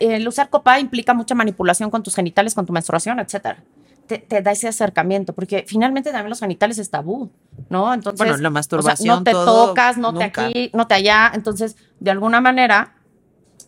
el 0.00 0.28
usar 0.28 0.48
copa 0.50 0.78
implica 0.78 1.14
mucha 1.14 1.34
manipulación 1.34 1.90
con 1.90 2.02
tus 2.02 2.14
genitales, 2.14 2.54
con 2.54 2.66
tu 2.66 2.72
menstruación, 2.72 3.18
etcétera. 3.20 3.62
Te, 4.06 4.18
te 4.18 4.42
da 4.42 4.50
ese 4.52 4.68
acercamiento, 4.68 5.32
porque 5.32 5.64
finalmente 5.66 6.10
también 6.10 6.28
los 6.30 6.40
genitales 6.40 6.78
es 6.78 6.90
tabú, 6.90 7.30
¿no? 7.70 7.94
Entonces, 7.94 8.18
Bueno, 8.18 8.32
la 8.32 8.38
o 8.38 8.42
sea, 8.42 8.50
masturbación, 8.50 9.18
no 9.18 9.22
te 9.24 9.30
todo, 9.30 9.68
tocas, 9.68 9.96
no 9.96 10.12
nunca. 10.12 10.30
te 10.32 10.40
aquí, 10.42 10.70
no 10.74 10.86
te 10.86 10.94
allá. 10.94 11.30
Entonces, 11.34 11.76
de 12.00 12.10
alguna 12.10 12.40
manera, 12.40 12.94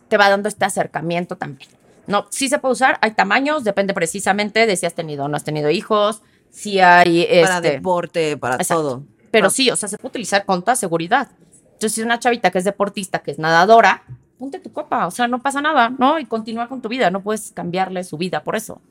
te 0.09 0.17
va 0.17 0.29
dando 0.29 0.49
este 0.49 0.65
acercamiento 0.65 1.37
también. 1.37 1.69
No, 2.07 2.27
sí 2.29 2.49
se 2.49 2.59
puede 2.59 2.73
usar, 2.73 2.99
hay 3.01 3.11
tamaños, 3.11 3.63
depende 3.63 3.93
precisamente 3.93 4.67
de 4.67 4.75
si 4.77 4.85
has 4.85 4.93
tenido 4.93 5.25
o 5.25 5.27
no 5.27 5.37
has 5.37 5.43
tenido 5.43 5.71
hijos, 5.71 6.21
si 6.51 6.79
hay 6.79 7.25
Para 7.41 7.55
este, 7.57 7.71
deporte, 7.71 8.37
para 8.37 8.55
Exacto. 8.57 8.83
todo. 8.83 9.03
pero 9.31 9.47
Ah. 9.47 9.49
sí, 9.49 9.71
o 9.71 9.75
sea, 9.75 9.89
se 9.89 9.97
puede 9.97 10.09
utilizar 10.09 10.45
con 10.45 10.61
toda 10.61 10.75
seguridad. 10.75 11.29
Entonces, 11.65 11.93
si 11.93 12.01
una 12.03 12.19
chavita 12.19 12.51
que 12.51 12.59
es 12.59 12.63
deportista, 12.65 13.19
que 13.19 13.31
es 13.31 13.39
nadadora, 13.39 14.03
ponte 14.37 14.59
tu 14.59 14.71
copa, 14.71 15.07
o 15.07 15.11
sea, 15.11 15.27
no 15.27 15.41
pasa 15.41 15.61
nada, 15.61 15.89
¿no? 15.89 16.19
Y 16.19 16.25
continúa 16.25 16.67
con 16.67 16.81
tu 16.81 16.89
vida, 16.89 17.09
no 17.09 17.21
puedes 17.21 17.51
cambiarle 17.51 18.03
su 18.03 18.17
vida 18.17 18.43
por 18.43 18.55
eso. 18.55 18.81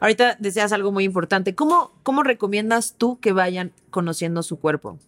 Ahorita 0.00 0.36
deseas 0.38 0.72
algo 0.72 0.92
muy 0.92 1.04
importante. 1.04 1.54
¿Cómo, 1.54 1.92
¿Cómo 2.02 2.22
recomiendas 2.22 2.94
tú 2.96 3.18
que 3.20 3.32
vayan 3.32 3.72
conociendo 3.90 4.42
su 4.42 4.58
cuerpo 4.58 4.98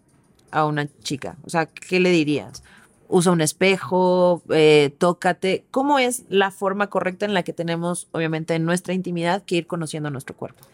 a 0.50 0.66
una 0.66 0.88
chica? 1.02 1.36
O 1.44 1.50
sea, 1.50 1.66
¿qué 1.66 2.00
le 2.00 2.10
dirías? 2.10 2.62
Usa 3.08 3.32
un 3.32 3.40
espejo, 3.40 4.42
eh, 4.50 4.94
tócate. 4.98 5.64
¿Cómo 5.70 5.98
es 5.98 6.24
la 6.28 6.50
forma 6.50 6.88
correcta 6.88 7.26
en 7.26 7.34
la 7.34 7.42
que 7.42 7.52
tenemos, 7.52 8.08
obviamente, 8.12 8.54
en 8.54 8.64
nuestra 8.64 8.94
intimidad 8.94 9.42
que 9.42 9.56
ir 9.56 9.66
conociendo 9.66 10.10
nuestro 10.10 10.36
cuerpo? 10.36 10.64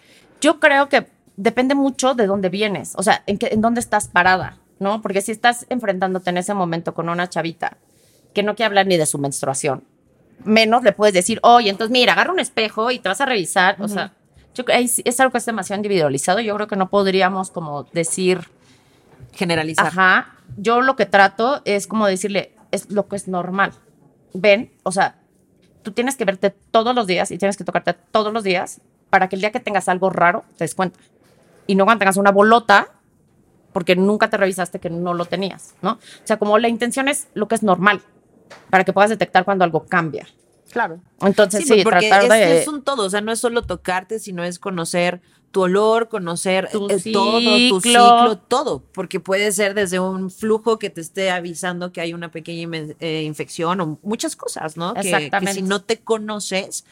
Yo 0.41 0.61
creo 0.61 0.89
que 0.89 1.09
depende 1.37 1.75
mucho 1.75 2.15
de 2.15 2.27
dónde 2.27 2.49
vienes, 2.49 2.95
o 2.97 3.03
sea, 3.03 3.23
en, 3.27 3.39
qué, 3.39 3.49
en 3.53 3.61
dónde 3.61 3.81
estás 3.81 4.09
parada, 4.09 4.59
¿no? 4.81 5.03
Porque 5.03 5.21
si 5.21 5.33
estás 5.33 5.67
enfrentándote 5.69 6.31
en 6.31 6.37
ese 6.37 6.55
momento 6.55 6.95
con 6.95 7.09
una 7.09 7.29
chavita 7.29 7.77
que 8.35 8.43
no 8.43 8.55
quiere 8.55 8.67
hablar 8.67 8.87
ni 8.87 8.97
de 8.97 9.07
su 9.07 9.19
menstruación, 9.19 9.85
menos 10.45 10.83
le 10.83 10.93
puedes 10.93 11.15
decir, 11.15 11.41
oye, 11.43 11.71
entonces 11.71 11.91
mira, 11.93 12.13
agarra 12.13 12.33
un 12.33 12.41
espejo 12.41 12.91
y 12.91 12.99
te 12.99 13.09
vas 13.09 13.21
a 13.21 13.27
revisar, 13.27 13.77
o 13.81 13.89
sea, 13.89 14.13
yo 14.55 14.65
sí- 14.89 15.03
es 15.05 15.19
algo 15.21 15.33
que 15.33 15.39
es 15.39 15.47
demasiado 15.47 15.79
individualizado, 15.79 16.41
yo 16.41 16.55
creo 16.55 16.67
que 16.69 16.77
no 16.77 16.89
podríamos 16.91 17.51
como 17.51 17.85
decir, 17.93 18.41
Generalizar. 19.35 19.87
Ajá. 19.87 20.35
Yo 20.57 20.81
lo 20.81 20.97
que 20.97 21.07
trato 21.07 21.61
es 21.65 21.87
como 21.87 22.07
decirle, 22.07 22.53
es 22.73 22.91
lo 22.91 23.07
que 23.09 23.17
es 23.17 23.29
normal. 23.29 23.73
Ven, 24.33 24.73
o 24.83 24.91
sea, 24.93 25.17
tú 25.83 25.93
tienes 25.93 26.17
que 26.17 26.25
verte 26.25 26.51
todos 26.71 26.95
los 26.95 27.07
días 27.07 27.31
y 27.31 27.39
tienes 27.39 27.57
que 27.57 27.65
tocarte 27.65 27.95
todos 27.95 28.33
los 28.33 28.43
días 28.43 28.81
para 29.11 29.29
que 29.29 29.37
el 29.37 29.41
día 29.41 29.53
que 29.53 29.61
tengas 29.61 29.89
algo 29.89 30.11
raro 30.11 30.45
te 30.57 30.65
des 30.65 30.75
cuenta. 30.75 30.99
Y 31.67 31.75
no 31.75 31.85
cuando 31.85 32.01
tengas 32.01 32.17
una 32.17 32.31
bolota 32.33 32.89
porque 33.73 33.95
nunca 33.97 34.29
te 34.31 34.37
revisaste 34.39 34.79
que 34.81 34.91
no 34.91 35.15
lo 35.15 35.25
tenías, 35.27 35.75
¿no? 35.83 35.93
O 35.93 35.99
sea, 36.25 36.39
como 36.39 36.59
la 36.59 36.69
intención 36.69 37.07
es 37.09 37.29
lo 37.35 37.47
que 37.49 37.55
es 37.55 37.63
normal 37.63 38.01
para 38.71 38.85
que 38.85 38.93
puedas 38.93 39.11
detectar 39.11 39.45
cuando 39.45 39.65
algo 39.65 39.85
cambia. 39.87 40.27
Claro. 40.71 41.01
Entonces, 41.23 41.65
sí, 41.67 41.75
Sí, 41.79 41.83
porque 41.83 42.09
tratar 42.09 42.25
es, 42.41 42.49
de... 42.49 42.61
es 42.63 42.69
un 42.69 42.83
todo, 42.83 43.05
o 43.07 43.11
sea, 43.11 43.21
no 43.23 43.33
es 43.33 43.39
solo 43.41 43.63
tocarte, 43.63 44.19
sino 44.19 44.45
es 44.45 44.59
conocer 44.59 45.21
tu 45.51 45.63
olor, 45.63 46.11
conocer 46.11 46.69
Tu 46.71 46.87
eh, 46.91 47.03
todo, 47.11 47.41
tu 47.71 47.81
ciclo. 47.81 48.37
todo, 48.39 48.83
porque 48.93 49.19
puede 49.19 49.51
ser 49.53 49.73
desde 49.73 49.99
un 49.99 50.31
flujo 50.31 50.79
que 50.79 50.91
te 50.91 51.01
esté 51.01 51.31
avisando 51.31 51.91
que 51.91 52.03
hay 52.03 52.13
una 52.13 52.31
pequeña 52.31 52.69
eh, 53.01 53.23
infección 53.23 53.81
o 53.81 53.99
muchas 54.03 54.37
cosas, 54.37 54.77
¿no? 54.77 54.93
Que- 54.93 55.01
Que, 55.01 55.09
Exactamente. 55.09 55.55
si 55.55 55.63
no 55.63 55.81
te 55.81 56.01
conoces, 56.01 56.85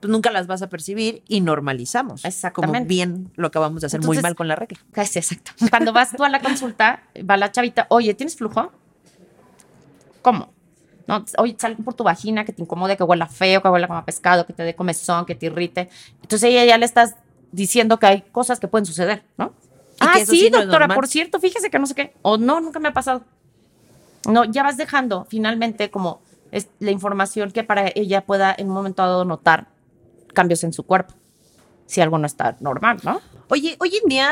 pues 0.00 0.10
nunca 0.10 0.32
las 0.32 0.48
vas 0.48 0.60
a 0.62 0.68
percibir 0.68 1.22
y 1.28 1.40
normalizamos. 1.40 2.22
Como 2.22 2.28
Exactamente. 2.28 2.88
bien 2.88 3.30
lo 3.36 3.46
acabamos 3.46 3.80
de 3.82 3.86
hacer 3.86 4.00
muy 4.02 4.18
mal 4.18 4.34
con 4.34 4.48
la 4.48 4.56
regla. 4.56 4.80
Casi, 4.90 5.20
exacto. 5.20 5.52
Cuando 5.70 5.92
vas 5.92 6.10
tú 6.16 6.24
a 6.24 6.28
la 6.28 6.40
consulta, 6.40 7.04
va 7.30 7.36
la 7.36 7.52
chavita, 7.52 7.86
oye, 7.90 8.12
¿tienes 8.14 8.34
flujo? 8.34 8.72
¿Cómo? 10.22 10.52
No, 11.10 11.24
oye, 11.38 11.56
por 11.84 11.94
tu 11.94 12.04
vagina 12.04 12.44
que 12.44 12.52
te 12.52 12.62
incomode, 12.62 12.96
que 12.96 13.02
huela 13.02 13.26
feo, 13.26 13.60
que 13.60 13.68
huela 13.68 13.88
como 13.88 13.98
a 13.98 14.04
pescado, 14.04 14.46
que 14.46 14.52
te 14.52 14.62
dé 14.62 14.76
comezón, 14.76 15.26
que 15.26 15.34
te 15.34 15.46
irrite. 15.46 15.90
Entonces 16.22 16.44
ella 16.44 16.64
ya 16.64 16.78
le 16.78 16.86
estás 16.86 17.16
diciendo 17.50 17.98
que 17.98 18.06
hay 18.06 18.20
cosas 18.30 18.60
que 18.60 18.68
pueden 18.68 18.86
suceder, 18.86 19.24
¿no? 19.36 19.52
Ah, 19.98 20.14
sí, 20.20 20.24
sí 20.26 20.50
no 20.50 20.60
doctora, 20.60 20.86
por 20.86 21.08
cierto, 21.08 21.40
fíjese 21.40 21.68
que 21.68 21.80
no 21.80 21.86
sé 21.86 21.96
qué. 21.96 22.14
O 22.22 22.38
no, 22.38 22.60
nunca 22.60 22.78
me 22.78 22.86
ha 22.86 22.92
pasado. 22.92 23.24
No, 24.28 24.44
ya 24.44 24.62
vas 24.62 24.76
dejando 24.76 25.26
finalmente 25.28 25.90
como 25.90 26.22
es 26.52 26.68
la 26.78 26.92
información 26.92 27.50
que 27.50 27.64
para 27.64 27.88
ella 27.92 28.24
pueda 28.24 28.54
en 28.56 28.68
un 28.68 28.74
momento 28.74 29.02
dado 29.02 29.24
notar 29.24 29.66
cambios 30.32 30.62
en 30.62 30.72
su 30.72 30.84
cuerpo. 30.84 31.14
Si 31.86 32.00
algo 32.00 32.18
no 32.18 32.26
está 32.28 32.56
normal, 32.60 32.98
¿no? 33.02 33.20
Oye, 33.48 33.74
hoy 33.80 33.96
en 34.00 34.08
día 34.08 34.30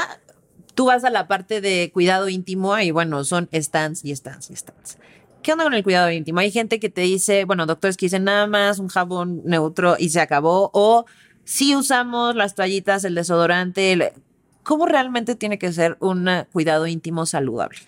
tú 0.76 0.84
vas 0.84 1.02
a 1.02 1.10
la 1.10 1.26
parte 1.26 1.60
de 1.60 1.90
cuidado 1.92 2.28
íntimo 2.28 2.78
y 2.78 2.92
bueno, 2.92 3.24
son 3.24 3.48
stands 3.52 4.04
y 4.04 4.14
stands 4.14 4.48
y 4.52 4.54
stands. 4.54 4.96
¿Qué 5.42 5.52
onda 5.52 5.64
con 5.64 5.74
el 5.74 5.82
cuidado 5.82 6.10
íntimo? 6.10 6.40
Hay 6.40 6.50
gente 6.50 6.80
que 6.80 6.90
te 6.90 7.02
dice, 7.02 7.44
bueno, 7.44 7.64
doctores 7.66 7.96
que 7.96 8.06
dicen 8.06 8.24
nada 8.24 8.46
más 8.46 8.78
un 8.78 8.88
jabón 8.88 9.42
neutro 9.44 9.96
y 9.98 10.10
se 10.10 10.20
acabó, 10.20 10.70
o 10.74 11.06
si 11.44 11.74
usamos 11.74 12.34
las 12.34 12.54
toallitas, 12.54 13.04
el 13.04 13.14
desodorante, 13.14 14.12
¿cómo 14.62 14.86
realmente 14.86 15.36
tiene 15.36 15.58
que 15.58 15.72
ser 15.72 15.96
un 16.00 16.28
cuidado 16.52 16.86
íntimo 16.86 17.24
saludable? 17.26 17.78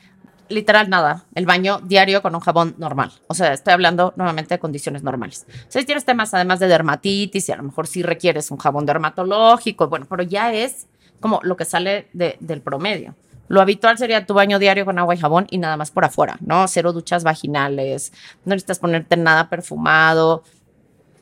literal 0.49 0.91
nada, 0.91 1.27
el 1.37 1.47
baño 1.47 1.79
diario 1.85 2.23
con 2.23 2.35
un 2.35 2.41
jabón 2.41 2.75
normal. 2.77 3.13
O 3.29 3.35
sea, 3.35 3.53
estoy 3.53 3.73
hablando 3.73 4.13
nuevamente 4.17 4.53
de 4.55 4.59
condiciones 4.59 5.05
normales. 5.05 5.47
Si 5.69 5.85
tienes 5.85 6.05
temas 6.05 6.35
además 6.35 6.59
de 6.59 6.67
dermatitis 6.67 7.49
y 7.49 7.53
a 7.53 7.57
lo 7.57 7.63
mejor 7.63 7.87
sí 7.87 8.03
requieres 8.03 8.51
un 8.51 8.59
jabón 8.59 8.85
dermatológico, 8.85 9.87
bueno, 9.87 10.07
pero 10.11 10.25
ya 10.25 10.53
es 10.53 10.89
como 11.21 11.39
lo 11.45 11.57
que 11.57 11.65
sale 11.65 12.09
de- 12.15 12.37
del 12.41 12.63
promedio. 12.63 13.15
Lo 13.51 13.61
habitual 13.61 13.99
sería 13.99 14.27
tu 14.27 14.35
baño 14.35 14.61
diario 14.61 14.85
con 14.85 14.97
agua 15.01 15.13
y 15.13 15.19
jabón 15.19 15.49
y 15.51 15.59
nada 15.59 15.77
más 15.77 15.91
por 15.91 16.05
afuera, 16.05 16.37
¿no? 16.39 16.69
Cero 16.69 16.93
duchas 16.93 17.25
vaginales, 17.25 18.13
no 18.45 18.55
necesitas 18.55 18.79
ponerte 18.79 19.17
nada 19.17 19.51
perfumado, 19.51 20.45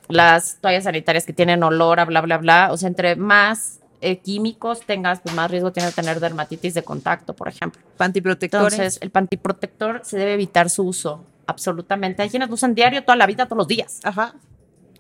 las 0.09 0.59
toallas 0.61 0.85
sanitarias 0.85 1.25
que 1.25 1.33
tienen 1.33 1.63
olor, 1.63 2.01
a 2.01 2.05
bla, 2.05 2.21
bla, 2.21 2.37
bla. 2.37 2.69
O 2.71 2.77
sea, 2.77 2.87
entre 2.87 3.17
más 3.17 3.81
eh, 4.03 4.19
químicos 4.19 4.83
tengas, 4.83 5.21
pues 5.21 5.35
más 5.35 5.51
riesgo 5.51 5.73
tienes 5.73 5.97
de 5.97 6.03
tener 6.03 6.21
dermatitis 6.21 6.75
de 6.75 6.83
contacto, 6.83 7.33
por 7.33 7.49
ejemplo. 7.49 7.81
Pantiprotectores. 7.97 8.75
Entonces, 8.75 8.99
el 9.01 9.11
pantiprotector 9.11 10.03
se 10.05 10.19
debe 10.19 10.35
evitar 10.35 10.69
su 10.69 10.83
uso, 10.83 11.25
absolutamente. 11.47 12.21
Hay 12.21 12.29
quienes 12.29 12.51
lo 12.51 12.57
usan 12.57 12.75
diario, 12.75 13.05
toda 13.05 13.17
la 13.17 13.25
vida, 13.25 13.47
todos 13.47 13.57
los 13.57 13.69
días. 13.69 14.01
Ajá. 14.05 14.35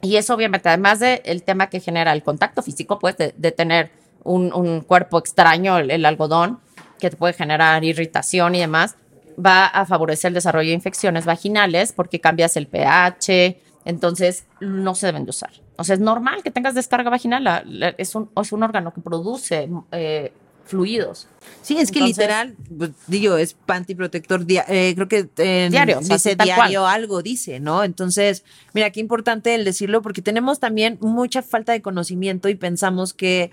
Y 0.00 0.16
eso, 0.16 0.32
obviamente, 0.32 0.70
además 0.70 0.98
del 1.00 1.42
tema 1.42 1.68
que 1.68 1.80
genera 1.80 2.14
el 2.14 2.22
contacto 2.22 2.62
físico, 2.62 2.98
pues, 2.98 3.18
de, 3.18 3.34
de 3.36 3.52
tener 3.52 3.90
un, 4.24 4.50
un 4.54 4.80
cuerpo 4.80 5.18
extraño, 5.18 5.76
el, 5.76 5.90
el 5.90 6.06
algodón, 6.06 6.60
que 6.98 7.10
te 7.10 7.16
puede 7.16 7.32
generar 7.32 7.82
irritación 7.84 8.54
y 8.54 8.60
demás, 8.60 8.96
va 9.44 9.66
a 9.66 9.86
favorecer 9.86 10.28
el 10.30 10.34
desarrollo 10.34 10.68
de 10.68 10.74
infecciones 10.74 11.24
vaginales 11.24 11.92
porque 11.92 12.20
cambias 12.20 12.56
el 12.56 12.66
pH, 12.66 13.56
entonces 13.84 14.44
no 14.60 14.94
se 14.94 15.06
deben 15.06 15.24
de 15.24 15.30
usar. 15.30 15.50
O 15.76 15.84
sea, 15.84 15.94
es 15.94 16.00
normal 16.00 16.42
que 16.42 16.50
tengas 16.50 16.74
descarga 16.74 17.08
vaginal, 17.08 17.44
la- 17.44 17.62
la- 17.64 17.90
es, 17.98 18.14
un, 18.14 18.28
es 18.40 18.52
un 18.52 18.62
órgano 18.64 18.92
que 18.92 19.00
produce 19.00 19.68
eh, 19.92 20.32
fluidos. 20.64 21.28
Sí, 21.62 21.78
es 21.78 21.90
que 21.90 22.00
Entonces- 22.00 22.18
literal, 22.18 22.56
pues, 22.76 22.90
digo, 23.06 23.36
es 23.38 23.54
pantiprotector, 23.54 24.44
eh, 24.48 24.92
creo 24.94 25.08
que 25.08 25.28
en- 25.38 25.70
Diario, 25.70 26.00
o 26.00 26.02
sea, 26.02 26.16
dice 26.16 26.34
diario 26.36 26.86
algo, 26.86 27.22
dice, 27.22 27.60
¿no? 27.60 27.84
Entonces, 27.84 28.44
mira, 28.74 28.90
qué 28.90 29.00
importante 29.00 29.54
el 29.54 29.64
decirlo 29.64 30.02
porque 30.02 30.20
tenemos 30.20 30.58
también 30.60 30.98
mucha 31.00 31.40
falta 31.42 31.72
de 31.72 31.80
conocimiento 31.80 32.48
y 32.50 32.54
pensamos 32.56 33.14
que 33.14 33.50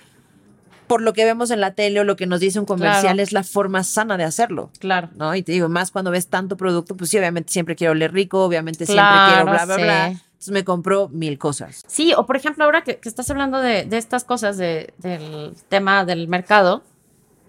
por 0.88 1.02
lo 1.02 1.14
que 1.14 1.26
vemos 1.26 1.52
en 1.52 1.60
la 1.62 1.74
tele 1.74 2.00
o 2.00 2.04
lo 2.04 2.16
que 2.16 2.26
nos 2.28 2.40
dice 2.40 2.60
un 2.60 2.66
comercial 2.66 3.02
Claro. 3.02 3.22
es 3.22 3.32
la 3.32 3.44
forma 3.44 3.84
sana 3.84 4.18
de 4.18 4.24
hacerlo. 4.24 4.70
Claro. 4.80 5.10
¿No? 5.16 5.34
Y 5.36 5.42
te 5.44 5.52
digo, 5.52 5.68
más 5.70 5.92
cuando 5.92 6.12
ves 6.12 6.28
tanto 6.28 6.58
producto, 6.58 6.96
pues 6.96 7.10
sí, 7.10 7.18
obviamente 7.18 7.52
siempre 7.52 7.76
quiero 7.76 7.92
oler 7.92 8.14
rico, 8.14 8.44
obviamente 8.44 8.86
siempre 8.86 9.06
quiero 9.30 9.46
bla, 9.46 9.66
bla, 9.66 9.76
sí. 9.76 9.82
bla. 9.82 10.08
Entonces 10.08 10.52
me 10.52 10.64
compro 10.64 11.10
mil 11.10 11.38
cosas. 11.40 11.84
Sí, 11.88 12.14
o 12.16 12.26
por 12.26 12.36
ejemplo, 12.36 12.64
ahora 12.66 12.84
que, 12.84 12.98
que 12.98 13.10
estás 13.10 13.30
hablando 13.32 13.60
de, 13.60 13.86
de 13.86 13.98
estas 13.98 14.24
cosas 14.24 14.58
de- 14.58 14.94
del 15.00 15.56
tema 15.70 16.06
del 16.06 16.28
mercado, 16.28 16.84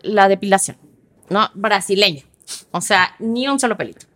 la 0.03 0.28
depilación. 0.28 0.76
¿no? 1.28 1.51
Brasileño. 1.55 2.22
O 2.70 2.80
sea, 2.80 3.16
ni 3.18 3.49
un 3.49 3.59
solo 3.59 3.76
pelito. 3.76 4.07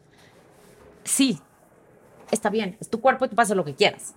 Sí, 1.05 1.39
está 2.31 2.51
bien, 2.51 2.77
es 2.81 2.89
tu 2.89 3.01
cuerpo 3.01 3.25
y 3.25 3.29
tú 3.29 3.35
puedes 3.35 3.49
hacer 3.49 3.57
lo 3.57 3.65
que 3.65 3.75
quieras. 3.75 4.15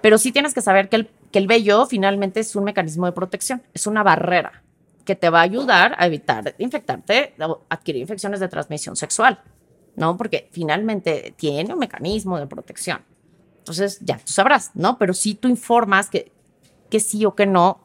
Pero 0.00 0.18
sí 0.18 0.32
tienes 0.32 0.54
que 0.54 0.60
saber 0.60 0.88
que 0.88 0.96
el, 0.96 1.10
que 1.30 1.38
el 1.38 1.46
vello 1.46 1.86
finalmente 1.86 2.40
es 2.40 2.54
un 2.56 2.64
mecanismo 2.64 3.06
de 3.06 3.12
protección, 3.12 3.62
es 3.74 3.86
una 3.86 4.02
barrera 4.02 4.62
que 5.04 5.14
te 5.16 5.30
va 5.30 5.40
a 5.40 5.42
ayudar 5.42 5.94
a 5.98 6.06
evitar 6.06 6.54
infectarte 6.58 7.34
o 7.40 7.62
adquirir 7.68 8.02
infecciones 8.02 8.40
de 8.40 8.48
transmisión 8.48 8.94
sexual, 8.96 9.40
¿no? 9.96 10.16
Porque 10.16 10.48
finalmente 10.52 11.34
tiene 11.36 11.72
un 11.72 11.78
mecanismo 11.78 12.38
de 12.38 12.46
protección. 12.46 13.00
Entonces, 13.58 13.98
ya 14.00 14.16
tú 14.18 14.32
sabrás, 14.32 14.70
¿no? 14.74 14.98
Pero 14.98 15.12
sí 15.14 15.34
tú 15.34 15.48
informas 15.48 16.08
que, 16.10 16.30
que 16.90 17.00
sí 17.00 17.24
o 17.24 17.34
que 17.34 17.46
no. 17.46 17.80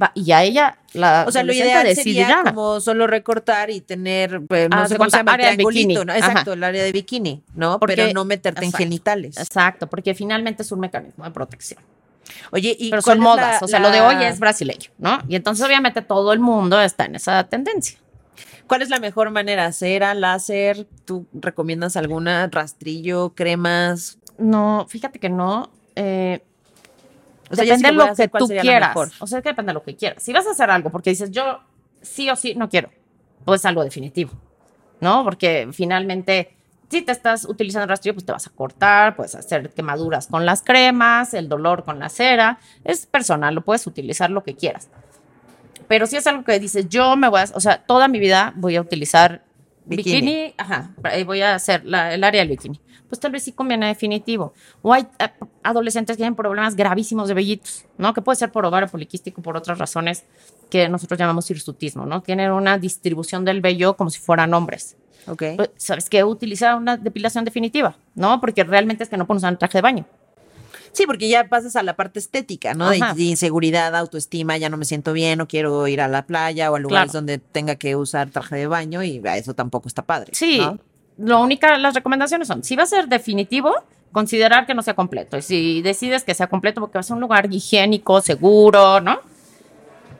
va- 0.00 0.12
y 0.14 0.24
ya 0.24 0.42
ella, 0.42 0.78
la 0.92 1.24
O 1.28 1.30
sea, 1.30 1.44
lo 1.44 1.52
ideal 1.52 1.84
decidirá. 1.86 2.26
sería 2.28 2.42
como 2.52 2.80
solo 2.80 3.06
recortar 3.06 3.70
y 3.70 3.80
tener, 3.80 4.40
pues, 4.46 4.68
no 4.68 4.76
Haz 4.78 4.88
sé 4.88 4.96
cómo 4.96 5.08
se 5.10 5.16
llama, 5.18 5.34
área 5.34 5.50
de 5.50 5.56
bikini. 5.56 5.94
¿no? 5.94 6.00
Ajá. 6.02 6.16
Exacto, 6.18 6.52
el 6.54 6.64
área 6.64 6.82
de 6.82 6.92
bikini, 6.92 7.42
¿no? 7.54 7.78
Porque- 7.78 7.96
Pero 7.96 8.12
no 8.12 8.24
meterte 8.24 8.60
Exacto. 8.64 8.82
en 8.82 8.88
genitales. 8.88 9.36
Exacto, 9.38 9.86
porque 9.88 10.14
finalmente 10.14 10.62
es 10.62 10.72
un 10.72 10.80
mecanismo 10.80 11.24
de 11.24 11.30
protección. 11.30 11.80
Oye, 12.52 12.76
y 12.78 12.90
Pero 12.90 13.02
son 13.02 13.20
modas, 13.20 13.60
la- 13.60 13.64
o 13.64 13.68
sea, 13.68 13.78
lo 13.80 13.90
de 13.90 14.00
hoy 14.00 14.14
la- 14.14 14.28
es 14.28 14.38
brasileño, 14.40 14.90
¿no? 14.98 15.18
Y 15.28 15.36
entonces 15.36 15.64
obviamente 15.64 16.02
todo 16.02 16.32
el 16.32 16.40
mundo 16.40 16.80
está 16.80 17.04
en 17.04 17.16
esa 17.16 17.44
tendencia. 17.44 17.98
¿Cuál 18.66 18.82
es 18.82 18.88
la 18.88 18.98
mejor 18.98 19.30
manera? 19.30 19.70
¿Cera, 19.72 20.14
láser? 20.14 20.86
¿Tú 21.04 21.26
recomiendas 21.34 21.96
alguna? 21.96 22.46
¿Rastrillo, 22.50 23.34
cremas? 23.34 24.18
No, 24.38 24.86
fíjate 24.88 25.18
que 25.18 25.28
no. 25.28 25.70
eh, 25.96 26.42
O 27.50 27.54
sea, 27.56 27.64
depende 27.64 27.88
de 27.88 27.92
lo 27.94 28.04
lo 28.06 28.12
hacer, 28.12 28.26
que 28.26 28.30
¿cuál 28.30 28.40
tú 28.40 28.48
la 28.54 28.60
quieras. 28.62 28.96
O 29.20 29.26
sea, 29.26 29.42
que 29.42 29.50
depende 29.50 29.70
de 29.70 29.74
lo 29.74 29.82
que 29.82 29.94
quieras. 29.96 30.22
Si 30.22 30.32
vas 30.32 30.46
a 30.46 30.52
hacer 30.52 30.70
algo 30.70 30.90
porque 30.90 31.10
dices, 31.10 31.30
yo 31.30 31.60
sí 32.00 32.28
o 32.30 32.36
sí 32.36 32.54
no 32.54 32.68
quiero, 32.70 32.88
pues 33.44 33.64
algo 33.66 33.84
definitivo, 33.84 34.32
¿no? 35.00 35.22
Porque 35.24 35.68
finalmente, 35.72 36.56
si 36.94 37.02
te 37.02 37.10
estás 37.10 37.44
utilizando 37.44 37.88
rastrillo, 37.88 38.14
pues 38.14 38.24
te 38.24 38.30
vas 38.30 38.46
a 38.46 38.50
cortar, 38.50 39.16
puedes 39.16 39.34
hacer 39.34 39.70
quemaduras 39.70 40.28
con 40.28 40.46
las 40.46 40.62
cremas, 40.62 41.34
el 41.34 41.48
dolor 41.48 41.82
con 41.82 41.98
la 41.98 42.08
cera. 42.08 42.60
Es 42.84 43.04
personal, 43.04 43.52
lo 43.52 43.62
puedes 43.62 43.84
utilizar 43.88 44.30
lo 44.30 44.44
que 44.44 44.54
quieras. 44.54 44.88
Pero 45.88 46.06
si 46.06 46.16
es 46.16 46.26
algo 46.28 46.44
que 46.44 46.60
dices, 46.60 46.88
yo 46.88 47.16
me 47.16 47.28
voy 47.28 47.40
a, 47.40 47.46
o 47.52 47.58
sea, 47.58 47.82
toda 47.82 48.06
mi 48.06 48.20
vida 48.20 48.52
voy 48.54 48.76
a 48.76 48.80
utilizar 48.80 49.42
Bikini. 49.86 50.20
bikini, 50.20 50.54
ajá, 50.56 50.90
voy 51.26 51.40
a 51.42 51.54
hacer 51.54 51.84
la- 51.84 52.14
el 52.14 52.24
área 52.24 52.40
del 52.40 52.48
bikini. 52.48 52.80
Pues 53.08 53.20
tal 53.20 53.32
vez 53.32 53.42
sí 53.42 53.52
conviene 53.52 53.86
definitivo. 53.86 54.54
O 54.82 54.92
hay 54.92 55.06
eh, 55.18 55.28
adolescentes 55.62 56.16
que 56.16 56.18
tienen 56.22 56.34
problemas 56.34 56.74
gravísimos 56.74 57.28
de 57.28 57.34
vellitos, 57.34 57.84
¿no? 57.98 58.12
Que 58.14 58.22
puede 58.22 58.36
ser 58.36 58.50
por 58.50 58.64
ovario 58.64 58.88
poliquístico, 58.88 59.42
por 59.42 59.56
otras 59.56 59.78
razones 59.78 60.24
que 60.70 60.88
nosotros 60.88 61.18
llamamos 61.18 61.50
hirsutismo, 61.50 62.06
¿no? 62.06 62.22
Tienen 62.22 62.50
una 62.50 62.78
distribución 62.78 63.44
del 63.44 63.60
vello 63.60 63.96
como 63.96 64.10
si 64.10 64.18
fueran 64.20 64.52
hombres. 64.54 64.96
Ok. 65.26 65.42
Pues, 65.56 65.70
¿Sabes 65.76 66.08
qué? 66.10 66.24
Utiliza 66.24 66.76
una 66.76 66.96
depilación 66.96 67.44
definitiva, 67.44 67.96
¿no? 68.14 68.40
Porque 68.40 68.64
realmente 68.64 69.04
es 69.04 69.10
que 69.10 69.16
no 69.16 69.26
pueden 69.26 69.38
usar 69.38 69.52
un 69.52 69.58
traje 69.58 69.78
de 69.78 69.82
baño. 69.82 70.06
Sí, 70.94 71.06
porque 71.06 71.28
ya 71.28 71.48
pasas 71.48 71.76
a 71.76 71.82
la 71.82 71.94
parte 71.96 72.18
estética, 72.20 72.72
¿no? 72.72 72.88
De, 72.88 73.00
de 73.14 73.22
inseguridad, 73.24 73.94
autoestima, 73.94 74.56
ya 74.56 74.68
no 74.70 74.76
me 74.78 74.84
siento 74.86 75.12
bien, 75.12 75.38
no 75.38 75.46
quiero 75.48 75.86
ir 75.88 76.00
a 76.00 76.08
la 76.08 76.24
playa 76.26 76.70
o 76.70 76.76
a 76.76 76.78
lugares 76.78 77.10
Claro. 77.10 77.18
donde 77.18 77.38
tenga 77.38 77.74
que 77.74 77.96
usar 77.96 78.30
traje 78.30 78.56
de 78.56 78.66
baño 78.66 79.02
y 79.02 79.20
a 79.26 79.36
eso 79.36 79.54
tampoco 79.54 79.88
está 79.88 80.02
padre. 80.02 80.30
Sí, 80.34 80.58
¿no? 80.60 80.78
lo 81.18 81.40
única, 81.42 81.76
las 81.78 81.94
recomendaciones 81.94 82.48
son, 82.48 82.64
si 82.64 82.74
va 82.76 82.84
a 82.84 82.86
ser 82.86 83.08
definitivo, 83.08 83.72
considerar 84.12 84.66
que 84.66 84.74
no 84.74 84.82
sea 84.82 84.94
completo. 84.94 85.36
Y 85.36 85.42
si 85.42 85.82
decides 85.82 86.22
que 86.24 86.34
sea 86.34 86.46
completo 86.46 86.80
porque 86.80 86.98
va 86.98 87.04
a 87.08 87.12
un 87.12 87.20
lugar 87.20 87.52
higiénico, 87.52 88.20
seguro, 88.20 89.00
¿no? 89.00 89.18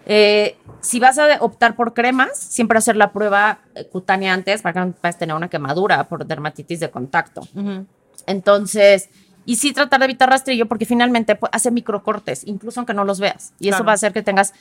Eh, 0.06 0.56
si 0.80 1.00
vas 1.00 1.16
a 1.18 1.38
optar 1.40 1.76
por 1.76 1.94
cremas, 1.94 2.36
siempre 2.38 2.76
hacer 2.76 2.96
la 2.96 3.12
prueba 3.12 3.60
eh, 3.74 3.86
cutánea 3.86 4.34
antes 4.34 4.60
para 4.60 4.72
que 4.74 4.80
no 4.80 4.92
puedas 4.92 5.16
tener 5.18 5.34
una 5.34 5.48
quemadura 5.48 6.04
por 6.08 6.26
dermatitis 6.26 6.80
de 6.80 6.90
contacto. 6.90 7.40
Ujú. 7.54 7.86
Entonces, 8.26 9.08
y 9.46 9.56
sí 9.56 9.72
tratar 9.72 10.00
de 10.00 10.06
evitar 10.06 10.28
rastrillo 10.28 10.66
porque 10.66 10.86
finalmente 10.86 11.38
hace 11.52 11.70
microcortes, 11.70 12.44
incluso 12.46 12.80
aunque 12.80 12.94
no 12.94 13.04
los 13.04 13.20
veas. 13.20 13.52
Y 13.60 13.68
eso 13.68 13.84
va 13.84 13.92
a 13.92 13.94
hacer 13.94 14.12
que 14.12 14.22
tengas 14.22 14.52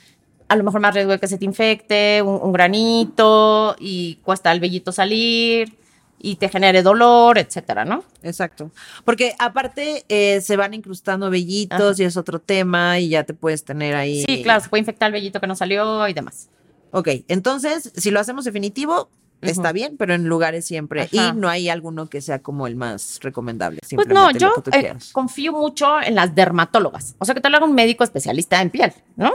a 0.48 0.56
lo 0.56 0.64
mejor 0.64 0.80
más 0.80 0.94
riesgo 0.94 1.12
de 1.12 1.18
que 1.18 1.26
se 1.26 1.38
te 1.38 1.44
infecte, 1.44 2.22
un, 2.22 2.38
un 2.42 2.52
granito 2.52 3.76
y 3.78 4.16
cuesta 4.16 4.52
el 4.52 4.60
vellito 4.60 4.92
salir 4.92 5.76
y 6.24 6.36
te 6.36 6.48
genere 6.48 6.82
dolor, 6.82 7.36
etcétera, 7.38 7.84
¿no? 7.84 8.02
Exacto. 8.22 8.70
Porque 9.04 9.34
aparte 9.38 10.06
eh, 10.08 10.40
se 10.40 10.56
van 10.56 10.72
incrustando 10.72 11.28
vellitos 11.28 11.94
Ajá. 11.94 12.02
y 12.02 12.06
es 12.06 12.16
otro 12.16 12.38
tema 12.38 12.98
y 12.98 13.10
ya 13.10 13.24
te 13.24 13.34
puedes 13.34 13.62
tener 13.64 13.94
ahí. 13.94 14.24
Sí, 14.24 14.42
claro, 14.42 14.62
se 14.62 14.70
puede 14.70 14.80
infectar 14.80 15.08
el 15.08 15.12
vellito 15.12 15.38
que 15.38 15.46
no 15.46 15.54
salió 15.54 16.08
y 16.08 16.14
demás. 16.14 16.48
Ok, 16.92 17.08
entonces, 17.28 17.92
si 17.94 18.10
lo 18.10 18.20
hacemos 18.20 18.46
definitivo, 18.46 19.10
está 19.50 19.72
bien, 19.72 19.96
pero 19.96 20.14
en 20.14 20.24
lugares 20.28 20.64
siempre. 20.64 21.02
Ajá. 21.02 21.32
Y 21.34 21.38
no 21.38 21.48
hay 21.48 21.68
alguno 21.68 22.08
que 22.08 22.20
sea 22.20 22.40
como 22.40 22.66
el 22.66 22.76
más 22.76 23.18
recomendable. 23.22 23.80
Pues 23.96 24.08
no, 24.08 24.30
yo 24.40 24.48
eh, 24.72 24.94
confío 25.12 25.52
mucho 25.52 26.00
en 26.02 26.14
las 26.14 26.34
dermatólogas. 26.34 27.14
O 27.18 27.24
sea, 27.24 27.34
que 27.34 27.40
te 27.40 27.48
lo 27.50 27.56
haga 27.56 27.66
un 27.66 27.74
médico 27.74 28.04
especialista 28.04 28.60
en 28.62 28.70
piel, 28.70 28.92
¿no? 29.16 29.32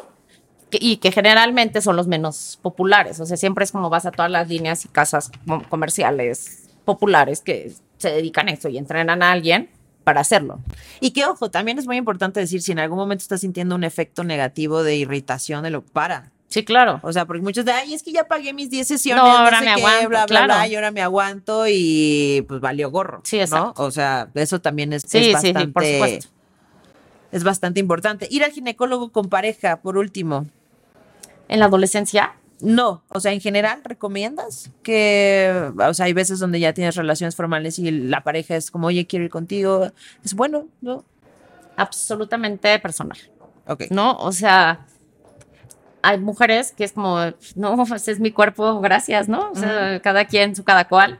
Que- 0.69 0.79
y 0.81 0.97
que 0.97 1.11
generalmente 1.11 1.81
son 1.81 1.95
los 1.95 2.07
menos 2.07 2.59
populares. 2.61 3.19
O 3.19 3.25
sea, 3.25 3.37
siempre 3.37 3.63
es 3.65 3.71
como 3.71 3.89
vas 3.89 4.05
a 4.05 4.11
todas 4.11 4.29
las 4.31 4.47
líneas 4.47 4.85
y 4.85 4.87
casas 4.87 5.31
com- 5.47 5.63
comerciales 5.69 6.69
populares 6.85 7.41
que 7.41 7.71
se 7.97 8.09
dedican 8.11 8.47
a 8.49 8.51
eso 8.51 8.69
y 8.69 8.77
entrenan 8.77 9.21
a 9.23 9.31
alguien 9.31 9.69
para 10.03 10.21
hacerlo. 10.21 10.59
Y 11.01 11.11
que 11.11 11.25
ojo, 11.25 11.51
también 11.51 11.77
es 11.77 11.85
muy 11.85 11.97
importante 11.97 12.39
decir 12.39 12.61
si 12.61 12.71
en 12.71 12.79
algún 12.79 12.97
momento 12.97 13.21
estás 13.21 13.41
sintiendo 13.41 13.75
un 13.75 13.83
efecto 13.83 14.23
negativo 14.23 14.81
de 14.83 14.95
irritación, 14.95 15.63
de 15.63 15.69
lo 15.69 15.81
para. 15.83 16.31
Sí, 16.49 16.65
claro. 16.65 16.99
O 17.03 17.13
sea, 17.13 17.25
porque 17.25 17.41
muchos 17.43 17.63
de, 17.63 17.71
ay, 17.71 17.93
es 17.93 18.01
que 18.03 18.11
ya 18.11 18.27
pagué 18.27 18.53
mis 18.53 18.69
10 18.71 18.87
sesiones, 18.87 19.23
No, 19.23 19.29
no, 19.31 19.37
ahora 19.37 19.59
sé 19.59 19.65
me 19.65 19.75
qué, 19.75 19.81
aguanto, 19.81 20.09
bla, 20.09 20.19
bla, 20.19 20.25
claro. 20.25 20.45
bla, 20.55 20.67
y 20.67 20.75
ahora 20.75 20.91
me 20.91 21.01
aguanto 21.01 21.65
y 21.67 22.43
pues 22.47 22.59
valió 22.59 22.89
gorro. 22.89 23.21
Sí, 23.23 23.37
¿no? 23.37 23.43
exacto. 23.43 23.83
O 23.83 23.91
sea, 23.91 24.29
eso 24.33 24.59
también 24.59 24.91
es, 24.93 25.03
Sí, 25.07 25.17
es 25.19 25.23
sí, 25.23 25.29
sí, 25.47 25.53
bastante, 25.53 25.67
por 25.71 25.85
supuesto. 25.85 26.27
es 27.31 27.43
bastante 27.43 27.79
importante. 27.79 28.27
Ir 28.31 28.43
al 28.43 28.51
ginecólogo 28.51 29.11
con 29.11 29.29
pareja, 29.29 29.77
por 29.81 29.97
último. 29.97 30.47
En 31.47 31.59
la 31.59 31.65
adolescencia, 31.65 32.33
No, 32.61 33.03
o 33.09 33.19
sea, 33.19 33.31
en 33.31 33.39
general, 33.41 33.81
¿recomiendas? 33.85 34.71
Que, 34.83 35.71
o 35.77 35.93
sea, 35.93 36.07
hay 36.07 36.13
veces 36.13 36.39
donde 36.39 36.59
ya 36.59 36.73
tienes 36.73 36.95
relaciones 36.95 37.35
formales 37.35 37.79
y 37.79 37.89
la 37.91 38.23
pareja 38.23 38.55
es 38.55 38.69
como, 38.71 38.87
oye, 38.87 39.05
quiero 39.07 39.23
ir 39.23 39.31
contigo. 39.31 39.91
Es 40.25 40.33
bueno, 40.33 40.67
¿no? 40.81 41.05
absolutamente 41.77 42.77
personal. 42.79 43.17
Ok. 43.67 43.83
¿no? 43.91 44.17
O 44.17 44.31
sea, 44.31 44.85
hay 46.01 46.17
mujeres 46.19 46.71
que 46.71 46.83
es 46.83 46.93
como, 46.93 47.17
no, 47.55 47.83
ese 47.95 48.11
es 48.11 48.19
mi 48.19 48.31
cuerpo, 48.31 48.79
gracias, 48.81 49.27
¿no? 49.29 49.51
O 49.51 49.55
sea, 49.55 49.99
cada 50.01 50.25
quien, 50.25 50.55
su 50.55 50.63
cada 50.63 50.87
cual. 50.87 51.19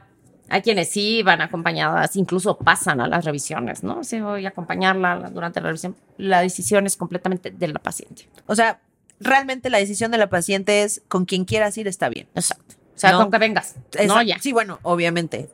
Hay 0.52 0.62
quienes 0.62 0.90
sí 0.90 1.22
van 1.22 1.40
acompañadas, 1.42 2.16
incluso 2.16 2.58
pasan 2.58 3.00
a 3.00 3.06
las 3.06 3.24
revisiones, 3.24 3.84
¿no? 3.84 4.02
Sí, 4.02 4.20
voy 4.20 4.46
a 4.46 4.48
acompañarla 4.48 5.30
durante 5.32 5.60
la 5.60 5.68
revisión. 5.68 5.94
La 6.16 6.40
decisión 6.40 6.86
es 6.86 6.96
completamente 6.96 7.52
de 7.52 7.68
la 7.68 7.78
paciente. 7.78 8.28
O 8.46 8.56
sea, 8.56 8.80
realmente 9.20 9.70
la 9.70 9.78
decisión 9.78 10.10
de 10.10 10.18
la 10.18 10.28
paciente 10.28 10.82
es 10.82 11.02
con 11.06 11.24
quien 11.24 11.44
quieras 11.44 11.78
ir 11.78 11.86
está 11.86 12.08
bien. 12.08 12.26
Exacto. 12.34 12.74
O 12.96 12.98
sea, 12.98 13.12
No. 13.12 13.18
con 13.20 13.30
que 13.30 13.38
vengas. 13.38 13.76
No, 13.76 14.02
Esa- 14.02 14.22
ya. 14.24 14.38
Sí, 14.40 14.52
bueno, 14.52 14.80
obviamente. 14.82 15.48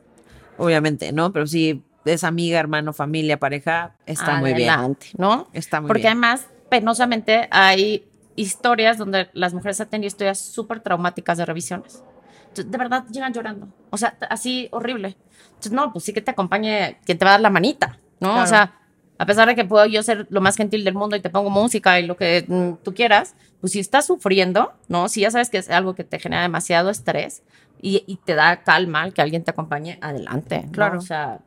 Obviamente, 0.57 1.11
¿no? 1.11 1.31
Pero 1.31 1.45
si 1.45 1.83
es 2.05 2.23
amiga, 2.23 2.59
hermano, 2.59 2.91
familia, 2.91 3.37
pareja, 3.37 3.95
está 4.07 4.37
muy 4.37 4.53
bien. 4.55 4.69
Adelante, 4.71 5.07
¿no? 5.17 5.47
Está 5.53 5.79
muy 5.79 5.89
Porque 5.89 6.01
bien. 6.03 6.13
además, 6.13 6.47
penosamente, 6.69 7.47
hay 7.51 8.06
historias 8.37 8.97
donde 8.97 9.29
las 9.33 9.53
mujeres 9.53 9.81
han 9.81 9.89
tenido 9.89 10.07
historias 10.07 10.39
súper 10.39 10.79
traumáticas 10.79 11.37
de 11.37 11.45
revisiones. 11.45 12.01
Entonces, 12.47 12.71
de 12.71 12.77
verdad, 12.77 13.03
llegan 13.11 13.33
llorando. 13.33 13.67
O 13.89 13.97
sea, 13.97 14.17
así 14.29 14.69
horrible. 14.71 15.17
Entonces, 15.49 15.73
no, 15.73 15.91
pues 15.91 16.05
sí 16.05 16.13
que 16.13 16.21
te 16.21 16.31
acompañe 16.31 16.97
quien 17.05 17.17
te 17.17 17.25
va 17.25 17.31
a 17.31 17.33
dar 17.33 17.41
la 17.41 17.49
manita, 17.49 17.99
¿no? 18.21 18.29
Claro. 18.29 18.43
O 18.43 18.47
sea, 18.47 18.79
a 19.17 19.25
pesar 19.25 19.49
de 19.49 19.55
que 19.55 19.65
puedo 19.65 19.85
yo 19.85 20.01
ser 20.03 20.27
lo 20.29 20.39
más 20.39 20.55
gentil 20.55 20.85
del 20.85 20.93
mundo 20.93 21.17
y 21.17 21.19
te 21.19 21.29
pongo 21.29 21.49
música 21.49 21.99
y 21.99 22.05
lo 22.05 22.15
que 22.15 22.45
mm, 22.47 22.83
tú 22.83 22.93
quieras, 22.93 23.35
pues 23.59 23.73
si 23.73 23.79
estás 23.79 24.05
sufriendo, 24.05 24.73
¿no? 24.87 25.09
Si 25.09 25.21
ya 25.21 25.31
sabes 25.31 25.49
que 25.49 25.57
es 25.57 25.69
algo 25.69 25.95
que 25.95 26.05
te 26.05 26.19
genera 26.19 26.43
demasiado 26.43 26.89
estrés 26.89 27.43
y, 27.81 28.03
y 28.07 28.15
te 28.17 28.35
da 28.35 28.63
calma 28.63 29.11
que 29.11 29.21
alguien 29.21 29.43
te 29.43 29.51
acompañe, 29.51 29.97
adelante. 30.01 30.63
¿no? 30.65 30.71
Claro. 30.71 30.99
O 30.99 31.01
sea, 31.01 31.41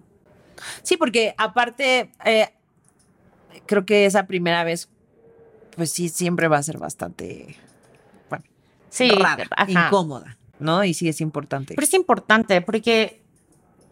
Sí, 0.82 0.96
porque 0.96 1.34
aparte, 1.36 2.10
eh, 2.24 2.48
creo 3.66 3.84
que 3.84 4.06
esa 4.06 4.26
primera 4.26 4.64
vez, 4.64 4.88
pues 5.76 5.90
sí, 5.90 6.08
siempre 6.08 6.48
va 6.48 6.58
a 6.58 6.62
ser 6.62 6.78
bastante 6.78 7.56
bueno, 8.28 8.44
sí, 8.88 9.10
rara, 9.10 9.46
incómoda, 9.68 10.36
¿no? 10.58 10.84
Y 10.84 10.94
sí 10.94 11.08
es 11.08 11.20
importante. 11.20 11.74
Pero 11.74 11.84
es 11.84 11.94
importante 11.94 12.60
porque 12.60 13.22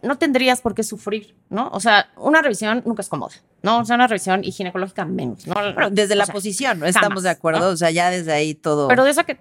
no 0.02 0.16
tendrías 0.18 0.60
por 0.60 0.74
qué 0.74 0.82
sufrir, 0.82 1.34
¿no? 1.50 1.68
O 1.72 1.80
sea, 1.80 2.10
una 2.16 2.42
revisión 2.42 2.82
nunca 2.86 3.02
es 3.02 3.08
cómoda, 3.08 3.34
¿no? 3.62 3.80
O 3.80 3.84
sea, 3.84 3.96
una 3.96 4.06
revisión 4.06 4.44
y 4.44 4.52
ginecológica 4.52 5.04
menos, 5.04 5.46
¿no? 5.46 5.54
Bueno, 5.54 5.90
desde 5.90 6.14
O 6.14 6.16
la 6.16 6.26
sea, 6.26 6.32
posición, 6.32 6.80
¿no? 6.80 6.86
Estamos 6.86 7.08
jamás, 7.08 7.22
de 7.24 7.30
acuerdo, 7.30 7.60
¿no? 7.60 7.68
o 7.68 7.76
sea, 7.76 7.90
ya 7.90 8.10
desde 8.10 8.32
ahí 8.32 8.54
todo. 8.54 8.88
Pero 8.88 9.04
de 9.04 9.10
eso 9.10 9.24
que 9.24 9.38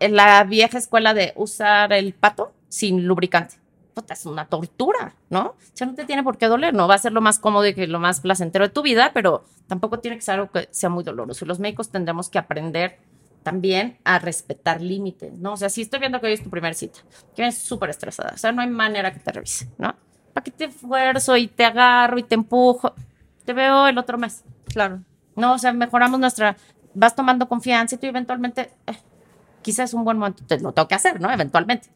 en 0.00 0.16
la 0.16 0.44
vieja 0.44 0.78
escuela 0.78 1.14
de 1.14 1.32
usar 1.36 1.92
el 1.92 2.12
pato 2.12 2.52
sin 2.68 3.06
lubricante. 3.06 3.56
Puta, 3.96 4.12
es 4.12 4.26
una 4.26 4.44
tortura, 4.44 5.14
¿no? 5.30 5.40
O 5.40 5.56
sea, 5.72 5.86
no 5.86 5.94
te 5.94 6.04
tiene 6.04 6.22
por 6.22 6.36
qué 6.36 6.48
doler, 6.48 6.74
no 6.74 6.86
va 6.86 6.96
a 6.96 6.98
ser 6.98 7.12
lo 7.12 7.22
más 7.22 7.38
cómodo 7.38 7.66
y 7.66 7.72
que 7.72 7.86
lo 7.86 7.98
más 7.98 8.20
placentero 8.20 8.66
de 8.66 8.74
tu 8.74 8.82
vida, 8.82 9.12
pero 9.14 9.46
tampoco 9.68 10.00
tiene 10.00 10.18
que 10.18 10.22
ser 10.22 10.34
algo 10.34 10.50
que 10.50 10.68
sea 10.70 10.90
muy 10.90 11.02
doloroso. 11.02 11.46
Y 11.46 11.48
los 11.48 11.60
médicos 11.60 11.88
tendremos 11.88 12.28
que 12.28 12.36
aprender 12.36 12.98
también 13.42 13.96
a 14.04 14.18
respetar 14.18 14.82
límites, 14.82 15.38
¿no? 15.38 15.54
O 15.54 15.56
sea, 15.56 15.70
si 15.70 15.80
estoy 15.80 15.98
viendo 15.98 16.20
que 16.20 16.26
hoy 16.26 16.34
es 16.34 16.42
tu 16.42 16.50
primera 16.50 16.74
cita, 16.74 16.98
que 17.34 17.40
vienes 17.40 17.56
súper 17.56 17.88
estresada, 17.88 18.32
o 18.34 18.36
sea, 18.36 18.52
no 18.52 18.60
hay 18.60 18.68
manera 18.68 19.14
que 19.14 19.18
te 19.18 19.32
revise, 19.32 19.66
¿no? 19.78 19.96
¿Para 20.34 20.44
qué 20.44 20.50
te 20.50 20.66
esfuerzo 20.66 21.34
y 21.38 21.48
te 21.48 21.64
agarro 21.64 22.18
y 22.18 22.22
te 22.22 22.34
empujo? 22.34 22.92
Te 23.46 23.54
veo 23.54 23.86
el 23.86 23.96
otro 23.96 24.18
mes. 24.18 24.44
Claro. 24.66 25.00
No, 25.36 25.54
o 25.54 25.58
sea, 25.58 25.72
mejoramos 25.72 26.20
nuestra, 26.20 26.54
vas 26.92 27.16
tomando 27.16 27.48
confianza 27.48 27.94
y 27.94 27.98
tú 27.98 28.06
eventualmente, 28.08 28.72
eh, 28.86 28.98
quizás 29.62 29.88
es 29.88 29.94
un 29.94 30.04
buen 30.04 30.18
momento, 30.18 30.44
te 30.44 30.60
lo 30.60 30.72
tengo 30.72 30.86
que 30.86 30.96
hacer, 30.96 31.18
¿no? 31.18 31.32
Eventualmente. 31.32 31.88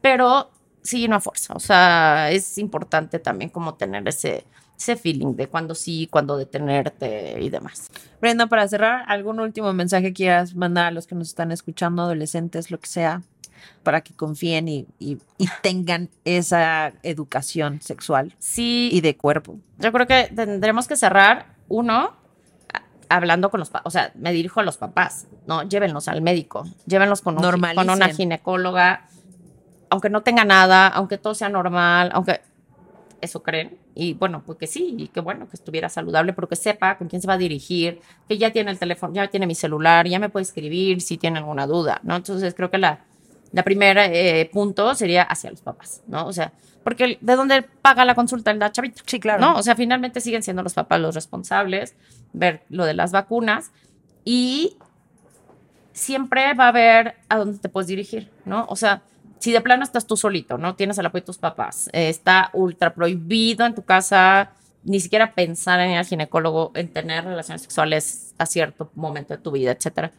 Pero 0.00 0.50
sí, 0.84 1.08
no 1.08 1.16
a 1.16 1.20
fuerza. 1.20 1.54
O 1.54 1.60
sea, 1.60 2.30
es 2.30 2.56
importante 2.58 3.18
también 3.18 3.50
como 3.50 3.74
tener 3.74 4.06
ese, 4.06 4.44
ese 4.78 4.94
feeling 4.96 5.34
de 5.34 5.48
cuando 5.48 5.74
sí, 5.74 6.06
cuando 6.10 6.36
detenerte 6.36 7.40
y 7.40 7.50
demás. 7.50 7.90
Brenda, 8.20 8.46
para 8.46 8.68
cerrar, 8.68 9.04
¿algún 9.08 9.40
último 9.40 9.72
mensaje 9.72 10.12
quieras 10.12 10.54
mandar 10.54 10.86
a 10.86 10.90
los 10.92 11.06
que 11.08 11.14
nos 11.16 11.28
están 11.28 11.50
escuchando, 11.50 12.02
adolescentes, 12.02 12.70
lo 12.70 12.78
que 12.78 12.86
sea, 12.86 13.22
para 13.82 14.02
que 14.02 14.12
confíen 14.14 14.68
y, 14.68 14.86
y- 14.98 15.18
y 15.38 15.48
tengan 15.62 16.10
esa 16.24 16.92
educación 17.02 17.80
sexual 17.80 18.34
Sí, 18.38 18.90
y 18.92 19.00
de 19.00 19.16
cuerpo? 19.16 19.58
yo 19.78 19.90
creo 19.90 20.06
que 20.06 20.30
tendremos 20.34 20.86
que 20.86 20.96
cerrar, 20.96 21.54
uno, 21.68 22.12
hablando 23.08 23.50
con 23.50 23.60
los 23.60 23.70
papás, 23.70 23.86
o 23.86 23.90
sea, 23.90 24.12
me 24.16 24.32
dirijo 24.32 24.60
a 24.60 24.62
los 24.64 24.76
papás, 24.76 25.26
¿no? 25.46 25.62
Llévenlos 25.62 26.08
al 26.08 26.20
médico, 26.22 26.66
llévenlos 26.86 27.20
con, 27.22 27.34
un 27.38 27.42
gi- 27.42 27.74
con 27.74 27.90
una 27.90 28.06
ginecóloga, 28.16 29.08
aunque 29.94 30.10
no 30.10 30.22
tenga 30.22 30.44
nada, 30.44 30.88
aunque 30.88 31.18
todo 31.18 31.34
sea 31.34 31.48
normal, 31.48 32.10
aunque 32.12 32.40
eso 33.20 33.44
creen. 33.44 33.78
Y 33.94 34.14
bueno, 34.14 34.42
pues 34.44 34.58
que 34.58 34.66
sí, 34.66 34.96
y 34.98 35.06
que 35.06 35.20
bueno 35.20 35.48
que 35.48 35.54
estuviera 35.54 35.88
saludable, 35.88 36.32
pero 36.32 36.48
que 36.48 36.56
sepa 36.56 36.98
con 36.98 37.08
quién 37.08 37.22
se 37.22 37.28
va 37.28 37.34
a 37.34 37.38
dirigir, 37.38 38.00
que 38.28 38.36
ya 38.36 38.50
tiene 38.52 38.72
el 38.72 38.78
teléfono, 38.78 39.14
ya 39.14 39.28
tiene 39.28 39.46
mi 39.46 39.54
celular, 39.54 40.08
ya 40.08 40.18
me 40.18 40.30
puede 40.30 40.42
escribir 40.42 41.00
si 41.00 41.16
tiene 41.16 41.38
alguna 41.38 41.68
duda, 41.68 42.00
¿no? 42.02 42.16
Entonces 42.16 42.54
creo 42.54 42.72
que 42.72 42.78
la, 42.78 43.04
la 43.52 43.62
primera 43.62 44.06
eh, 44.06 44.50
punto 44.52 44.96
sería 44.96 45.22
hacia 45.22 45.50
los 45.50 45.60
papás, 45.60 46.02
¿no? 46.08 46.26
O 46.26 46.32
sea, 46.32 46.52
porque 46.82 47.18
¿de 47.20 47.36
dónde 47.36 47.62
paga 47.62 48.04
la 48.04 48.16
consulta 48.16 48.52
la 48.52 48.72
chavita? 48.72 49.00
Sí, 49.06 49.20
claro. 49.20 49.40
¿No? 49.40 49.56
O 49.56 49.62
sea, 49.62 49.76
finalmente 49.76 50.20
siguen 50.20 50.42
siendo 50.42 50.64
los 50.64 50.74
papás 50.74 51.00
los 51.00 51.14
responsables, 51.14 51.94
ver 52.32 52.64
lo 52.68 52.84
de 52.84 52.94
las 52.94 53.12
vacunas 53.12 53.70
y 54.24 54.76
siempre 55.92 56.52
va 56.54 56.64
a 56.64 56.68
haber 56.68 57.14
a 57.28 57.36
dónde 57.36 57.58
te 57.58 57.68
puedes 57.68 57.86
dirigir, 57.86 58.28
¿no? 58.44 58.66
O 58.68 58.74
sea, 58.74 59.02
si 59.44 59.52
de 59.52 59.60
plano 59.60 59.84
estás 59.84 60.06
tú 60.06 60.16
solito, 60.16 60.56
¿no? 60.56 60.74
Tienes 60.74 60.96
el 60.96 61.04
apoyo 61.04 61.20
de 61.20 61.26
tus 61.26 61.36
papás, 61.36 61.90
eh, 61.92 62.08
está 62.08 62.48
ultra 62.54 62.94
prohibido 62.94 63.66
en 63.66 63.74
tu 63.74 63.82
casa 63.82 64.52
ni 64.84 65.00
siquiera 65.00 65.34
pensar 65.34 65.80
en 65.80 65.90
ir 65.90 65.98
al 65.98 66.06
ginecólogo, 66.06 66.72
en 66.74 66.88
tener 66.88 67.24
relaciones 67.24 67.60
sexuales 67.60 68.34
a 68.38 68.46
cierto 68.46 68.90
momento 68.94 69.34
de 69.34 69.42
tu 69.42 69.50
vida, 69.50 69.72
etcétera. 69.72 70.12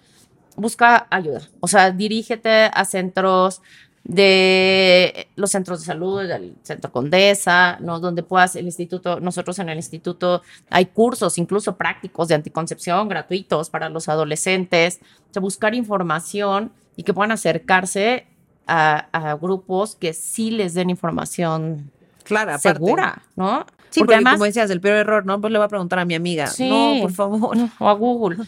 Busca 0.56 1.08
ayuda, 1.10 1.42
o 1.60 1.68
sea, 1.68 1.90
dirígete 1.90 2.70
a 2.72 2.86
centros 2.86 3.64
de 4.04 5.28
los 5.36 5.50
centros 5.50 5.80
de 5.80 5.86
salud, 5.88 6.22
del 6.28 6.54
centro 6.62 6.92
Condesa, 6.92 7.80
¿no? 7.80 8.00
Donde 8.00 8.22
puedas, 8.22 8.56
el 8.56 8.66
instituto, 8.66 9.20
nosotros 9.20 9.58
en 9.58 9.70
el 9.70 9.78
instituto 9.78 10.44
hay 10.70 10.86
cursos, 10.86 11.40
incluso 11.40 11.78
prácticos 11.78 12.28
de 12.28 12.36
anticoncepción 12.36 13.10
gratuitos 13.10 13.72
para 13.72 13.90
los 13.90 14.08
adolescentes, 14.08 15.00
o 15.32 15.34
sea, 15.34 15.42
buscar 15.42 15.74
información 15.74 16.72
y 16.96 17.02
que 17.02 17.16
puedan 17.16 17.32
acercarse 17.32 18.28
a, 18.68 19.08
a 19.12 19.36
grupos 19.36 19.96
que 19.96 20.14
sí 20.14 20.52
les 20.52 20.74
den 20.74 20.90
información 20.90 21.92
aparte. 22.26 22.60
segura, 22.60 23.22
¿no? 23.36 23.66
Sí, 23.90 24.02
porque, 24.02 24.22
como 24.24 24.44
decías, 24.44 24.70
el 24.70 24.82
peor 24.82 24.98
error, 24.98 25.26
¿no? 25.26 25.40
Pues 25.40 25.54
le 25.54 25.60
voy 25.60 25.66
a 25.66 25.70
preguntar 25.70 26.00
a 26.00 26.06
mi 26.06 26.16
amiga. 26.16 26.48
Sí. 26.48 26.70
No, 26.70 27.02
por 27.02 27.14
favor. 27.14 27.58
o 27.80 27.90
a 27.90 27.94
Google. 27.94 28.46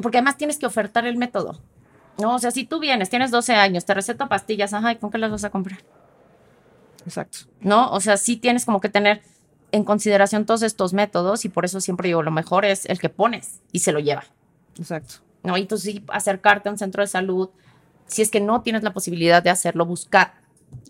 Porque 0.00 0.18
además 0.18 0.36
tienes 0.36 0.58
que 0.58 0.66
ofertar 0.66 1.06
el 1.06 1.16
método. 1.16 1.60
No, 2.18 2.34
o 2.34 2.38
sea, 2.38 2.50
si 2.50 2.64
tú 2.64 2.78
vienes, 2.78 3.10
tienes 3.10 3.30
12 3.30 3.54
años, 3.54 3.84
te 3.84 3.94
receto 3.94 4.28
pastillas, 4.28 4.72
ajá, 4.72 4.92
¿y 4.92 4.96
con 4.96 5.10
qué 5.10 5.18
las 5.18 5.30
vas 5.30 5.44
a 5.44 5.50
comprar? 5.50 5.80
Exacto. 7.04 7.38
¿No? 7.60 7.90
O 7.90 8.00
sea, 8.00 8.16
sí 8.16 8.36
tienes 8.36 8.64
como 8.64 8.80
que 8.80 8.88
tener 8.88 9.22
en 9.72 9.84
consideración 9.84 10.44
todos 10.44 10.62
estos 10.62 10.92
métodos 10.92 11.44
y 11.44 11.48
por 11.48 11.64
eso 11.64 11.80
siempre 11.80 12.08
digo, 12.08 12.22
lo 12.22 12.30
mejor 12.30 12.64
es 12.64 12.86
el 12.86 12.98
que 12.98 13.08
pones 13.08 13.60
y 13.72 13.80
se 13.80 13.92
lo 13.92 14.00
lleva. 14.00 14.24
Exacto. 14.78 15.16
¿No? 15.42 15.56
Y 15.56 15.62
entonces 15.62 15.94
sí, 15.94 16.04
acercarte 16.08 16.68
a 16.68 16.72
un 16.72 16.78
centro 16.78 17.02
de 17.02 17.06
salud, 17.06 17.48
si 18.10 18.22
es 18.22 18.30
que 18.30 18.40
no 18.40 18.62
tienes 18.62 18.82
la 18.82 18.92
posibilidad 18.92 19.42
de 19.42 19.50
hacerlo, 19.50 19.86
buscar. 19.86 20.34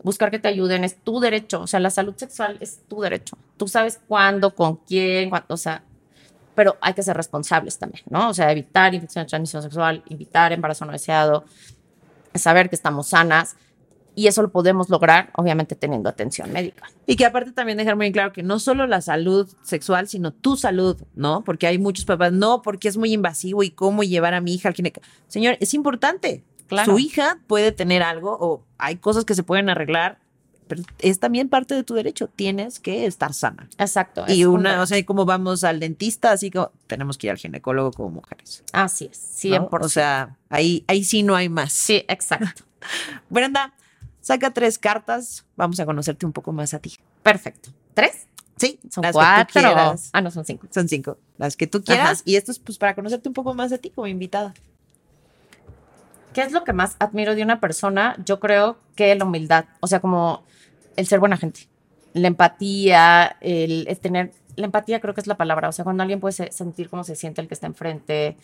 Buscar 0.03 0.31
que 0.31 0.39
te 0.39 0.49
ayuden 0.49 0.85
es 0.85 0.97
tu 0.97 1.21
derecho. 1.21 1.61
O 1.63 1.67
sea, 1.67 1.81
la 1.81 1.91
salud 1.91 2.15
sexual 2.17 2.57
es 2.61 2.81
tu 2.89 3.03
derecho. 3.03 3.37
Tú 3.59 3.69
sabes 3.69 4.01
cuándo, 4.09 4.55
con 4.55 4.77
quién, 4.77 5.29
cuándo, 5.29 5.55
o 5.55 5.57
sea, 5.57 5.85
pero 6.55 6.77
hay 6.81 6.95
que 6.95 7.03
ser 7.03 7.17
responsables 7.17 7.79
también, 7.79 8.05
¿no? 8.09 8.31
O 8.31 8.35
sea, 8.35 8.51
evitar 8.51 8.95
infección 8.95 9.25
de 9.25 9.29
transmisión 9.29 9.63
sexual, 9.63 10.03
evitar 10.09 10.53
embarazo 10.53 10.85
no 10.85 10.93
deseado, 10.93 11.45
saber 12.35 12.69
que 12.69 12.77
estamos 12.77 13.09
sanas. 13.09 13.57
Y 14.15 14.27
eso 14.27 14.43
lo 14.43 14.51
podemos 14.51 14.91
lograr, 14.91 15.31
obviamente, 15.37 15.77
teniendo 15.77 16.09
atención 16.09 16.53
médica. 16.53 16.91
Y 17.07 17.17
que 17.17 17.25
aparte 17.25 17.53
también 17.53 17.79
dejar 17.79 17.97
muy 17.97 18.11
claro 18.13 18.33
que 18.33 18.43
no 18.43 18.59
solo 18.59 18.87
la 18.87 19.01
salud 19.01 19.49
sexual, 19.63 20.09
sino 20.09 20.33
tu 20.33 20.57
salud, 20.57 21.01
¿no? 21.15 21.45
Porque 21.45 21.67
hay 21.67 21.79
muchos 21.79 22.05
papás, 22.05 22.33
no, 22.33 22.61
porque 22.61 22.89
es 22.89 22.97
muy 22.97 23.13
invasivo 23.13 23.63
y 23.63 23.71
cómo 23.71 24.03
llevar 24.03 24.35
a 24.35 24.41
mi 24.41 24.55
hija 24.55 24.69
al 24.69 24.75
ginecólogo. 24.75 25.11
Señor, 25.29 25.57
es 25.61 25.75
importante. 25.75 26.45
Claro. 26.71 26.93
Su 26.93 26.99
hija 26.99 27.39
puede 27.49 27.73
tener 27.73 28.03
algo 28.03 28.39
o 28.41 28.65
hay 28.79 28.97
cosas 28.97 29.25
que 29.25 29.35
se 29.35 29.43
pueden 29.43 29.69
arreglar, 29.69 30.21
pero 30.69 30.83
es 31.01 31.19
también 31.19 31.49
parte 31.49 31.75
de 31.75 31.83
tu 31.83 31.95
derecho. 31.95 32.29
Tienes 32.29 32.79
que 32.79 33.05
estar 33.07 33.35
sana. 33.35 33.69
Exacto. 33.77 34.25
Y 34.29 34.45
una, 34.45 34.81
o 34.81 34.87
sea, 34.87 35.05
como 35.05 35.25
vamos 35.25 35.65
al 35.65 35.81
dentista, 35.81 36.31
así 36.31 36.51
como 36.53 36.71
tenemos 36.87 37.19
que 37.19 37.27
ir 37.27 37.33
al 37.33 37.39
ginecólogo 37.39 37.91
como 37.91 38.11
mujeres. 38.11 38.63
Así 38.73 39.11
es, 39.11 39.41
¿no? 39.51 39.69
100%. 39.69 39.85
O 39.85 39.89
sea, 39.89 40.37
ahí, 40.49 40.85
ahí 40.87 41.03
sí 41.03 41.25
no 41.25 41.35
hay 41.35 41.49
más. 41.49 41.73
sí, 41.73 42.05
exacto. 42.07 42.63
Brenda, 43.31 43.75
saca 44.21 44.53
tres 44.53 44.79
cartas. 44.79 45.45
Vamos 45.57 45.81
a 45.81 45.87
conocerte 45.87 46.25
un 46.25 46.33
poco 46.33 46.53
más 46.53 46.73
a 46.73 46.79
ti. 46.79 46.95
Perfecto. 47.25 47.71
¿Tres? 47.95 48.29
Sí, 48.57 48.79
Son 48.91 49.03
las 49.03 49.13
que 49.13 49.19
tú 49.19 49.19
cuatro. 49.19 49.61
quieras. 49.63 50.11
Ah, 50.13 50.21
no, 50.21 50.31
son 50.31 50.45
cinco. 50.45 50.69
Son 50.71 50.87
cinco. 50.89 51.19
Las 51.39 51.57
que 51.57 51.67
tú 51.67 51.83
quieras. 51.83 52.21
Ajá. 52.21 52.23
Y 52.27 52.37
esto 52.37 52.53
es 52.53 52.59
pues 52.59 52.79
para 52.79 52.95
conocerte 52.95 53.29
un 53.29 53.35
poco 53.35 53.55
más 53.55 53.71
de 53.71 53.79
ti 53.79 53.91
como 53.91 54.07
invitada. 54.07 54.55
¿Qué 56.35 56.43
es 56.43 56.53
lo 56.53 56.63
que 56.65 56.73
más 56.73 56.97
admiro 57.01 57.35
de 57.35 57.43
una 57.43 57.61
persona? 57.61 58.17
Yo 58.25 58.39
creo 58.41 58.77
que 58.95 59.15
la 59.15 59.25
humildad, 59.25 59.65
o 59.81 59.87
sea, 59.87 60.01
como 60.01 60.45
el 60.97 61.07
ser 61.07 61.19
buena 61.19 61.37
gente, 61.37 61.69
la 62.13 62.29
empatía, 62.29 63.37
el, 63.41 63.87
el 63.89 63.99
tener, 63.99 64.33
la 64.57 64.67
empatía 64.67 65.01
creo 65.01 65.15
que 65.15 65.21
es 65.21 65.27
la 65.27 65.37
palabra, 65.37 65.69
o 65.69 65.73
sea, 65.73 65.85
cuando 65.85 66.03
alguien 66.03 66.21
puede 66.21 66.33
se- 66.33 66.53
sentir 66.53 66.89
cómo 66.89 67.03
se 67.05 67.17
siente 67.17 67.41
el 67.41 67.49
que 67.49 67.55
está 67.55 67.67
enfrente, 67.67 68.37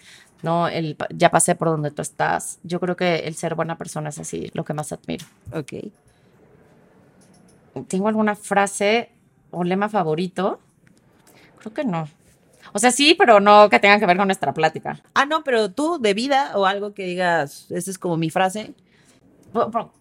¿no? 0.43 0.69
El, 0.69 0.97
ya 1.15 1.31
pasé 1.31 1.55
por 1.55 1.69
donde 1.69 1.91
tú 1.91 2.03
estás. 2.03 2.59
Yo 2.65 2.81
creo 2.81 2.97
que 2.97 3.19
el 3.21 3.35
ser 3.37 3.55
buena 3.55 3.77
persona 3.79 4.09
es 4.09 4.19
así, 4.19 4.51
lo 4.55 4.65
que 4.65 4.75
más 4.75 4.93
admiro. 4.93 5.27
Ok. 5.53 5.73
¿Tengo 7.89 8.09
alguna 8.09 8.35
frase 8.35 9.11
o 9.51 9.63
lema 9.63 9.89
favorito? 9.89 10.61
Creo 11.61 11.75
que 11.75 11.85
no. 11.85 12.09
O 12.73 12.79
sea, 12.79 12.91
sí, 12.91 13.15
pero 13.19 13.41
no 13.41 13.69
que 13.69 13.79
tenga 13.79 13.99
que 13.99 14.07
ver 14.07 14.17
con 14.17 14.29
nuestra 14.29 14.53
plática. 14.55 15.01
Ah, 15.15 15.27
no, 15.27 15.43
pero 15.45 15.71
tú 15.71 15.99
de 16.01 16.15
vida 16.15 16.53
o 16.55 16.67
algo 16.67 16.95
que 16.95 17.05
digas, 17.05 17.67
esa 17.71 17.91
es 17.91 17.99
como 17.99 18.17
mi 18.17 18.31
frase. 18.31 18.75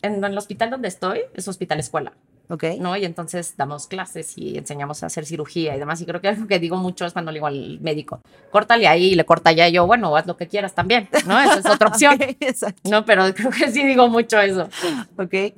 En 0.02 0.24
el 0.24 0.38
hospital 0.38 0.70
donde 0.70 0.88
estoy 0.88 1.22
es 1.34 1.48
hospital 1.48 1.80
escuela. 1.80 2.14
Ok. 2.50 2.64
¿no? 2.80 2.96
Y 2.96 3.06
entonces 3.06 3.56
damos 3.58 3.88
clases 3.88 4.38
y 4.38 4.58
enseñamos 4.58 5.02
a 5.04 5.08
hacer 5.08 5.26
cirugía 5.26 5.76
y 5.76 5.80
demás. 5.80 6.02
Y 6.02 6.06
creo 6.06 6.22
que 6.22 6.28
algo 6.28 6.48
que 6.48 6.60
digo 6.60 6.78
mucho 6.78 7.06
es 7.06 7.14
cuando 7.14 7.32
le 7.32 7.38
digo 7.38 7.48
al 7.48 7.80
médico, 7.80 8.22
córtale 8.52 8.88
ahí 8.88 9.14
y 9.14 9.16
le 9.16 9.26
corta 9.26 9.52
ya. 9.52 9.68
Yo, 9.70 9.88
bueno, 9.88 10.16
haz 10.16 10.28
lo 10.28 10.38
que 10.38 10.48
quieras 10.48 10.76
también, 10.76 11.10
¿no? 11.26 11.40
Esa 11.40 11.60
es 11.60 11.66
otra 11.66 11.88
opción. 11.90 12.16
Ok, 12.16 12.38
Exacto. 12.40 12.90
No, 12.90 13.06
pero 13.06 13.34
creo 13.34 13.50
que 13.50 13.72
sí 13.72 13.84
digo 13.86 14.08
mucho 14.10 14.40
eso. 14.40 14.70
Ok. 15.18 15.54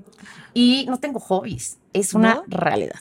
Y 0.54 0.86
no 0.88 0.98
tengo 1.00 1.20
hobbies, 1.20 1.78
es 1.94 2.14
una 2.14 2.36
¿No? 2.36 2.44
realidad. 2.48 3.00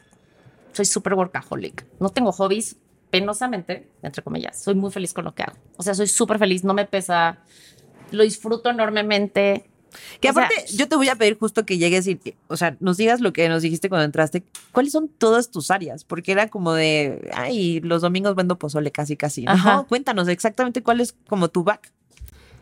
Soy 0.73 0.85
súper 0.85 1.15
workaholic. 1.15 1.87
No 2.01 2.11
tengo 2.11 2.33
hobbies, 2.33 2.77
penosamente, 3.21 3.89
entre 4.03 4.23
comillas. 4.23 4.61
Soy 4.63 4.75
muy 4.75 4.91
feliz 4.91 5.13
con 5.13 5.25
lo 5.25 5.35
que 5.35 5.43
hago. 5.43 5.57
O 5.77 5.83
sea, 5.83 5.95
soy 5.95 6.07
súper 6.07 6.39
feliz, 6.39 6.65
no 6.65 6.75
me 6.75 6.85
pesa, 6.87 7.39
lo 8.11 8.23
disfruto 8.23 8.71
enormemente. 8.71 9.69
Que 10.21 10.29
O 10.29 10.33
sea, 10.35 10.45
aparte, 10.45 10.67
yo 10.75 10.89
te 10.89 10.97
voy 10.97 11.09
a 11.09 11.15
pedir 11.15 11.39
justo 11.39 11.65
que 11.65 11.79
llegues 11.79 12.07
y, 12.07 12.21
o 12.49 12.57
sea, 12.57 12.77
nos 12.81 12.99
digas 12.99 13.21
lo 13.21 13.33
que 13.33 13.49
nos 13.49 13.63
dijiste 13.63 13.89
cuando 13.89 14.05
entraste. 14.05 14.43
¿Cuáles 14.73 14.93
son 14.93 15.09
todas 15.09 15.51
tus 15.51 15.71
áreas? 15.71 16.05
Porque 16.05 16.33
era 16.33 16.49
como 16.49 16.75
de, 16.75 17.31
ay, 17.35 17.81
los 17.81 18.03
domingos 18.03 18.35
vendo 18.35 18.59
pozole 18.59 18.91
casi, 18.91 19.17
casi. 19.17 19.45
¿no? 19.45 19.53
Ajá. 19.53 19.85
Cuéntanos 19.89 20.29
exactamente 20.29 20.83
cuál 20.83 21.01
es 21.01 21.15
como 21.29 21.49
tu 21.49 21.65
back. 21.65 21.93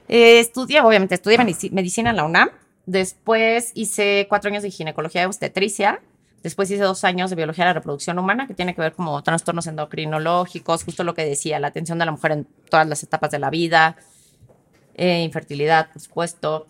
Eh, 0.06 0.38
estudié, 0.38 0.80
obviamente, 0.82 1.14
estudié 1.16 1.38
medici- 1.38 1.70
medicina 1.72 2.10
en 2.10 2.16
la 2.16 2.24
UNAM. 2.24 2.50
Después 2.86 3.72
hice 3.74 4.26
cuatro 4.28 4.50
años 4.50 4.62
de 4.62 4.70
ginecología 4.70 5.22
y 5.22 5.24
obstetricia. 5.24 6.02
Después 6.44 6.70
hice 6.70 6.82
dos 6.82 7.02
años 7.04 7.30
de 7.30 7.36
biología 7.36 7.64
de 7.64 7.70
la 7.70 7.74
reproducción 7.74 8.18
humana, 8.18 8.46
que 8.46 8.54
tiene 8.54 8.74
que 8.74 8.80
ver 8.82 8.92
como 8.92 9.20
trastornos 9.22 9.66
endocrinológicos, 9.66 10.84
justo 10.84 11.02
lo 11.02 11.14
que 11.14 11.24
decía, 11.24 11.58
la 11.58 11.68
atención 11.68 11.98
de 11.98 12.04
la 12.04 12.12
mujer 12.12 12.32
en 12.32 12.46
todas 12.70 12.86
las 12.86 13.02
etapas 13.02 13.30
de 13.30 13.38
la 13.38 13.50
vida, 13.50 13.96
eh, 14.94 15.22
infertilidad, 15.24 15.90
por 15.92 16.00
supuesto. 16.02 16.66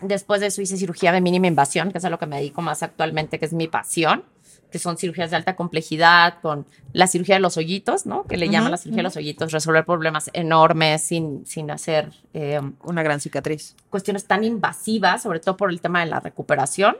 Después 0.00 0.40
de 0.40 0.46
eso 0.46 0.62
hice 0.62 0.76
cirugía 0.78 1.12
de 1.12 1.20
mínima 1.20 1.46
invasión, 1.46 1.92
que 1.92 1.98
es 1.98 2.04
a 2.06 2.10
lo 2.10 2.18
que 2.18 2.24
me 2.26 2.36
dedico 2.38 2.62
más 2.62 2.82
actualmente, 2.82 3.38
que 3.38 3.44
es 3.44 3.52
mi 3.52 3.68
pasión. 3.68 4.24
que 4.70 4.78
son 4.78 4.96
cirugías 4.96 5.30
de 5.30 5.36
alta 5.36 5.56
complejidad, 5.56 6.34
con 6.40 6.64
la 6.92 7.08
cirugía 7.08 7.34
de 7.34 7.40
los 7.40 7.56
hoyitos, 7.56 8.06
¿no? 8.06 8.22
Que 8.22 8.36
le 8.36 8.46
llaman 8.46 8.66
Ujú, 8.66 8.70
la 8.70 8.76
cirugía 8.76 8.98
de 8.98 9.02
los 9.02 9.16
hoyitos, 9.16 9.50
resolver 9.50 9.84
problemas 9.84 10.30
enormes 10.32 11.02
sin, 11.02 11.44
sin 11.44 11.72
hacer 11.72 12.12
eh, 12.34 12.60
Una 12.84 13.02
gran 13.02 13.18
cicatriz. 13.20 13.74
cuestiones 13.90 14.26
tan 14.26 14.44
invasivas, 14.44 15.22
sobre 15.24 15.40
todo 15.40 15.56
por 15.56 15.70
el 15.70 15.80
tema 15.80 15.98
de 15.98 16.06
la 16.06 16.20
recuperación. 16.20 16.96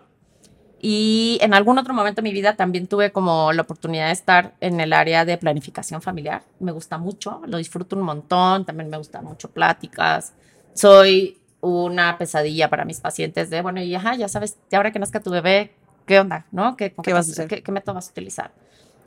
Y 0.83 1.39
en 1.43 1.53
algún 1.53 1.79
otro 1.79 1.93
momento 1.93 2.23
de 2.23 2.29
mi 2.29 2.33
vida 2.33 2.57
también 2.57 2.87
tuve 2.87 3.13
como 3.13 3.53
la 3.53 3.63
oportunidad 3.63 4.07
de 4.07 4.13
estar 4.13 4.55
en 4.61 4.81
el 4.81 4.95
área 4.95 5.27
de 5.27 5.37
planificación 5.37 6.01
familiar. 6.01 6.43
Me 6.59 6.73
gusta 6.73 6.97
mucho, 6.97 7.43
lo 7.47 7.59
disfruto 7.59 7.97
un 7.97 8.03
montón, 8.03 8.65
también 8.65 8.89
me 8.89 8.97
gustan 8.97 9.25
mucho 9.27 9.51
pláticas. 9.51 10.33
Soy 10.73 11.39
una 11.61 12.17
pesadilla 12.17 12.71
para 12.71 12.87
mis 12.87 12.99
pacientes 13.01 13.51
de, 13.51 13.61
bueno, 13.61 13.83
y 13.83 13.95
ajá, 13.95 14.15
ya 14.15 14.29
sabes, 14.29 14.57
ahora 14.73 14.91
que 14.91 14.99
nazca 14.99 15.21
tu 15.21 15.31
bebé, 15.31 15.75
¿qué 16.07 16.19
onda? 16.19 16.47
¿No? 16.51 16.77
¿Qué, 16.77 16.93
con 16.93 17.03
¿Qué 17.03 17.13
vas 17.13 17.29
a 17.29 17.33
hacer? 17.33 17.49
¿Qué, 17.49 17.63
qué 17.63 17.73
método 17.73 17.97
vas 17.97 18.09
a 18.09 18.13
utilizar? 18.13 18.51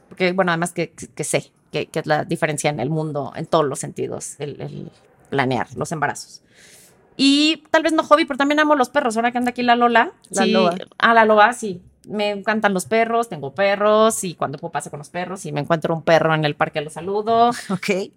Porque, 0.10 0.32
bueno, 0.32 0.52
además 0.52 0.74
que, 0.74 0.92
que 0.92 1.24
sé 1.24 1.52
que, 1.72 1.88
que 1.88 2.00
es 2.00 2.06
la 2.06 2.24
diferencia 2.24 2.70
en 2.70 2.80
el 2.80 2.92
mundo, 2.92 3.34
en 3.36 3.48
todos 3.48 3.66
los 3.66 3.80
sentidos, 3.80 4.36
el, 4.38 4.62
el 4.62 4.92
planear 5.32 5.68
los 5.76 5.92
embarazos. 5.92 6.44
Y 7.18 7.64
tal 7.72 7.84
vez 7.84 7.94
no 7.94 8.04
hobby, 8.04 8.26
pero 8.26 8.38
también 8.38 8.60
amo 8.60 8.76
los 8.76 8.90
perros. 8.90 9.16
Ahora 9.16 9.32
que 9.32 9.38
anda 9.38 9.52
aquí 9.52 9.64
la 9.64 9.76
Lola. 9.76 10.12
La 10.30 10.44
sí, 10.44 10.52
Loa. 10.52 10.76
A 10.98 11.14
la 11.14 11.26
Loa, 11.26 11.54
sí. 11.54 11.82
Me 12.08 12.32
encantan 12.32 12.74
los 12.74 12.86
perros, 12.86 13.30
tengo 13.30 13.54
perros 13.56 14.24
y 14.26 14.36
cuando 14.36 14.58
puedo 14.58 14.72
paso 14.74 14.90
con 14.90 14.98
los 15.00 15.10
perros 15.10 15.46
y 15.46 15.52
me 15.54 15.62
encuentro 15.62 15.96
un 15.96 16.02
perro 16.02 16.34
en 16.36 16.44
el 16.44 16.56
parque 16.56 16.82
lo 16.82 16.90
saludo. 16.90 17.52
Ok. 17.70 18.12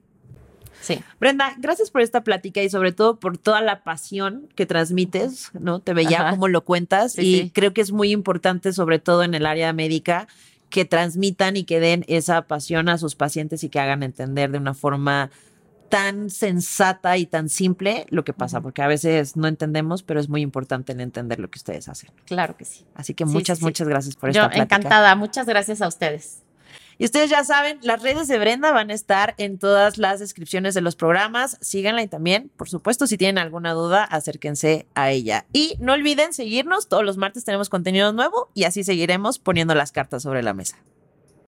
Sí. 0.80 1.00
Brenda, 1.18 1.54
gracias 1.58 1.90
por 1.90 2.00
esta 2.00 2.22
plática 2.22 2.62
y 2.62 2.68
sobre 2.70 2.92
todo 2.92 3.16
por 3.18 3.38
toda 3.38 3.60
la 3.60 3.82
pasión 3.82 4.48
que 4.54 4.66
transmites, 4.66 5.50
¿no? 5.58 5.80
Te 5.80 5.94
veía 5.94 6.20
Ajá. 6.20 6.30
cómo 6.30 6.48
lo 6.48 6.62
cuentas 6.64 7.12
Sí, 7.14 7.22
y 7.22 7.40
sí. 7.42 7.50
creo 7.50 7.72
que 7.72 7.80
es 7.80 7.92
muy 7.92 8.12
importante, 8.12 8.72
sobre 8.72 8.98
todo 8.98 9.22
en 9.24 9.34
el 9.34 9.46
área 9.46 9.72
médica, 9.72 10.28
que 10.70 10.84
transmitan 10.84 11.56
y 11.56 11.64
que 11.64 11.80
den 11.80 12.04
esa 12.08 12.42
pasión 12.42 12.88
a 12.88 12.98
sus 12.98 13.14
pacientes 13.16 13.64
y 13.64 13.68
que 13.68 13.80
hagan 13.80 14.02
entender 14.02 14.50
de 14.50 14.58
una 14.58 14.74
forma 14.74 15.30
tan 15.88 16.30
sensata 16.30 17.16
y 17.16 17.26
tan 17.26 17.48
simple 17.48 18.06
lo 18.10 18.24
que 18.24 18.32
pasa, 18.32 18.60
porque 18.60 18.82
a 18.82 18.86
veces 18.88 19.36
no 19.36 19.48
entendemos, 19.48 20.02
pero 20.02 20.20
es 20.20 20.28
muy 20.28 20.42
importante 20.42 20.92
en 20.92 21.00
entender 21.00 21.38
lo 21.40 21.50
que 21.50 21.58
ustedes 21.58 21.88
hacen. 21.88 22.10
Claro 22.26 22.56
que 22.56 22.64
sí. 22.64 22.84
Así 22.94 23.14
que 23.14 23.24
Sí, 23.26 23.32
muchas, 23.32 23.58
sí, 23.58 23.60
sí. 23.60 23.64
muchas 23.64 23.88
gracias 23.88 24.16
por 24.16 24.30
Yo 24.32 24.42
esta 24.42 24.50
plática. 24.54 24.76
encantada. 24.76 25.14
Muchas 25.16 25.46
gracias 25.46 25.82
a 25.82 25.88
ustedes. 25.88 26.42
Y 26.98 27.04
ustedes 27.04 27.28
ya 27.28 27.44
saben, 27.44 27.78
las 27.82 28.00
redes 28.02 28.26
de 28.26 28.38
Brenda 28.38 28.72
van 28.72 28.90
a 28.90 28.94
estar 28.94 29.34
en 29.36 29.58
todas 29.58 29.98
las 29.98 30.18
descripciones 30.18 30.72
de 30.72 30.80
los 30.80 30.96
programas. 30.96 31.58
Síganla 31.60 32.02
y 32.02 32.08
también, 32.08 32.50
por 32.56 32.70
supuesto, 32.70 33.06
si 33.06 33.18
tienen 33.18 33.36
alguna 33.36 33.72
duda, 33.74 34.02
acérquense 34.04 34.86
a 34.94 35.10
ella. 35.10 35.44
Y 35.52 35.76
no 35.78 35.92
olviden 35.92 36.32
seguirnos, 36.32 36.88
todos 36.88 37.04
los 37.04 37.18
martes 37.18 37.44
tenemos 37.44 37.68
contenido 37.68 38.14
nuevo 38.14 38.50
y 38.54 38.64
así 38.64 38.82
seguiremos 38.82 39.38
poniendo 39.38 39.74
las 39.74 39.92
cartas 39.92 40.22
sobre 40.22 40.42
la 40.42 40.54
mesa. 40.54 40.78